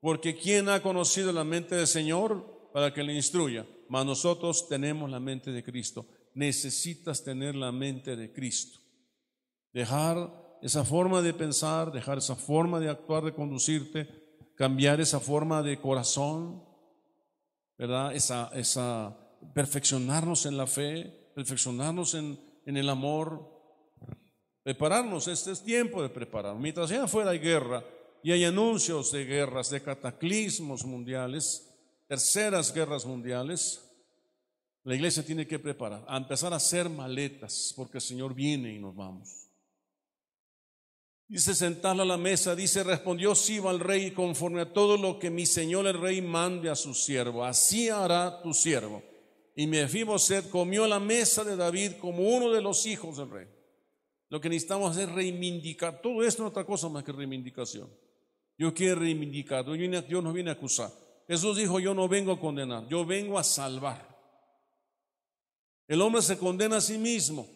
Porque 0.01 0.35
¿quién 0.35 0.69
ha 0.69 0.83
conocido 0.83 1.33
la 1.33 1.45
mente 1.45 1.77
del 1.77 1.87
Señor 1.87 2.69
para 2.73 2.93
que 2.93 3.05
le 3.05 3.15
instruya? 3.15 3.65
Mas 3.89 4.05
nosotros 4.05 4.69
tenemos 4.69 5.09
la 5.09 5.21
mente 5.21 5.53
de 5.53 5.63
Cristo. 5.63 6.05
Necesitas 6.35 7.23
tener 7.23 7.55
la 7.55 7.71
mente 7.71 8.17
de 8.17 8.33
Cristo. 8.33 8.81
Dejar 9.73 10.59
esa 10.63 10.85
forma 10.85 11.23
de 11.23 11.33
pensar, 11.33 11.93
dejar 11.93 12.19
esa 12.19 12.35
forma 12.35 12.81
de 12.81 12.89
actuar, 12.89 13.23
de 13.23 13.33
conducirte, 13.33 14.09
cambiar 14.57 15.01
esa 15.01 15.21
forma 15.21 15.63
de 15.63 15.81
corazón, 15.81 16.61
¿verdad? 17.79 18.13
Esa, 18.17 18.51
esa, 18.53 19.17
perfeccionarnos 19.55 20.45
en 20.45 20.57
la 20.57 20.67
fe, 20.67 21.31
perfeccionarnos 21.37 22.15
en, 22.15 22.41
en 22.65 22.77
el 22.77 22.89
amor, 22.89 23.56
prepararnos, 24.67 25.29
este 25.29 25.53
es 25.53 25.63
tiempo 25.63 26.03
de 26.03 26.09
preparar. 26.09 26.57
Mientras 26.57 26.91
allá 26.91 27.05
afuera 27.05 27.31
hay 27.31 27.39
guerra 27.39 27.85
y 28.21 28.33
hay 28.33 28.45
anuncios 28.45 29.13
de 29.13 29.25
guerras, 29.25 29.71
de 29.71 29.81
cataclismos 29.81 30.85
mundiales, 30.85 31.73
terceras 32.09 32.75
guerras 32.75 33.07
mundiales, 33.07 33.89
la 34.83 34.97
iglesia 34.97 35.25
tiene 35.25 35.47
que 35.47 35.61
preparar, 35.61 36.05
a 36.09 36.17
empezar 36.17 36.53
a 36.53 36.57
hacer 36.57 36.89
maletas, 36.89 37.73
porque 37.77 37.99
el 37.99 38.03
Señor 38.03 38.35
viene 38.35 38.75
y 38.75 38.81
nos 38.81 38.97
vamos. 38.97 39.49
Dice 41.29 41.55
sentarla 41.55 42.03
a 42.03 42.07
la 42.07 42.17
mesa, 42.17 42.57
dice, 42.57 42.83
respondió 42.83 43.37
Siba 43.37 43.71
al 43.71 43.79
rey, 43.79 44.11
conforme 44.11 44.63
a 44.63 44.73
todo 44.73 44.97
lo 44.97 45.21
que 45.21 45.31
mi 45.31 45.47
señor 45.47 45.87
el 45.87 46.01
rey 46.01 46.21
mande 46.21 46.71
a 46.71 46.75
su 46.75 46.93
siervo, 46.93 47.45
así 47.45 47.89
hará 47.89 48.43
tu 48.43 48.53
siervo. 48.53 49.05
Y 49.55 49.69
Mefiboset 49.69 50.51
comió 50.51 50.89
la 50.89 50.99
mesa 50.99 51.45
de 51.45 51.55
David 51.55 51.93
como 52.01 52.25
uno 52.25 52.51
de 52.51 52.61
los 52.61 52.85
hijos 52.87 53.19
del 53.19 53.31
rey. 53.31 53.56
Lo 54.29 54.41
que 54.41 54.49
necesitamos 54.49 54.97
es 54.97 55.11
reivindicar. 55.11 56.01
Todo 56.01 56.23
esto 56.23 56.43
no 56.43 56.49
es 56.49 56.53
otra 56.53 56.65
cosa 56.65 56.89
más 56.89 57.05
que 57.05 57.13
reivindicación. 57.13 57.89
Yo 58.59 58.75
quiero 58.75 59.01
reivindicar. 59.01 59.65
Dios 59.65 60.23
no 60.23 60.33
viene 60.33 60.51
a 60.51 60.55
acusar. 60.55 60.91
Jesús 61.29 61.57
dijo, 61.57 61.81
yo 61.81 61.95
no 61.95 62.09
vengo 62.09 62.33
a 62.33 62.41
condenar, 62.41 62.87
yo 62.89 63.05
vengo 63.05 63.39
a 63.39 63.45
salvar. 63.45 64.17
El 65.89 66.01
hombre 66.01 66.23
se 66.23 66.39
condena 66.39 66.77
a 66.77 66.81
sí 66.81 66.99
mismo 66.99 67.49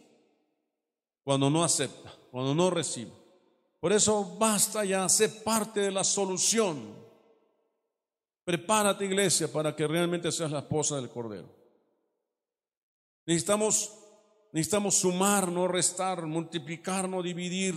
cuando 1.22 1.50
no 1.50 1.62
acepta, 1.62 2.12
cuando 2.30 2.54
no 2.54 2.70
recibe. 2.70 3.12
Por 3.78 3.92
eso 3.92 4.36
basta 4.38 4.84
ya, 4.84 5.08
ser 5.08 5.42
parte 5.42 5.80
de 5.80 5.90
la 5.90 6.04
solución. 6.04 6.94
Prepárate 8.44 9.04
iglesia 9.04 9.50
para 9.50 9.74
que 9.74 9.86
realmente 9.86 10.32
seas 10.32 10.50
la 10.50 10.60
esposa 10.60 10.96
del 10.96 11.08
Cordero. 11.08 11.48
Necesitamos, 13.26 13.92
necesitamos 14.52 14.96
sumar, 14.96 15.50
no 15.50 15.68
restar, 15.68 16.26
multiplicar, 16.26 17.08
no 17.08 17.22
dividir. 17.22 17.74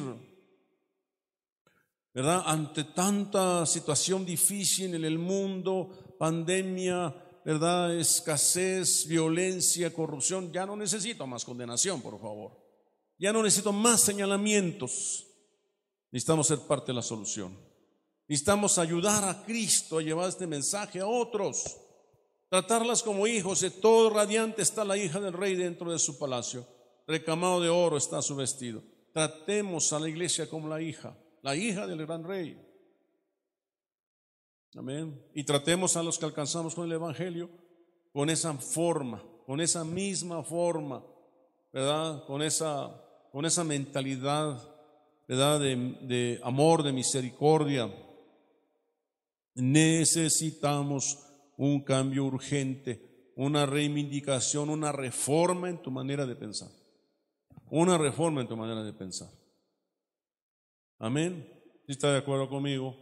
¿Verdad? 2.13 2.43
Ante 2.45 2.83
tanta 2.83 3.65
situación 3.65 4.25
difícil 4.25 4.93
en 4.93 5.03
el 5.03 5.17
mundo, 5.17 6.15
pandemia, 6.19 7.13
¿verdad? 7.43 7.95
Escasez, 7.95 9.07
violencia, 9.07 9.91
corrupción, 9.93 10.51
ya 10.51 10.65
no 10.65 10.75
necesito 10.75 11.25
más 11.25 11.43
condenación, 11.43 12.01
por 12.01 12.19
favor. 12.19 12.63
Ya 13.17 13.33
no 13.33 13.41
necesito 13.41 13.71
más 13.71 14.01
señalamientos. 14.01 15.27
Necesitamos 16.11 16.47
ser 16.47 16.59
parte 16.59 16.87
de 16.87 16.95
la 16.95 17.01
solución. 17.01 17.57
Necesitamos 18.27 18.77
ayudar 18.77 19.23
a 19.27 19.43
Cristo 19.43 19.97
a 19.97 20.01
llevar 20.01 20.29
este 20.29 20.47
mensaje 20.47 20.99
a 20.99 21.07
otros. 21.07 21.77
Tratarlas 22.53 23.01
como 23.01 23.25
hijos. 23.25 23.61
De 23.61 23.71
todo 23.71 24.11
radiante 24.11 24.61
está 24.61 24.85
la 24.85 24.95
hija 24.95 25.19
del 25.19 25.33
rey 25.33 25.55
dentro 25.55 25.91
de 25.91 25.97
su 25.97 26.19
palacio. 26.19 26.67
Recamado 27.07 27.59
de 27.59 27.69
oro 27.69 27.97
está 27.97 28.21
su 28.21 28.35
vestido. 28.35 28.83
Tratemos 29.11 29.91
a 29.91 29.99
la 29.99 30.07
iglesia 30.07 30.47
como 30.47 30.67
la 30.67 30.79
hija, 30.79 31.17
la 31.41 31.55
hija 31.55 31.87
del 31.87 32.05
gran 32.05 32.23
rey. 32.23 32.63
Amén. 34.75 35.19
Y 35.33 35.45
tratemos 35.45 35.97
a 35.97 36.03
los 36.03 36.19
que 36.19 36.25
alcanzamos 36.25 36.75
con 36.75 36.85
el 36.85 36.91
Evangelio 36.91 37.49
con 38.11 38.29
esa 38.29 38.53
forma, 38.53 39.23
con 39.47 39.59
esa 39.59 39.83
misma 39.83 40.43
forma, 40.43 41.03
¿verdad? 41.71 42.23
Con 42.25 42.43
esa, 42.43 43.03
con 43.31 43.47
esa 43.47 43.63
mentalidad 43.63 44.61
de, 45.27 46.39
amor, 46.43 46.83
de 46.83 46.93
misericordia. 46.93 47.91
Necesitamos 49.55 51.32
un 51.57 51.83
cambio 51.83 52.25
urgente, 52.25 53.31
una 53.35 53.65
reivindicación, 53.65 54.69
una 54.69 54.91
reforma 54.91 55.69
en 55.69 55.81
tu 55.81 55.91
manera 55.91 56.25
de 56.25 56.35
pensar. 56.35 56.69
Una 57.69 57.97
reforma 57.97 58.41
en 58.41 58.47
tu 58.47 58.55
manera 58.55 58.83
de 58.83 58.93
pensar. 58.93 59.29
Amén. 60.99 61.47
Si 61.85 61.91
está 61.91 62.11
de 62.11 62.19
acuerdo 62.19 62.47
conmigo. 62.47 62.95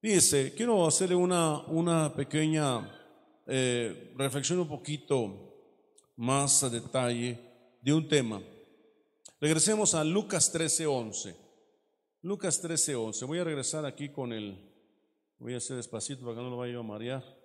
Dice, 0.00 0.54
quiero 0.54 0.86
hacerle 0.86 1.14
una, 1.14 1.66
una 1.66 2.14
pequeña 2.14 2.88
eh, 3.46 4.12
reflexión 4.16 4.60
un 4.60 4.68
poquito 4.68 5.48
más 6.16 6.62
a 6.62 6.68
detalle 6.68 7.38
de 7.80 7.92
un 7.92 8.08
tema. 8.08 8.42
Regresemos 9.40 9.94
a 9.94 10.04
Lucas 10.04 10.52
13:11. 10.52 11.34
Lucas 12.22 12.62
13:11. 12.62 13.26
Voy 13.26 13.38
a 13.38 13.44
regresar 13.44 13.84
aquí 13.86 14.08
con 14.08 14.32
el, 14.32 14.58
voy 15.38 15.54
a 15.54 15.58
hacer 15.58 15.76
despacito 15.76 16.22
para 16.22 16.36
que 16.36 16.42
no 16.42 16.50
lo 16.50 16.56
vaya 16.56 16.78
a 16.78 16.82
marear. 16.82 17.37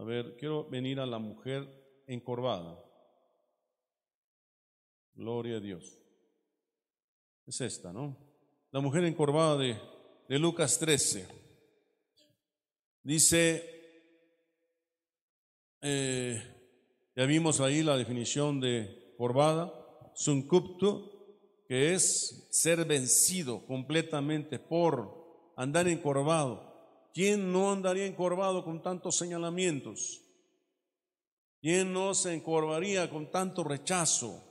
A 0.00 0.02
ver, 0.02 0.34
quiero 0.38 0.64
venir 0.64 0.98
a 0.98 1.04
la 1.04 1.18
mujer 1.18 1.68
encorvada. 2.06 2.82
Gloria 5.12 5.58
a 5.58 5.60
Dios. 5.60 6.00
Es 7.46 7.60
esta, 7.60 7.92
¿no? 7.92 8.16
La 8.70 8.80
mujer 8.80 9.04
encorvada 9.04 9.58
de, 9.58 9.78
de 10.26 10.38
Lucas 10.38 10.78
13. 10.78 11.28
Dice, 13.02 13.62
eh, 15.82 16.42
ya 17.14 17.26
vimos 17.26 17.60
ahí 17.60 17.82
la 17.82 17.98
definición 17.98 18.58
de 18.58 19.12
corvada 19.18 19.70
suncupto, 20.14 21.36
que 21.68 21.92
es 21.92 22.48
ser 22.50 22.86
vencido 22.86 23.66
completamente 23.66 24.58
por 24.58 25.52
andar 25.58 25.88
encorvado. 25.88 26.69
¿Quién 27.12 27.52
no 27.52 27.72
andaría 27.72 28.06
encorvado 28.06 28.64
con 28.64 28.82
tantos 28.82 29.16
señalamientos? 29.16 30.22
¿Quién 31.60 31.92
no 31.92 32.14
se 32.14 32.34
encorvaría 32.34 33.10
con 33.10 33.30
tanto 33.30 33.64
rechazo? 33.64 34.42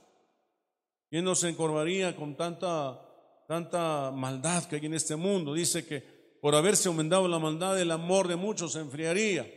¿Quién 1.08 1.24
no 1.24 1.34
se 1.34 1.48
encorvaría 1.48 2.14
con 2.14 2.36
tanta, 2.36 3.00
tanta 3.48 4.12
maldad 4.12 4.64
que 4.64 4.76
hay 4.76 4.86
en 4.86 4.94
este 4.94 5.16
mundo? 5.16 5.54
Dice 5.54 5.84
que 5.84 6.00
por 6.40 6.54
haberse 6.54 6.88
aumentado 6.88 7.26
la 7.28 7.38
maldad, 7.38 7.80
el 7.80 7.90
amor 7.90 8.28
de 8.28 8.36
muchos 8.36 8.72
se 8.72 8.80
enfriaría. 8.80 9.50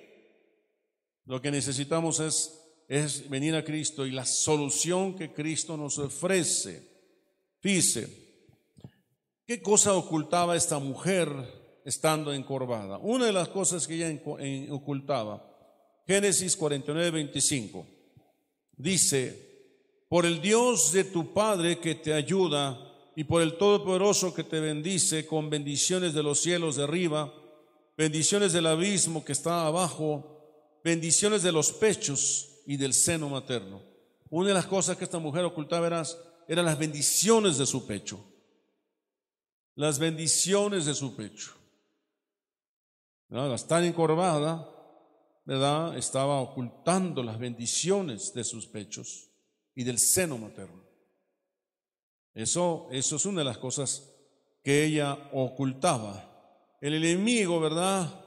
Lo 1.26 1.42
que 1.42 1.52
necesitamos 1.52 2.20
es 2.20 2.64
es 2.88 3.30
venir 3.30 3.56
a 3.56 3.64
Cristo 3.64 4.06
y 4.06 4.12
la 4.12 4.26
solución 4.26 5.16
que 5.16 5.34
Cristo 5.34 5.78
nos 5.78 5.98
ofrece. 5.98 6.92
Dice, 7.62 8.08
¿qué 9.46 9.62
cosa 9.62 9.94
ocultaba 9.94 10.56
esta 10.56 10.80
mujer 10.80 11.30
estando 11.86 12.34
encorvada? 12.34 12.98
Una 12.98 13.26
de 13.26 13.34
las 13.34 13.50
cosas 13.50 13.88
que 13.88 13.96
ella 13.96 14.22
ocultaba, 14.72 15.50
Génesis 16.06 16.56
49, 16.58 17.12
25, 17.12 17.86
dice, 18.78 19.54
por 20.10 20.26
el 20.26 20.42
Dios 20.42 20.92
de 20.92 21.06
tu 21.06 21.34
Padre 21.34 21.80
que 21.80 21.96
te 21.96 22.14
ayuda 22.14 22.78
y 23.16 23.24
por 23.24 23.42
el 23.42 23.58
Todopoderoso 23.58 24.34
que 24.34 24.44
te 24.44 24.60
bendice 24.60 25.26
con 25.26 25.50
bendiciones 25.50 26.14
de 26.14 26.24
los 26.24 26.40
cielos 26.40 26.76
de 26.76 26.84
arriba, 26.84 27.34
bendiciones 27.98 28.54
del 28.54 28.68
abismo 28.68 29.24
que 29.24 29.32
está 29.32 29.66
abajo, 29.66 30.80
bendiciones 30.84 31.44
de 31.44 31.52
los 31.52 31.72
pechos 31.72 32.62
y 32.66 32.78
del 32.78 32.94
seno 32.94 33.30
materno. 33.30 33.82
Una 34.30 34.50
de 34.50 34.54
las 34.56 34.66
cosas 34.66 34.98
que 34.98 35.04
esta 35.04 35.20
mujer 35.20 35.46
ocultaba 35.46 35.88
eran, 35.88 36.06
eran 36.48 36.66
las 36.66 36.78
bendiciones 36.78 37.58
de 37.58 37.66
su 37.66 37.86
pecho. 37.86 38.20
Las 39.76 40.00
bendiciones 40.00 40.86
de 40.86 40.94
su 40.94 41.16
pecho. 41.16 41.54
¿Verdad? 43.34 43.56
Estar 43.56 43.84
encorvada, 43.84 44.70
¿verdad? 45.44 45.98
Estaba 45.98 46.40
ocultando 46.40 47.24
las 47.24 47.40
bendiciones 47.40 48.32
de 48.36 48.44
sus 48.44 48.68
pechos 48.68 49.32
y 49.74 49.84
del 49.84 49.98
seno 49.98 50.38
materno. 50.38 50.84
Eso, 52.36 52.88
eso 52.92 53.16
es 53.16 53.26
una 53.26 53.40
de 53.40 53.46
las 53.46 53.58
cosas 53.58 54.08
que 54.64 54.86
ella 54.86 55.32
ocultaba. 55.34 56.78
El 56.80 56.94
enemigo, 56.94 57.60
¿verdad? 57.60 58.24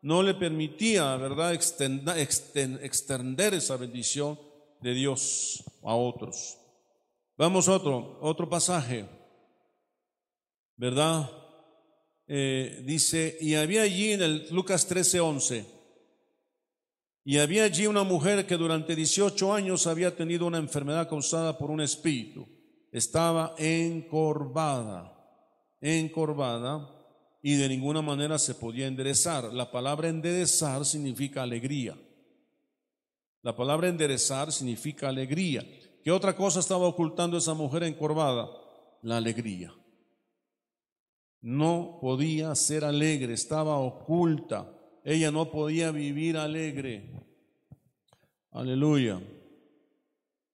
no 0.00 0.22
le 0.22 0.34
permitía, 0.34 1.16
¿verdad?, 1.16 1.52
extender 1.52 3.54
esa 3.54 3.76
bendición 3.76 4.38
de 4.80 4.94
Dios 4.94 5.64
a 5.82 5.96
otros. 5.96 6.56
Vamos 7.36 7.68
a 7.68 7.72
otro, 7.72 8.18
otro 8.22 8.48
pasaje, 8.48 9.06
¿verdad? 10.76 11.28
Eh, 12.28 12.82
dice, 12.84 13.36
y 13.40 13.54
había 13.54 13.82
allí 13.82 14.12
en 14.12 14.22
el 14.22 14.48
Lucas 14.50 14.86
13, 14.86 15.20
11, 15.20 15.66
y 17.24 17.38
había 17.38 17.64
allí 17.64 17.86
una 17.86 18.04
mujer 18.04 18.46
que 18.46 18.56
durante 18.56 18.94
18 18.94 19.52
años 19.52 19.86
había 19.86 20.14
tenido 20.14 20.46
una 20.46 20.58
enfermedad 20.58 21.08
causada 21.08 21.58
por 21.58 21.70
un 21.70 21.80
espíritu. 21.80 22.46
Estaba 22.92 23.54
encorvada, 23.58 25.12
encorvada, 25.80 26.92
y 27.42 27.54
de 27.54 27.68
ninguna 27.68 28.02
manera 28.02 28.38
se 28.38 28.54
podía 28.54 28.86
enderezar. 28.86 29.52
La 29.52 29.70
palabra 29.70 30.08
enderezar 30.08 30.84
significa 30.84 31.42
alegría. 31.42 31.96
La 33.42 33.54
palabra 33.54 33.88
enderezar 33.88 34.50
significa 34.50 35.08
alegría. 35.08 35.64
¿Qué 36.02 36.10
otra 36.10 36.34
cosa 36.34 36.60
estaba 36.60 36.86
ocultando 36.86 37.36
esa 37.36 37.54
mujer 37.54 37.84
encorvada? 37.84 38.48
La 39.02 39.18
alegría. 39.18 39.72
No 41.40 41.98
podía 42.00 42.54
ser 42.54 42.84
alegre, 42.84 43.34
estaba 43.34 43.78
oculta. 43.78 44.72
Ella 45.04 45.30
no 45.30 45.50
podía 45.50 45.92
vivir 45.92 46.36
alegre. 46.36 47.12
Aleluya. 48.50 49.20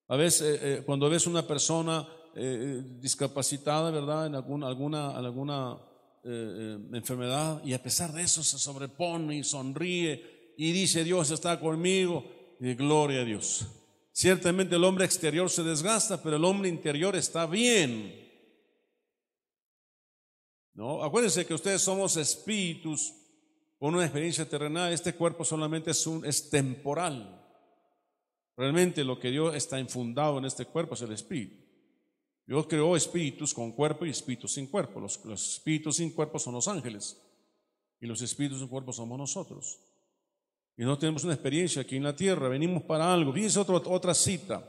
A 0.08 0.16
veces, 0.16 0.42
eh, 0.42 0.60
eh, 0.62 0.82
cuando 0.84 1.08
ves 1.08 1.26
una 1.26 1.46
persona 1.46 2.06
eh, 2.34 2.82
discapacitada, 3.00 3.90
¿verdad? 3.90 4.26
En 4.26 4.34
alguna, 4.34 5.16
alguna, 5.16 5.78
enfermedad, 6.24 7.60
y 7.64 7.72
a 7.72 7.82
pesar 7.82 8.12
de 8.12 8.22
eso 8.22 8.44
se 8.44 8.56
sobrepone 8.56 9.38
y 9.38 9.42
sonríe 9.42 10.54
y 10.56 10.70
dice, 10.70 11.02
Dios 11.02 11.32
está 11.32 11.58
conmigo, 11.58 12.24
y 12.60 12.74
gloria 12.74 13.22
a 13.22 13.24
Dios. 13.24 13.66
Ciertamente 14.12 14.76
el 14.76 14.84
hombre 14.84 15.04
exterior 15.04 15.50
se 15.50 15.64
desgasta, 15.64 16.22
pero 16.22 16.36
el 16.36 16.44
hombre 16.44 16.68
interior 16.68 17.16
está 17.16 17.46
bien. 17.46 18.21
¿No? 20.74 21.02
Acuérdense 21.02 21.44
que 21.44 21.54
ustedes 21.54 21.82
somos 21.82 22.16
espíritus 22.16 23.12
con 23.78 23.94
una 23.94 24.04
experiencia 24.04 24.48
terrenal. 24.48 24.92
Este 24.92 25.14
cuerpo 25.14 25.44
solamente 25.44 25.90
es, 25.90 26.06
un, 26.06 26.24
es 26.24 26.48
temporal. 26.48 27.40
Realmente 28.56 29.04
lo 29.04 29.18
que 29.18 29.30
Dios 29.30 29.54
está 29.54 29.78
infundado 29.80 30.38
en 30.38 30.44
este 30.44 30.66
cuerpo 30.66 30.94
es 30.94 31.02
el 31.02 31.12
espíritu. 31.12 31.62
Dios 32.46 32.66
creó 32.66 32.96
espíritus 32.96 33.54
con 33.54 33.72
cuerpo 33.72 34.04
y 34.04 34.10
espíritus 34.10 34.54
sin 34.54 34.66
cuerpo. 34.66 35.00
Los, 35.00 35.18
espíritus 35.24 35.96
sin 35.96 36.10
cuerpo 36.10 36.38
son 36.38 36.54
los 36.54 36.68
ángeles 36.68 37.20
y 38.00 38.06
los 38.06 38.20
espíritus 38.22 38.58
sin 38.58 38.68
cuerpo 38.68 38.92
somos 38.92 39.18
nosotros. 39.18 39.78
Y 40.76 40.84
no 40.84 40.98
tenemos 40.98 41.24
una 41.24 41.34
experiencia 41.34 41.82
aquí 41.82 41.96
en 41.96 42.02
la 42.02 42.16
tierra, 42.16 42.48
venimos 42.48 42.82
para 42.82 43.12
algo. 43.12 43.32
Fíjense 43.32 43.58
otra, 43.58 43.76
otra 43.76 44.14
cita. 44.14 44.68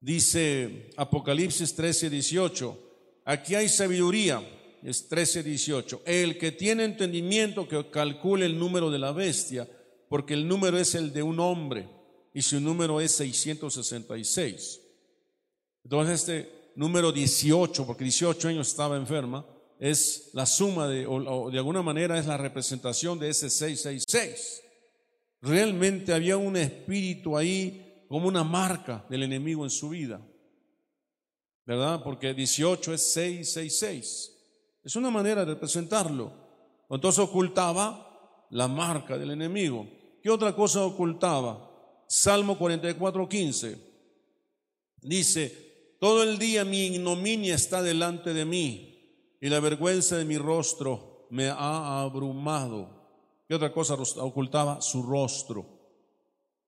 Dice 0.00 0.90
Apocalipsis 0.96 1.74
13, 1.74 2.10
18. 2.10 2.78
Aquí 3.24 3.54
hay 3.54 3.68
sabiduría 3.68 4.42
es 4.84 5.08
13:18. 5.08 6.02
El 6.04 6.36
que 6.38 6.52
tiene 6.52 6.84
entendimiento 6.84 7.66
que 7.66 7.90
calcule 7.90 8.46
el 8.46 8.58
número 8.58 8.90
de 8.90 8.98
la 8.98 9.12
bestia, 9.12 9.68
porque 10.08 10.34
el 10.34 10.46
número 10.46 10.78
es 10.78 10.94
el 10.94 11.12
de 11.12 11.22
un 11.22 11.40
hombre 11.40 11.88
y 12.34 12.42
su 12.42 12.60
número 12.60 13.00
es 13.00 13.12
666. 13.12 14.80
Entonces 15.84 16.20
este 16.20 16.72
número 16.76 17.12
18, 17.12 17.86
porque 17.86 18.04
18 18.04 18.48
años 18.48 18.68
estaba 18.68 18.96
enferma, 18.96 19.46
es 19.78 20.30
la 20.34 20.44
suma 20.46 20.86
de, 20.88 21.06
o, 21.06 21.50
de 21.50 21.58
alguna 21.58 21.82
manera 21.82 22.18
es 22.18 22.26
la 22.26 22.36
representación 22.36 23.18
de 23.18 23.30
ese 23.30 23.48
666. 23.48 24.62
Realmente 25.40 26.12
había 26.12 26.36
un 26.36 26.56
espíritu 26.56 27.36
ahí 27.36 28.04
como 28.08 28.28
una 28.28 28.44
marca 28.44 29.04
del 29.08 29.22
enemigo 29.22 29.64
en 29.64 29.70
su 29.70 29.88
vida. 29.88 30.20
¿Verdad? 31.66 32.02
Porque 32.02 32.34
18 32.34 32.92
es 32.92 33.02
666. 33.12 34.33
Es 34.84 34.96
una 34.96 35.10
manera 35.10 35.46
de 35.46 35.56
presentarlo. 35.56 36.30
Entonces 36.90 37.18
ocultaba 37.18 38.46
la 38.50 38.68
marca 38.68 39.16
del 39.16 39.30
enemigo. 39.30 39.88
¿Qué 40.22 40.28
otra 40.28 40.54
cosa 40.54 40.84
ocultaba? 40.84 41.70
Salmo 42.06 42.58
44, 42.58 43.26
15. 43.26 43.78
Dice, 45.00 45.96
todo 45.98 46.22
el 46.22 46.38
día 46.38 46.64
mi 46.66 46.86
ignominia 46.86 47.54
está 47.54 47.82
delante 47.82 48.34
de 48.34 48.44
mí 48.44 49.38
y 49.40 49.48
la 49.48 49.60
vergüenza 49.60 50.18
de 50.18 50.26
mi 50.26 50.36
rostro 50.36 51.26
me 51.30 51.48
ha 51.48 52.02
abrumado. 52.02 53.42
¿Qué 53.48 53.54
otra 53.54 53.72
cosa 53.72 53.94
ocultaba? 53.94 54.82
Su 54.82 55.02
rostro. 55.02 55.66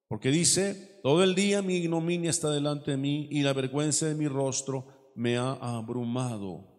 Porque 0.08 0.30
dice, 0.30 1.00
todo 1.02 1.22
el 1.22 1.34
día 1.34 1.60
mi 1.60 1.76
ignominia 1.76 2.30
está 2.30 2.50
delante 2.50 2.92
de 2.92 2.96
mí 2.96 3.28
y 3.30 3.42
la 3.42 3.52
vergüenza 3.52 4.06
de 4.06 4.14
mi 4.14 4.26
rostro 4.26 5.12
me 5.14 5.36
ha 5.36 5.52
abrumado 5.52 6.75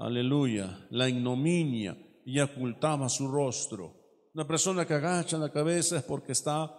aleluya, 0.00 0.86
la 0.90 1.08
ignominia 1.08 1.96
y 2.24 2.40
ocultaba 2.40 3.08
su 3.08 3.30
rostro. 3.30 3.94
Una 4.34 4.46
persona 4.46 4.86
que 4.86 4.94
agacha 4.94 5.38
la 5.38 5.52
cabeza 5.52 5.98
es 5.98 6.02
porque 6.02 6.32
está, 6.32 6.74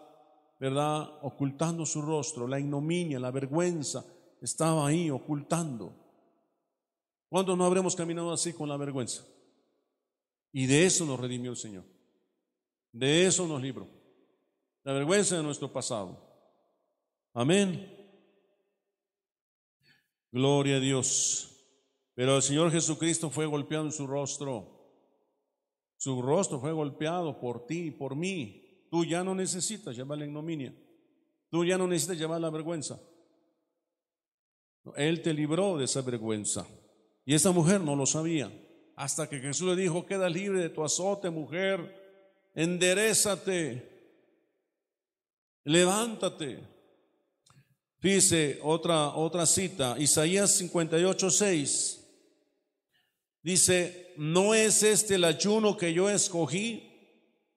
¿verdad?, 0.59 1.19
ocultando 1.21 1.85
su 1.85 2.01
rostro. 2.01 2.47
La 2.47 2.59
ignominia, 2.59 3.19
la 3.19 3.31
vergüenza, 3.31 4.05
estaba 4.41 4.87
ahí 4.87 5.09
ocultando. 5.09 5.93
¿Cuándo 7.29 7.55
no 7.55 7.65
habremos 7.65 7.95
caminado 7.95 8.31
así 8.31 8.53
con 8.53 8.67
la 8.67 8.77
vergüenza? 8.77 9.23
Y 10.51 10.65
de 10.65 10.85
eso 10.85 11.05
nos 11.05 11.19
redimió 11.19 11.51
el 11.51 11.57
Señor. 11.57 11.83
De 12.91 13.25
eso 13.25 13.47
nos 13.47 13.61
libró. 13.61 13.87
La 14.83 14.93
vergüenza 14.93 15.37
de 15.37 15.43
nuestro 15.43 15.71
pasado. 15.71 16.19
Amén. 17.33 17.97
Gloria 20.31 20.77
a 20.77 20.79
Dios. 20.79 21.50
Pero 22.21 22.35
el 22.35 22.43
Señor 22.43 22.69
Jesucristo 22.71 23.31
fue 23.31 23.47
golpeado 23.47 23.85
en 23.85 23.91
su 23.91 24.05
rostro. 24.05 24.93
Su 25.97 26.21
rostro 26.21 26.59
fue 26.59 26.71
golpeado 26.71 27.39
por 27.39 27.65
ti 27.65 27.89
por 27.89 28.15
mí. 28.15 28.85
Tú 28.91 29.03
ya 29.03 29.23
no 29.23 29.33
necesitas 29.33 29.95
llevar 29.95 30.19
la 30.19 30.25
ignominia. 30.25 30.71
Tú 31.49 31.65
ya 31.65 31.79
no 31.79 31.87
necesitas 31.87 32.19
llevar 32.19 32.39
la 32.39 32.51
vergüenza. 32.51 33.01
Él 34.97 35.23
te 35.23 35.33
libró 35.33 35.79
de 35.79 35.85
esa 35.85 36.03
vergüenza. 36.03 36.67
Y 37.25 37.33
esa 37.33 37.49
mujer 37.49 37.81
no 37.81 37.95
lo 37.95 38.05
sabía. 38.05 38.51
Hasta 38.95 39.27
que 39.27 39.39
Jesús 39.39 39.75
le 39.75 39.81
dijo, 39.81 40.05
queda 40.05 40.29
libre 40.29 40.61
de 40.61 40.69
tu 40.69 40.83
azote, 40.83 41.31
mujer. 41.31 42.51
Enderezate. 42.53 44.13
Levántate. 45.63 46.59
Dice 47.99 48.59
otra, 48.61 49.07
otra 49.15 49.47
cita, 49.47 49.95
Isaías 49.97 50.55
58, 50.55 51.31
6. 51.31 51.97
Dice, 53.43 54.13
¿no 54.17 54.53
es 54.53 54.83
este 54.83 55.15
el 55.15 55.23
ayuno 55.23 55.77
que 55.77 55.93
yo 55.93 56.09
escogí? 56.09 56.87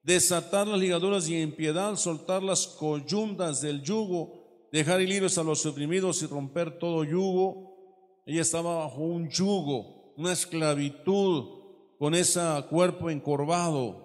Desatar 0.03 0.67
las 0.67 0.81
ligaduras 0.81 1.29
y 1.29 1.41
impiedad, 1.41 1.97
soltar 1.97 2.43
las 2.43 2.67
coyundas 2.67 3.61
del 3.61 3.83
yugo, 3.83 4.69
dejar 4.73 5.01
libres 5.01 5.39
a 5.39 5.43
los 5.43 5.65
oprimidos 5.67 6.23
y 6.23 6.27
romper 6.27 6.79
todo 6.79 7.05
yugo. 7.05 8.23
Ella 8.27 8.43
estaba 8.43 8.85
bajo 8.85 9.01
un 9.01 9.29
yugo, 9.29 10.15
una 10.17 10.33
esclavitud, 10.33 11.65
con 11.99 12.15
ese 12.15 12.41
cuerpo 12.69 13.11
encorvado. 13.11 14.05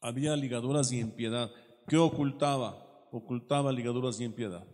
Había 0.00 0.36
ligaduras 0.36 0.92
y 0.92 1.00
impiedad. 1.00 1.50
¿Qué 1.88 1.96
ocultaba? 1.96 3.08
Ocultaba 3.10 3.72
ligaduras 3.72 4.20
y 4.20 4.24
impiedad. 4.24 4.64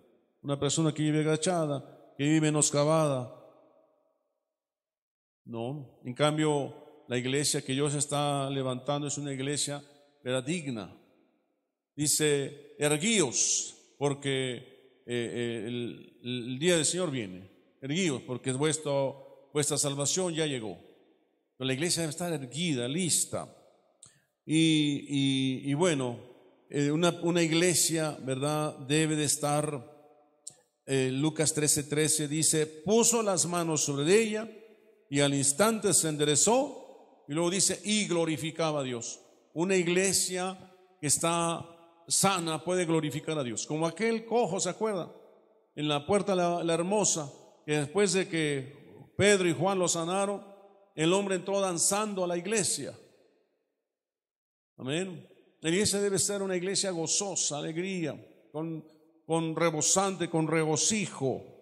Una 0.42 0.58
persona 0.58 0.92
que 0.92 1.02
vive 1.02 1.20
agachada, 1.20 2.12
que 2.16 2.24
vive 2.24 2.42
menoscabada, 2.42 3.35
no, 5.46 6.00
en 6.04 6.12
cambio, 6.12 7.04
la 7.08 7.16
iglesia 7.16 7.62
que 7.62 7.72
Dios 7.72 7.94
está 7.94 8.50
levantando 8.50 9.06
es 9.06 9.16
una 9.16 9.32
iglesia 9.32 9.82
era 10.24 10.42
digna. 10.42 10.92
Dice, 11.94 12.74
erguíos, 12.78 13.76
porque 13.96 15.02
eh, 15.06 15.06
eh, 15.06 15.64
el, 16.22 16.58
día 16.58 16.74
del 16.74 16.84
Señor 16.84 17.12
viene. 17.12 17.48
Erguíos, 17.80 18.22
porque 18.26 18.52
vuestra 18.52 19.78
salvación 19.78 20.34
ya 20.34 20.46
llegó. 20.46 20.80
La 21.58 21.72
iglesia 21.72 22.02
debe 22.02 22.10
estar 22.10 22.32
erguida, 22.32 22.88
lista. 22.88 23.48
Y, 24.44 25.72
bueno, 25.74 26.18
eh, 26.68 26.90
una, 26.90 27.10
una, 27.22 27.42
iglesia, 27.42 28.18
¿verdad? 28.20 28.76
Debe 28.80 29.14
de 29.14 29.24
estar, 29.24 29.94
Lucas 30.86 31.56
13:13 31.56 31.88
13 31.88 32.28
dice, 32.28 32.66
puso 32.66 33.22
las 33.22 33.46
manos 33.46 33.84
sobre 33.84 34.20
ella 34.20 34.48
y 35.08 35.20
al 35.20 35.34
instante 35.34 35.92
se 35.94 36.08
enderezó 36.08 37.24
y 37.28 37.34
luego 37.34 37.50
dice, 37.50 37.80
y 37.84 38.06
glorificaba 38.06 38.80
a 38.80 38.84
Dios. 38.84 39.20
Una 39.54 39.76
iglesia 39.76 40.58
que 41.00 41.06
está 41.06 41.64
sana 42.08 42.62
puede 42.62 42.84
glorificar 42.84 43.38
a 43.38 43.44
Dios. 43.44 43.66
Como 43.66 43.86
aquel 43.86 44.24
cojo, 44.24 44.60
¿se 44.60 44.70
acuerda? 44.70 45.12
En 45.74 45.88
la 45.88 46.06
puerta 46.06 46.34
la, 46.34 46.74
hermosa, 46.74 47.32
que 47.64 47.78
después 47.78 48.12
de 48.12 48.28
que 48.28 49.12
Pedro 49.16 49.48
y 49.48 49.54
Juan 49.54 49.78
lo 49.78 49.88
sanaron, 49.88 50.42
el 50.94 51.12
hombre 51.12 51.36
entró 51.36 51.60
danzando 51.60 52.24
a 52.24 52.26
la 52.26 52.36
iglesia. 52.36 52.96
Amén. 54.78 55.28
La 55.60 55.70
iglesia 55.70 56.00
debe 56.00 56.18
ser 56.18 56.42
una 56.42 56.56
iglesia 56.56 56.90
gozosa, 56.90 57.58
alegría, 57.58 58.14
con, 58.52 58.86
con 59.26 59.56
rebosante, 59.56 60.30
con 60.30 60.46
regocijo, 60.46 61.55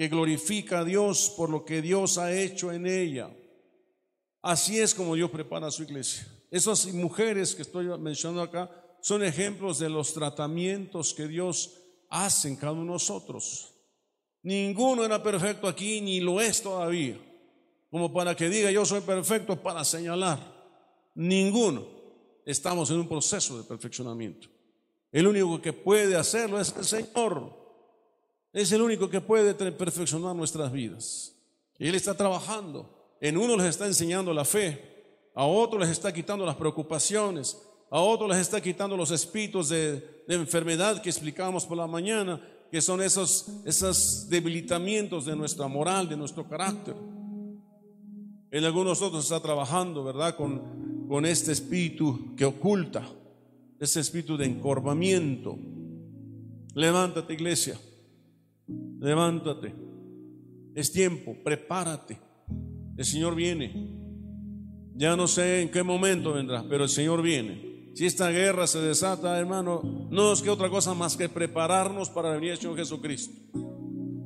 que 0.00 0.08
glorifica 0.08 0.78
a 0.78 0.84
Dios 0.86 1.30
por 1.36 1.50
lo 1.50 1.62
que 1.62 1.82
Dios 1.82 2.16
ha 2.16 2.32
hecho 2.32 2.72
en 2.72 2.86
ella. 2.86 3.30
Así 4.40 4.80
es 4.80 4.94
como 4.94 5.14
Dios 5.14 5.30
prepara 5.30 5.70
su 5.70 5.82
iglesia. 5.82 6.26
Esas 6.50 6.86
mujeres 6.94 7.54
que 7.54 7.60
estoy 7.60 7.86
mencionando 7.98 8.40
acá 8.40 8.70
son 9.02 9.22
ejemplos 9.22 9.78
de 9.78 9.90
los 9.90 10.14
tratamientos 10.14 11.12
que 11.12 11.28
Dios 11.28 11.74
hace 12.08 12.48
en 12.48 12.56
cada 12.56 12.72
uno 12.72 12.80
de 12.80 12.88
nosotros. 12.92 13.74
Ninguno 14.42 15.04
era 15.04 15.22
perfecto 15.22 15.68
aquí, 15.68 16.00
ni 16.00 16.18
lo 16.20 16.40
es 16.40 16.62
todavía, 16.62 17.20
como 17.90 18.10
para 18.10 18.34
que 18.34 18.48
diga 18.48 18.70
yo 18.70 18.86
soy 18.86 19.02
perfecto 19.02 19.62
para 19.62 19.84
señalar. 19.84 20.40
Ninguno. 21.14 21.86
Estamos 22.46 22.90
en 22.90 23.00
un 23.00 23.06
proceso 23.06 23.58
de 23.58 23.64
perfeccionamiento. 23.64 24.48
El 25.12 25.26
único 25.26 25.60
que 25.60 25.74
puede 25.74 26.16
hacerlo 26.16 26.58
es 26.58 26.74
el 26.74 26.86
Señor. 26.86 27.59
Es 28.52 28.72
el 28.72 28.82
único 28.82 29.08
que 29.08 29.20
puede 29.20 29.54
perfeccionar 29.54 30.34
nuestras 30.34 30.72
vidas. 30.72 31.36
Él 31.78 31.94
está 31.94 32.14
trabajando. 32.16 33.16
En 33.20 33.36
uno 33.36 33.56
les 33.56 33.66
está 33.66 33.86
enseñando 33.86 34.32
la 34.32 34.44
fe, 34.44 35.28
a 35.34 35.44
otro 35.44 35.78
les 35.78 35.90
está 35.90 36.12
quitando 36.12 36.44
las 36.44 36.56
preocupaciones, 36.56 37.56
a 37.90 38.00
otro 38.00 38.26
les 38.26 38.38
está 38.38 38.60
quitando 38.60 38.96
los 38.96 39.10
espíritus 39.10 39.68
de, 39.68 40.20
enfermedad 40.28 41.02
que 41.02 41.10
explicábamos 41.10 41.66
por 41.66 41.76
la 41.76 41.86
mañana, 41.86 42.40
que 42.70 42.80
son 42.80 43.02
esos, 43.02 43.46
esos 43.64 44.28
debilitamientos 44.28 45.26
de 45.26 45.36
nuestra 45.36 45.66
moral, 45.66 46.08
de 46.08 46.16
nuestro 46.16 46.48
carácter. 46.48 46.94
En 48.50 48.64
algunos 48.64 49.02
otros 49.02 49.24
está 49.24 49.40
trabajando, 49.40 50.02
¿verdad? 50.02 50.36
Con, 50.36 51.06
con 51.08 51.26
este 51.26 51.52
espíritu 51.52 52.34
que 52.36 52.44
oculta, 52.44 53.02
ese 53.78 54.00
espíritu 54.00 54.36
de 54.36 54.46
encorvamiento. 54.46 55.58
Levántate, 56.74 57.34
iglesia. 57.34 57.78
Levántate. 59.00 59.74
Es 60.74 60.92
tiempo, 60.92 61.36
prepárate. 61.42 62.18
El 62.96 63.04
Señor 63.04 63.34
viene. 63.34 63.98
Ya 64.94 65.16
no 65.16 65.26
sé 65.26 65.62
en 65.62 65.70
qué 65.70 65.82
momento 65.82 66.32
vendrá, 66.32 66.66
pero 66.68 66.84
el 66.84 66.90
Señor 66.90 67.22
viene. 67.22 67.90
Si 67.94 68.06
esta 68.06 68.30
guerra 68.30 68.66
se 68.66 68.80
desata, 68.80 69.38
hermano, 69.38 70.08
no 70.10 70.32
es 70.32 70.42
que 70.42 70.50
otra 70.50 70.70
cosa 70.70 70.94
más 70.94 71.16
que 71.16 71.28
prepararnos 71.28 72.10
para 72.10 72.32
venir 72.32 72.52
al 72.52 72.58
Señor 72.58 72.76
Jesucristo. 72.76 73.32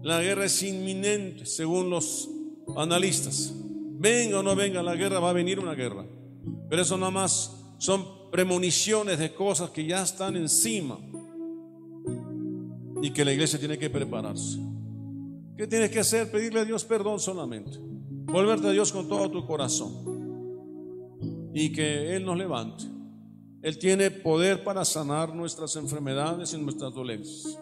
La 0.03 0.21
guerra 0.21 0.45
es 0.45 0.63
inminente, 0.63 1.47
según 1.47 1.89
los 1.89 2.29
analistas. 2.77 3.55
Venga 3.57 4.41
o 4.41 4.43
no 4.43 4.55
venga 4.55 4.83
la 4.83 4.97
guerra, 4.97 5.21
va 5.21 5.31
a 5.31 5.35
venir 5.35 5.59
una 5.59 5.75
guerra. 5.75 6.05
Pero 6.69 6.83
eso 6.83 6.99
nada 6.99 7.11
más 7.11 7.75
son 7.79 8.31
premoniciones 8.31 9.19
de 9.19 9.33
cosas 9.33 9.71
que 9.71 9.87
ya 9.87 10.03
están 10.03 10.37
encima 10.37 10.99
y 13.05 13.11
que 13.11 13.23
la 13.23 13.35
iglesia 13.35 13.59
tiene 13.59 13.77
que 13.77 13.91
prepararse. 13.91 14.59
¿Qué 15.59 15.67
tienes 15.67 15.91
que 15.91 16.01
hacer? 16.01 16.31
Pedirle 16.31 16.61
a 16.61 16.65
Dios 16.65 16.87
perdón 16.87 17.21
solamente. 17.21 17.77
Volverte 17.79 18.69
a 18.69 18.71
Dios 18.71 18.91
con 18.93 19.07
todo 19.07 19.31
tu 19.31 19.47
corazón. 19.47 19.93
Y 21.53 21.71
que 21.71 22.17
Él 22.17 22.25
nos 22.25 22.39
levante. 22.39 22.85
Él 23.61 23.79
tiene 23.79 24.11
poder 24.11 24.65
para 24.65 24.87
sanar 24.87 25.35
nuestras 25.35 25.77
enfermedades 25.77 26.55
y 26.55 26.57
nuestras 26.57 26.95
dolencias. 26.95 27.59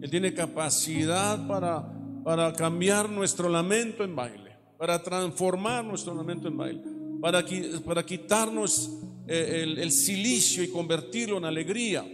Él 0.00 0.10
tiene 0.10 0.34
capacidad 0.34 1.46
para, 1.46 1.88
para 2.24 2.52
cambiar 2.52 3.08
nuestro 3.08 3.48
lamento 3.48 4.02
en 4.02 4.16
baile, 4.16 4.56
para 4.76 5.00
transformar 5.00 5.84
nuestro 5.84 6.12
lamento 6.12 6.48
en 6.48 6.56
baile, 6.56 6.82
para, 7.20 7.44
para 7.84 8.04
quitarnos 8.04 8.98
eh, 9.28 9.60
el, 9.62 9.78
el 9.78 9.92
silicio 9.92 10.64
y 10.64 10.70
convertirlo 10.70 11.38
en 11.38 11.44
alegría. 11.44 12.04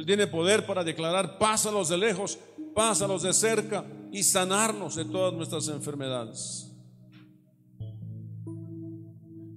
Él 0.00 0.06
tiene 0.06 0.26
poder 0.26 0.64
para 0.64 0.82
declarar 0.82 1.36
paz 1.36 1.66
a 1.66 1.70
los 1.70 1.90
de 1.90 1.98
lejos, 1.98 2.38
paz 2.74 3.02
a 3.02 3.06
los 3.06 3.22
de 3.22 3.34
cerca, 3.34 3.84
y 4.10 4.22
sanarnos 4.22 4.96
de 4.96 5.04
todas 5.04 5.34
nuestras 5.34 5.68
enfermedades. 5.68 6.74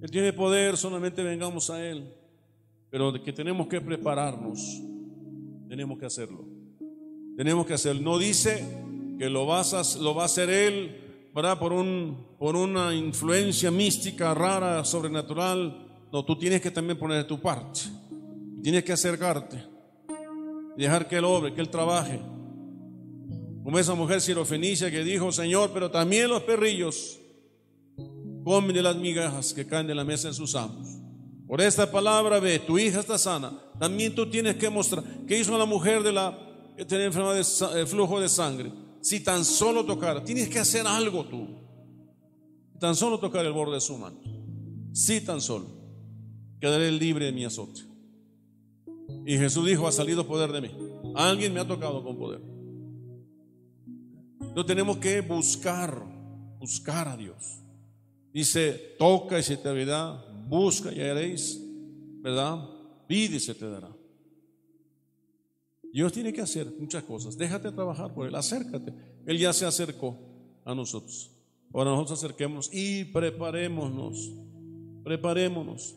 Él 0.02 0.10
tiene 0.10 0.34
poder, 0.34 0.76
solamente 0.76 1.22
vengamos 1.22 1.70
a 1.70 1.82
Él, 1.82 2.14
pero 2.90 3.10
que 3.24 3.32
tenemos 3.32 3.68
que 3.68 3.80
prepararnos, 3.80 4.82
tenemos 5.66 5.98
que 5.98 6.04
hacerlo. 6.04 6.44
Tenemos 7.38 7.64
que 7.64 7.72
hacerlo. 7.72 8.02
No 8.02 8.18
dice 8.18 8.62
que 9.18 9.30
lo, 9.30 9.46
vas 9.46 9.72
a, 9.72 9.80
va 10.12 10.22
a 10.24 10.26
hacer 10.26 10.50
Él, 10.50 11.30
¿verdad? 11.34 11.58
Por, 11.58 11.72
por 12.38 12.54
una 12.54 12.94
influencia 12.94 13.70
mística, 13.70 14.34
rara, 14.34 14.84
sobrenatural. 14.84 15.86
No, 16.12 16.22
tú 16.22 16.36
tienes 16.36 16.60
que 16.60 16.70
también 16.70 16.98
poner 16.98 17.16
de 17.16 17.24
tu 17.24 17.40
parte. 17.40 17.80
Tienes 18.62 18.84
que 18.84 18.92
acercarte, 18.92 19.73
dejar 20.76 21.08
que 21.08 21.16
Él 21.16 21.24
obre, 21.24 21.54
que 21.54 21.60
Él 21.60 21.68
trabaje. 21.68 22.20
Como 23.62 23.78
esa 23.78 23.94
mujer 23.94 24.20
sirofenicia 24.20 24.90
que 24.90 25.02
dijo, 25.04 25.32
Señor, 25.32 25.70
pero 25.72 25.90
también 25.90 26.28
los 26.28 26.42
perrillos 26.42 27.18
comen 28.44 28.74
de 28.74 28.82
las 28.82 28.96
migajas 28.96 29.54
que 29.54 29.66
caen 29.66 29.86
de 29.86 29.94
la 29.94 30.04
mesa 30.04 30.28
de 30.28 30.34
sus 30.34 30.54
amos. 30.54 30.86
Por 31.46 31.60
esta 31.60 31.90
palabra 31.90 32.40
ve, 32.40 32.58
tu 32.58 32.78
hija 32.78 33.00
está 33.00 33.18
sana. 33.18 33.52
También 33.78 34.14
tú 34.14 34.28
tienes 34.28 34.56
que 34.56 34.68
mostrar. 34.68 35.04
¿Qué 35.26 35.38
hizo 35.38 35.56
la 35.56 35.66
mujer 35.66 36.02
de 36.02 36.12
la 36.12 36.38
que 36.76 36.84
tenía 36.84 37.06
enfermedad 37.06 37.34
de 37.34 37.80
eh, 37.80 37.86
flujo 37.86 38.20
de 38.20 38.28
sangre? 38.28 38.72
Si 39.00 39.20
tan 39.20 39.44
solo 39.44 39.84
tocar, 39.84 40.24
tienes 40.24 40.48
que 40.48 40.58
hacer 40.58 40.86
algo 40.86 41.24
tú. 41.26 41.48
Tan 42.78 42.96
solo 42.96 43.18
tocar 43.18 43.44
el 43.44 43.52
borde 43.52 43.74
de 43.74 43.80
su 43.80 43.96
manto. 43.96 44.28
Si 44.92 45.20
tan 45.20 45.40
solo, 45.40 45.66
quedaré 46.60 46.90
libre 46.90 47.26
de 47.26 47.32
mi 47.32 47.44
azote. 47.44 47.93
Y 49.26 49.38
Jesús 49.38 49.66
dijo, 49.66 49.86
ha 49.86 49.92
salido 49.92 50.26
poder 50.26 50.52
de 50.52 50.60
mí. 50.60 50.70
Alguien 51.14 51.52
me 51.54 51.60
ha 51.60 51.66
tocado 51.66 52.02
con 52.02 52.18
poder. 52.18 52.40
No 54.54 54.64
tenemos 54.64 54.98
que 54.98 55.20
buscar, 55.20 56.04
buscar 56.58 57.08
a 57.08 57.16
Dios. 57.16 57.60
Dice, 58.32 58.96
toca 58.98 59.38
y 59.38 59.42
se 59.42 59.56
te 59.56 59.84
dará, 59.84 60.24
busca 60.48 60.92
y 60.92 61.00
haréis, 61.00 61.60
¿verdad? 62.20 62.68
Pide 63.06 63.36
y 63.36 63.40
se 63.40 63.54
te 63.54 63.68
dará. 63.68 63.94
Dios 65.92 66.12
tiene 66.12 66.32
que 66.32 66.40
hacer 66.40 66.72
muchas 66.78 67.04
cosas. 67.04 67.38
Déjate 67.38 67.70
trabajar 67.70 68.12
por 68.12 68.26
Él, 68.26 68.34
acércate. 68.34 68.92
Él 69.26 69.38
ya 69.38 69.52
se 69.52 69.64
acercó 69.64 70.18
a 70.64 70.74
nosotros. 70.74 71.30
Ahora 71.72 71.90
nosotros 71.90 72.18
acerquémonos 72.18 72.70
y 72.72 73.04
preparémonos. 73.04 74.32
Preparémonos. 75.02 75.94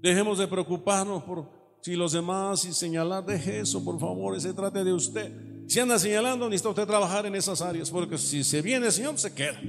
Dejemos 0.00 0.38
de 0.38 0.46
preocuparnos 0.46 1.22
por 1.22 1.55
si 1.86 1.94
los 1.94 2.10
demás 2.10 2.64
y 2.64 2.72
señalar, 2.72 3.24
deje 3.24 3.60
eso, 3.60 3.84
por 3.84 3.96
favor, 4.00 4.40
se 4.40 4.52
trate 4.52 4.82
de 4.82 4.92
usted. 4.92 5.32
Si 5.68 5.78
anda 5.78 6.00
señalando, 6.00 6.48
necesita 6.48 6.70
usted 6.70 6.84
trabajar 6.84 7.24
en 7.26 7.36
esas 7.36 7.62
áreas, 7.62 7.92
porque 7.92 8.18
si 8.18 8.42
se 8.42 8.60
viene 8.60 8.86
el 8.86 8.92
Señor, 8.92 9.16
se 9.20 9.32
queda. 9.32 9.62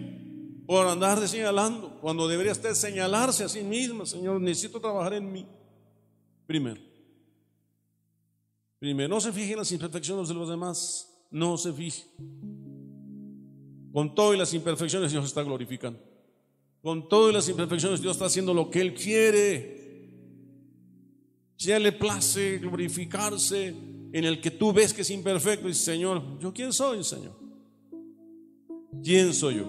Por 0.65 0.87
andar 0.87 1.19
de 1.19 1.27
señalando, 1.27 1.99
cuando 2.01 2.27
debería 2.27 2.53
usted 2.53 2.73
señalarse 2.73 3.43
a 3.43 3.49
sí 3.49 3.61
mismo, 3.61 4.03
Señor, 4.03 4.41
necesito 4.41 4.81
trabajar 4.81 5.13
en 5.13 5.31
mí. 5.31 5.45
Primero. 6.47 6.81
Primero, 8.79 9.09
no 9.09 9.21
se 9.21 9.31
fije 9.31 9.51
en 9.51 9.59
las 9.59 9.71
imperfecciones 9.71 10.27
de 10.27 10.33
los 10.33 10.49
demás, 10.49 11.07
no 11.29 11.55
se 11.55 11.71
fije. 11.71 12.03
Con 13.93 14.15
todo 14.15 14.33
y 14.33 14.37
las 14.37 14.51
imperfecciones 14.55 15.11
Dios 15.11 15.23
está 15.23 15.43
glorificando. 15.43 15.99
Con 16.81 17.07
todo 17.09 17.29
y 17.29 17.33
las 17.33 17.47
imperfecciones 17.47 18.01
Dios 18.01 18.15
está 18.15 18.25
haciendo 18.25 18.55
lo 18.55 18.71
que 18.71 18.81
Él 18.81 18.95
quiere. 18.95 19.76
Si 21.57 21.71
a 21.71 21.77
Él 21.77 21.83
le 21.83 21.91
place 21.91 22.59
glorificarse, 22.59 23.75
en 24.13 24.23
el 24.23 24.39
que 24.39 24.51
tú 24.51 24.71
ves 24.71 24.93
que 24.93 25.01
es 25.01 25.09
imperfecto, 25.09 25.67
y 25.67 25.73
Señor, 25.73 26.39
¿yo 26.39 26.53
quién 26.53 26.71
soy, 26.71 27.03
Señor? 27.03 27.35
¿Quién 29.03 29.33
soy 29.33 29.55
yo? 29.55 29.65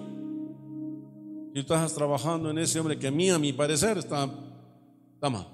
Si 1.53 1.59
estás 1.59 1.93
trabajando 1.93 2.51
en 2.51 2.59
ese 2.59 2.79
hombre 2.79 2.97
que 2.97 3.07
a 3.07 3.11
mí, 3.11 3.29
a 3.29 3.39
mi 3.39 3.53
parecer, 3.53 3.97
está, 3.97 4.29
está 5.15 5.29
mal. 5.29 5.47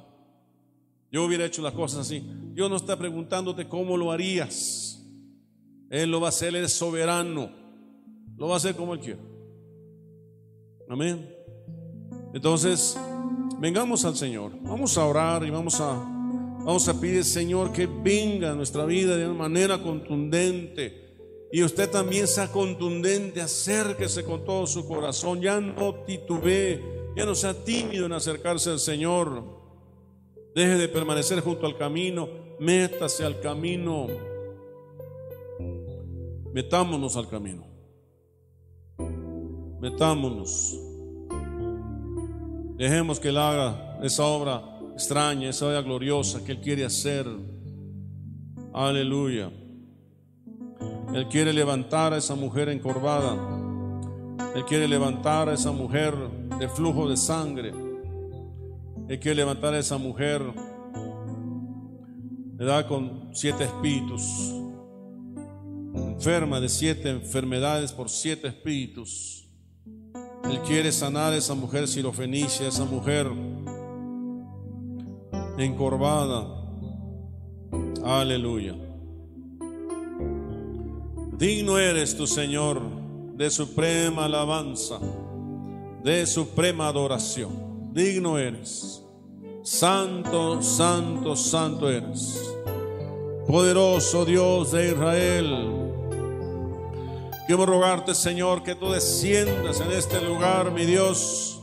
Yo 1.09 1.23
hubiera 1.23 1.45
hecho 1.45 1.61
las 1.61 1.73
cosas 1.73 2.01
así. 2.01 2.21
Yo 2.53 2.67
no 2.67 2.75
está 2.75 2.97
preguntándote 2.97 3.69
cómo 3.69 3.95
lo 3.95 4.11
harías. 4.11 5.01
Él 5.89 6.11
lo 6.11 6.19
va 6.19 6.27
a 6.27 6.29
hacer, 6.29 6.49
Él 6.49 6.65
es 6.65 6.73
soberano. 6.73 7.49
Lo 8.37 8.49
va 8.49 8.55
a 8.55 8.57
hacer 8.57 8.75
como 8.75 8.93
Él 8.93 8.99
quiere. 8.99 9.21
Amén. 10.89 11.33
Entonces, 12.33 12.99
vengamos 13.59 14.03
al 14.03 14.17
Señor. 14.17 14.51
Vamos 14.61 14.97
a 14.97 15.05
orar 15.05 15.45
y 15.45 15.49
vamos 15.49 15.79
a 15.79 16.14
Vamos 16.65 16.89
a 16.89 16.99
pedir, 16.99 17.23
Señor, 17.23 17.71
que 17.71 17.85
venga 17.85 18.55
nuestra 18.55 18.85
vida 18.85 19.15
de 19.15 19.25
una 19.27 19.37
manera 19.37 19.77
contundente. 19.83 21.05
Y 21.51 21.61
usted 21.61 21.91
también 21.91 22.27
sea 22.27 22.51
contundente, 22.51 23.39
acérquese 23.39 24.23
con 24.23 24.43
todo 24.43 24.65
su 24.65 24.87
corazón. 24.87 25.39
Ya 25.41 25.61
no 25.61 25.93
titubee, 26.05 26.81
ya 27.15 27.23
no 27.23 27.35
sea 27.35 27.53
tímido 27.53 28.07
en 28.07 28.13
acercarse 28.13 28.71
al 28.71 28.79
Señor. 28.79 29.43
Deje 30.55 30.75
de 30.75 30.87
permanecer 30.87 31.39
junto 31.41 31.67
al 31.67 31.77
camino, 31.77 32.27
métase 32.59 33.23
al 33.23 33.39
camino. 33.39 34.07
Metámonos 36.51 37.15
al 37.15 37.29
camino. 37.29 37.67
Metámonos. 39.79 40.79
Dejemos 42.75 43.19
que 43.19 43.29
Él 43.29 43.37
haga 43.37 43.99
esa 44.01 44.25
obra 44.25 44.74
extraña, 44.95 45.49
esa 45.49 45.67
obra 45.67 45.81
gloriosa 45.81 46.41
que 46.43 46.53
Él 46.53 46.61
quiere 46.61 46.85
hacer. 46.85 47.27
Aleluya. 48.73 49.51
Él 51.13 51.27
quiere 51.27 51.51
levantar 51.51 52.13
a 52.13 52.17
esa 52.17 52.33
mujer 52.33 52.69
encorvada. 52.69 53.35
Él 54.55 54.63
quiere 54.63 54.87
levantar 54.87 55.49
a 55.49 55.53
esa 55.53 55.73
mujer 55.73 56.15
de 56.59 56.69
flujo 56.69 57.09
de 57.09 57.17
sangre. 57.17 57.73
Él 59.09 59.19
quiere 59.19 59.35
levantar 59.35 59.73
a 59.73 59.79
esa 59.79 59.97
mujer, 59.97 60.41
da 62.57 62.87
Con 62.87 63.31
siete 63.33 63.65
espíritus. 63.65 64.23
Enferma 65.93 66.61
de 66.61 66.69
siete 66.69 67.09
enfermedades 67.09 67.91
por 67.91 68.09
siete 68.09 68.47
espíritus. 68.47 69.49
Él 70.45 70.59
quiere 70.61 70.91
sanar 70.93 71.33
a 71.33 71.37
esa 71.37 71.53
mujer 71.53 71.85
sirofenicia, 71.85 72.67
esa 72.67 72.85
mujer 72.85 73.29
encorvada. 75.57 76.47
Aleluya. 78.03 78.75
Digno 81.37 81.77
eres 81.77 82.15
tu 82.15 82.27
Señor 82.27 82.81
de 83.33 83.49
suprema 83.49 84.25
alabanza, 84.25 84.99
de 86.03 86.25
suprema 86.25 86.87
adoración. 86.87 87.91
Digno 87.93 88.37
eres. 88.37 89.01
Santo, 89.63 90.61
santo, 90.61 91.35
santo 91.35 91.89
eres. 91.89 92.55
Poderoso 93.47 94.23
Dios 94.25 94.71
de 94.71 94.91
Israel. 94.91 95.71
Quiero 97.47 97.65
rogarte, 97.65 98.15
Señor, 98.15 98.63
que 98.63 98.75
tú 98.75 98.91
desciendas 98.91 99.79
en 99.81 99.91
este 99.91 100.21
lugar, 100.21 100.71
mi 100.71 100.85
Dios, 100.85 101.61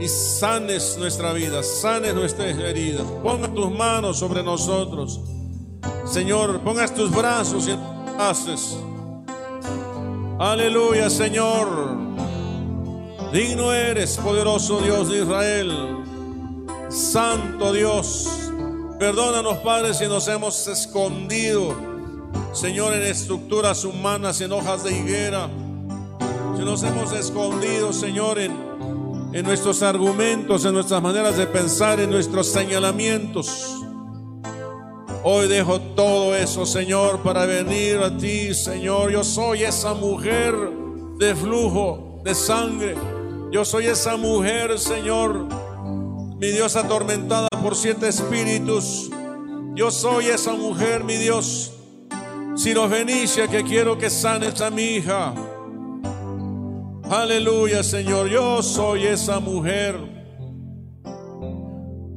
y 0.00 0.08
sanes 0.08 0.96
nuestra 0.98 1.32
vida, 1.32 1.62
sanes 1.62 2.14
nuestras 2.14 2.58
heridas. 2.58 3.04
Ponga 3.22 3.48
tus 3.48 3.70
manos 3.70 4.18
sobre 4.18 4.42
nosotros. 4.42 5.20
Señor, 6.04 6.60
pongas 6.60 6.94
tus 6.94 7.10
brazos 7.10 7.68
y 7.68 7.78
haces. 8.18 8.76
Aleluya, 10.38 11.08
Señor. 11.08 11.96
Digno 13.32 13.72
eres, 13.72 14.16
poderoso 14.18 14.80
Dios 14.80 15.08
de 15.08 15.22
Israel. 15.22 15.72
Santo 16.88 17.72
Dios. 17.72 18.28
Perdónanos, 18.98 19.58
Padre, 19.58 19.94
si 19.94 20.06
nos 20.06 20.28
hemos 20.28 20.68
escondido, 20.68 21.74
Señor, 22.52 22.94
en 22.94 23.02
estructuras 23.02 23.84
humanas, 23.84 24.40
en 24.40 24.52
hojas 24.52 24.84
de 24.84 24.96
higuera. 24.96 25.48
Si 26.56 26.64
nos 26.64 26.82
hemos 26.84 27.12
escondido, 27.12 27.92
Señor, 27.92 28.38
en, 28.38 28.73
en 29.34 29.44
nuestros 29.44 29.82
argumentos, 29.82 30.64
en 30.64 30.74
nuestras 30.74 31.02
maneras 31.02 31.36
de 31.36 31.48
pensar, 31.48 31.98
en 31.98 32.08
nuestros 32.08 32.46
señalamientos. 32.46 33.82
Hoy 35.24 35.48
dejo 35.48 35.80
todo 35.80 36.36
eso, 36.36 36.64
Señor, 36.64 37.20
para 37.20 37.44
venir 37.44 37.96
a 37.98 38.16
ti, 38.16 38.54
Señor. 38.54 39.10
Yo 39.10 39.24
soy 39.24 39.64
esa 39.64 39.92
mujer 39.92 40.54
de 41.18 41.34
flujo 41.34 42.20
de 42.22 42.32
sangre. 42.32 42.94
Yo 43.50 43.64
soy 43.64 43.86
esa 43.86 44.16
mujer, 44.16 44.78
Señor, 44.78 45.48
mi 46.38 46.52
Dios 46.52 46.76
atormentada 46.76 47.48
por 47.60 47.74
siete 47.74 48.06
espíritus. 48.06 49.10
Yo 49.74 49.90
soy 49.90 50.26
esa 50.26 50.52
mujer, 50.52 51.02
mi 51.02 51.16
Dios, 51.16 51.72
sirofenicia, 52.54 53.48
que 53.48 53.64
quiero 53.64 53.98
que 53.98 54.10
sanes 54.10 54.60
a 54.60 54.70
mi 54.70 54.82
hija. 54.82 55.34
Aleluya, 57.14 57.84
Señor. 57.84 58.28
Yo 58.28 58.60
soy 58.60 59.06
esa 59.06 59.38
mujer. 59.38 59.96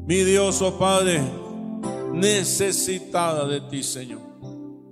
Mi 0.07 0.23
Dios, 0.23 0.59
oh 0.63 0.79
Padre 0.79 1.21
necesitada 2.13 3.45
de 3.47 3.61
ti, 3.61 3.83
Señor. 3.83 4.21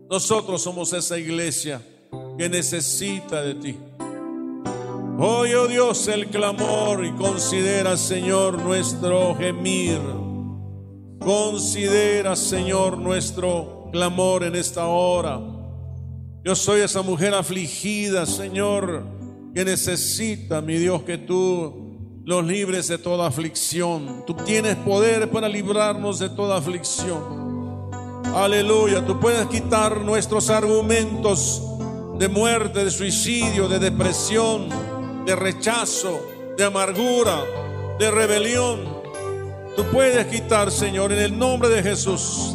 Nosotros 0.08 0.62
somos 0.62 0.94
esa 0.94 1.18
iglesia 1.18 1.82
que 2.38 2.48
necesita 2.48 3.42
de 3.42 3.56
ti. 3.56 3.78
Oye, 5.18 5.56
oh 5.56 5.68
Dios, 5.68 6.08
el 6.08 6.28
clamor 6.28 7.04
y 7.04 7.12
considera, 7.14 7.98
Señor, 7.98 8.62
nuestro 8.62 9.34
gemir. 9.36 10.00
Considera, 11.20 12.36
Señor, 12.36 13.00
nuestro 13.00 13.90
clamor 13.92 14.44
en 14.44 14.56
esta 14.56 14.86
hora. 14.86 15.42
Yo 16.44 16.56
soy 16.56 16.82
esa 16.82 17.02
mujer 17.02 17.34
afligida, 17.34 18.28
Señor, 18.28 19.15
que 19.56 19.64
necesita, 19.64 20.60
mi 20.60 20.76
Dios, 20.76 21.04
que 21.04 21.18
tú 21.18 22.22
los 22.26 22.44
libres 22.44 22.90
de 22.90 22.98
toda 22.98 23.26
aflicción. 23.26 24.26
Tú 24.28 24.34
tienes 24.34 24.76
poder 24.76 25.32
para 25.32 25.48
librarnos 25.48 26.20
de 26.20 26.30
toda 26.30 26.58
aflicción. 26.58 27.90
Aleluya, 28.36 29.06
tú 29.06 29.18
puedes 29.18 29.48
quitar 29.48 30.02
nuestros 30.02 30.50
argumentos 30.50 31.64
de 32.20 32.28
muerte, 32.28 32.84
de 32.84 32.92
suicidio, 32.92 33.70
de 33.70 33.80
depresión, 33.80 34.68
de 35.26 35.34
rechazo, 35.38 36.20
de 36.58 36.66
amargura, 36.66 37.42
de 37.98 38.12
rebelión. 38.12 38.82
Tú 39.78 39.86
puedes 39.86 40.26
quitar, 40.26 40.70
Señor, 40.70 41.14
en 41.14 41.20
el 41.20 41.40
nombre 41.40 41.70
de 41.70 41.82
Jesús, 41.82 42.54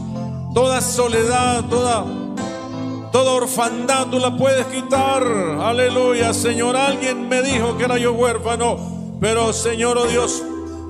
toda 0.53 0.83
soledad, 0.83 1.65
toda 1.71 2.05
toda 3.13 3.33
orfandad 3.33 4.09
tú 4.09 4.19
la 4.19 4.37
puedes 4.37 4.67
quitar. 4.67 5.25
Aleluya, 5.61 6.33
Señor. 6.33 6.77
Alguien 6.77 7.29
me 7.29 7.43
dijo 7.43 7.77
que 7.77 7.85
era 7.85 7.99
yo 7.99 8.13
huérfano. 8.13 9.17
Pero 9.21 9.53
Señor, 9.53 9.99
oh 9.99 10.07
Dios, 10.07 10.43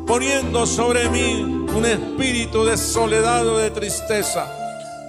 poniendo 0.07 0.67
sobre 0.67 1.09
mí 1.11 1.67
un 1.75 1.85
espíritu 1.85 2.65
de 2.65 2.77
soledad 2.77 3.47
o 3.47 3.59
de 3.59 3.71
tristeza. 3.71 4.47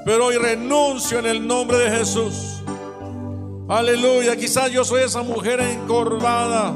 Pero 0.05 0.28
hoy 0.28 0.38
renuncio 0.38 1.20
en 1.20 1.28
el 1.28 1.45
nombre 1.45 1.78
de 1.78 1.97
Jesús. 1.97 2.62
Aleluya. 3.68 4.36
Quizás 4.36 4.72
yo 4.72 4.84
soy 4.84 5.03
esa 5.03 5.22
mujer 5.22 5.59
encorvada. 5.59 6.74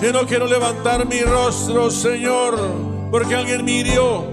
Que 0.00 0.12
no 0.12 0.26
quiero 0.26 0.46
levantar 0.46 1.06
mi 1.06 1.20
rostro, 1.20 1.90
Señor, 1.90 2.58
porque 3.10 3.34
alguien 3.34 3.64
me 3.64 3.72
hirió. 3.72 4.24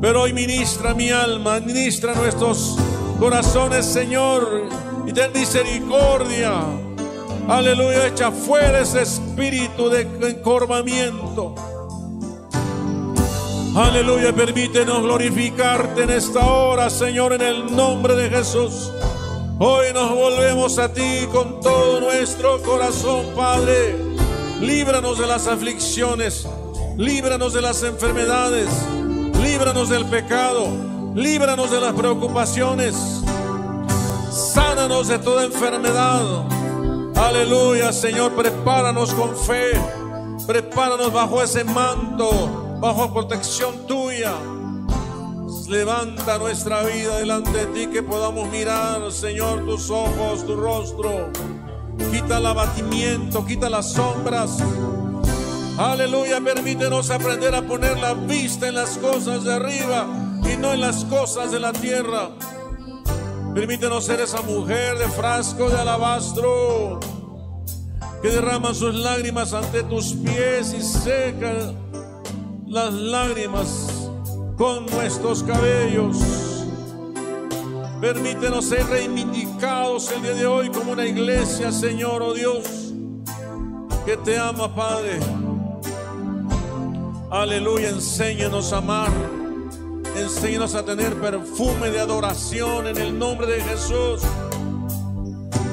Pero 0.00 0.22
hoy 0.22 0.34
ministra 0.34 0.92
mi 0.92 1.10
alma, 1.10 1.60
ministra 1.60 2.14
nuestros 2.14 2.76
corazones, 3.24 3.86
Señor, 3.86 4.68
y 5.06 5.12
ten 5.14 5.32
misericordia. 5.32 6.60
Aleluya, 7.48 8.08
echa 8.08 8.30
fuera 8.30 8.80
ese 8.80 9.00
espíritu 9.00 9.88
de 9.88 10.02
encorvamiento. 10.28 11.54
Aleluya, 13.74 14.30
permítenos 14.34 15.00
glorificarte 15.00 16.02
en 16.02 16.10
esta 16.10 16.40
hora, 16.40 16.90
Señor, 16.90 17.32
en 17.32 17.40
el 17.40 17.74
nombre 17.74 18.14
de 18.14 18.28
Jesús. 18.28 18.92
Hoy 19.58 19.86
nos 19.94 20.10
volvemos 20.10 20.78
a 20.78 20.92
ti 20.92 21.26
con 21.32 21.62
todo 21.62 22.02
nuestro 22.02 22.60
corazón, 22.60 23.24
Padre. 23.34 23.96
Líbranos 24.60 25.18
de 25.18 25.26
las 25.26 25.46
aflicciones, 25.46 26.46
líbranos 26.98 27.54
de 27.54 27.62
las 27.62 27.82
enfermedades, 27.84 28.68
líbranos 29.40 29.88
del 29.88 30.04
pecado, 30.04 30.93
líbranos 31.14 31.70
de 31.70 31.80
las 31.80 31.92
preocupaciones. 31.92 32.94
Sánanos 34.30 35.08
de 35.08 35.18
toda 35.18 35.44
enfermedad. 35.44 36.44
Aleluya, 37.16 37.92
Señor, 37.92 38.32
prepáranos 38.32 39.14
con 39.14 39.36
fe. 39.36 39.72
Prepáranos 40.46 41.12
bajo 41.12 41.42
ese 41.42 41.64
manto, 41.64 42.76
bajo 42.80 43.12
protección 43.12 43.86
tuya. 43.86 44.34
Levanta 45.68 46.36
nuestra 46.38 46.82
vida 46.82 47.18
delante 47.18 47.50
de 47.52 47.66
ti, 47.66 47.86
que 47.86 48.02
podamos 48.02 48.50
mirar, 48.50 49.10
Señor, 49.10 49.64
tus 49.64 49.88
ojos, 49.88 50.44
tu 50.44 50.56
rostro. 50.56 51.30
Quita 52.12 52.38
el 52.38 52.46
abatimiento, 52.46 53.46
quita 53.46 53.70
las 53.70 53.92
sombras. 53.92 54.58
Aleluya, 55.78 56.40
permítenos 56.40 57.10
aprender 57.10 57.54
a 57.54 57.62
poner 57.62 57.98
la 57.98 58.14
vista 58.14 58.68
en 58.68 58.74
las 58.74 58.98
cosas 58.98 59.44
de 59.44 59.54
arriba 59.54 60.23
y 60.52 60.56
no 60.56 60.72
en 60.72 60.80
las 60.80 61.04
cosas 61.04 61.50
de 61.52 61.60
la 61.60 61.72
tierra. 61.72 62.30
Permítenos 63.54 64.04
ser 64.04 64.20
esa 64.20 64.42
mujer 64.42 64.98
de 64.98 65.08
frasco 65.08 65.70
de 65.70 65.78
alabastro 65.78 66.98
que 68.20 68.28
derrama 68.30 68.74
sus 68.74 68.94
lágrimas 68.94 69.52
ante 69.52 69.82
tus 69.84 70.14
pies 70.14 70.74
y 70.74 70.82
seca 70.82 71.72
las 72.66 72.92
lágrimas 72.92 74.10
con 74.56 74.86
nuestros 74.86 75.42
cabellos. 75.42 76.16
Permítenos 78.00 78.64
ser 78.66 78.86
reivindicados 78.86 80.10
el 80.10 80.22
día 80.22 80.34
de 80.34 80.46
hoy 80.46 80.70
como 80.70 80.92
una 80.92 81.06
iglesia, 81.06 81.70
Señor, 81.70 82.22
oh 82.22 82.34
Dios, 82.34 82.92
que 84.04 84.16
te 84.16 84.38
ama, 84.38 84.74
Padre. 84.74 85.20
Aleluya, 87.30 87.90
enséñanos 87.90 88.72
a 88.72 88.78
amar. 88.78 89.43
Enséñanos 90.16 90.74
a 90.74 90.84
tener 90.84 91.20
perfume 91.20 91.90
de 91.90 92.00
adoración 92.00 92.86
en 92.86 92.98
el 92.98 93.18
nombre 93.18 93.46
de 93.46 93.60
Jesús. 93.62 94.22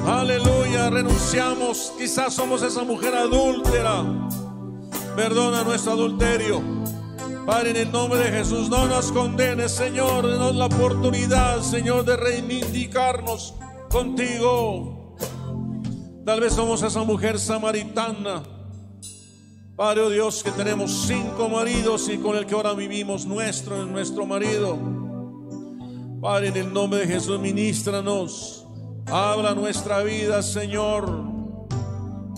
Aleluya, 0.06 0.90
renunciamos. 0.90 1.92
Quizás 1.96 2.34
somos 2.34 2.62
esa 2.62 2.82
mujer 2.82 3.14
adúltera. 3.14 4.04
Perdona 5.14 5.62
nuestro 5.62 5.92
adulterio. 5.92 6.60
Padre, 7.46 7.70
en 7.70 7.76
el 7.76 7.92
nombre 7.92 8.18
de 8.18 8.30
Jesús, 8.30 8.68
no 8.68 8.86
nos 8.86 9.12
condenes, 9.12 9.72
Señor. 9.72 10.26
Denos 10.26 10.56
la 10.56 10.66
oportunidad, 10.66 11.60
Señor, 11.60 12.04
de 12.04 12.16
reivindicarnos 12.16 13.54
contigo. 13.90 15.16
Tal 16.24 16.40
vez 16.40 16.52
somos 16.52 16.82
esa 16.82 17.02
mujer 17.04 17.38
samaritana. 17.38 18.42
Padre 19.76 20.02
oh 20.02 20.10
Dios, 20.10 20.42
que 20.42 20.50
tenemos 20.50 21.06
cinco 21.06 21.48
maridos 21.48 22.08
y 22.10 22.18
con 22.18 22.36
el 22.36 22.44
que 22.44 22.54
ahora 22.54 22.74
vivimos 22.74 23.24
nuestro 23.24 23.82
es 23.82 23.88
nuestro 23.88 24.26
marido. 24.26 24.78
Padre, 26.20 26.48
en 26.48 26.56
el 26.58 26.72
nombre 26.72 27.00
de 27.00 27.06
Jesús, 27.06 27.40
ministranos. 27.40 28.66
Abra 29.06 29.54
nuestra 29.54 30.02
vida, 30.02 30.42
Señor. 30.42 31.08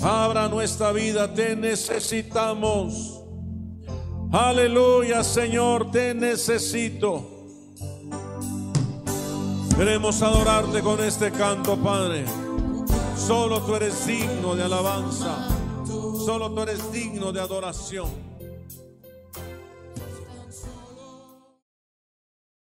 Abra 0.01 0.49
nuestra 0.49 0.93
vida, 0.93 1.35
te 1.35 1.57
necesitamos. 1.57 3.21
Aleluya, 4.31 5.25
Señor, 5.25 5.91
te 5.91 6.15
necesito. 6.15 7.31
Queremos 9.77 10.23
adorarte 10.23 10.83
con 10.83 11.03
este 11.03 11.33
canto, 11.33 11.77
Padre. 11.77 12.25
Solo 13.17 13.61
tú 13.63 13.75
eres 13.75 14.07
digno 14.07 14.55
de 14.55 14.63
alabanza. 14.63 15.49
Solo 16.25 16.51
tú 16.51 16.63
eres 16.63 16.91
digno 16.91 17.33
de 17.33 17.41
adoración. 17.41 18.34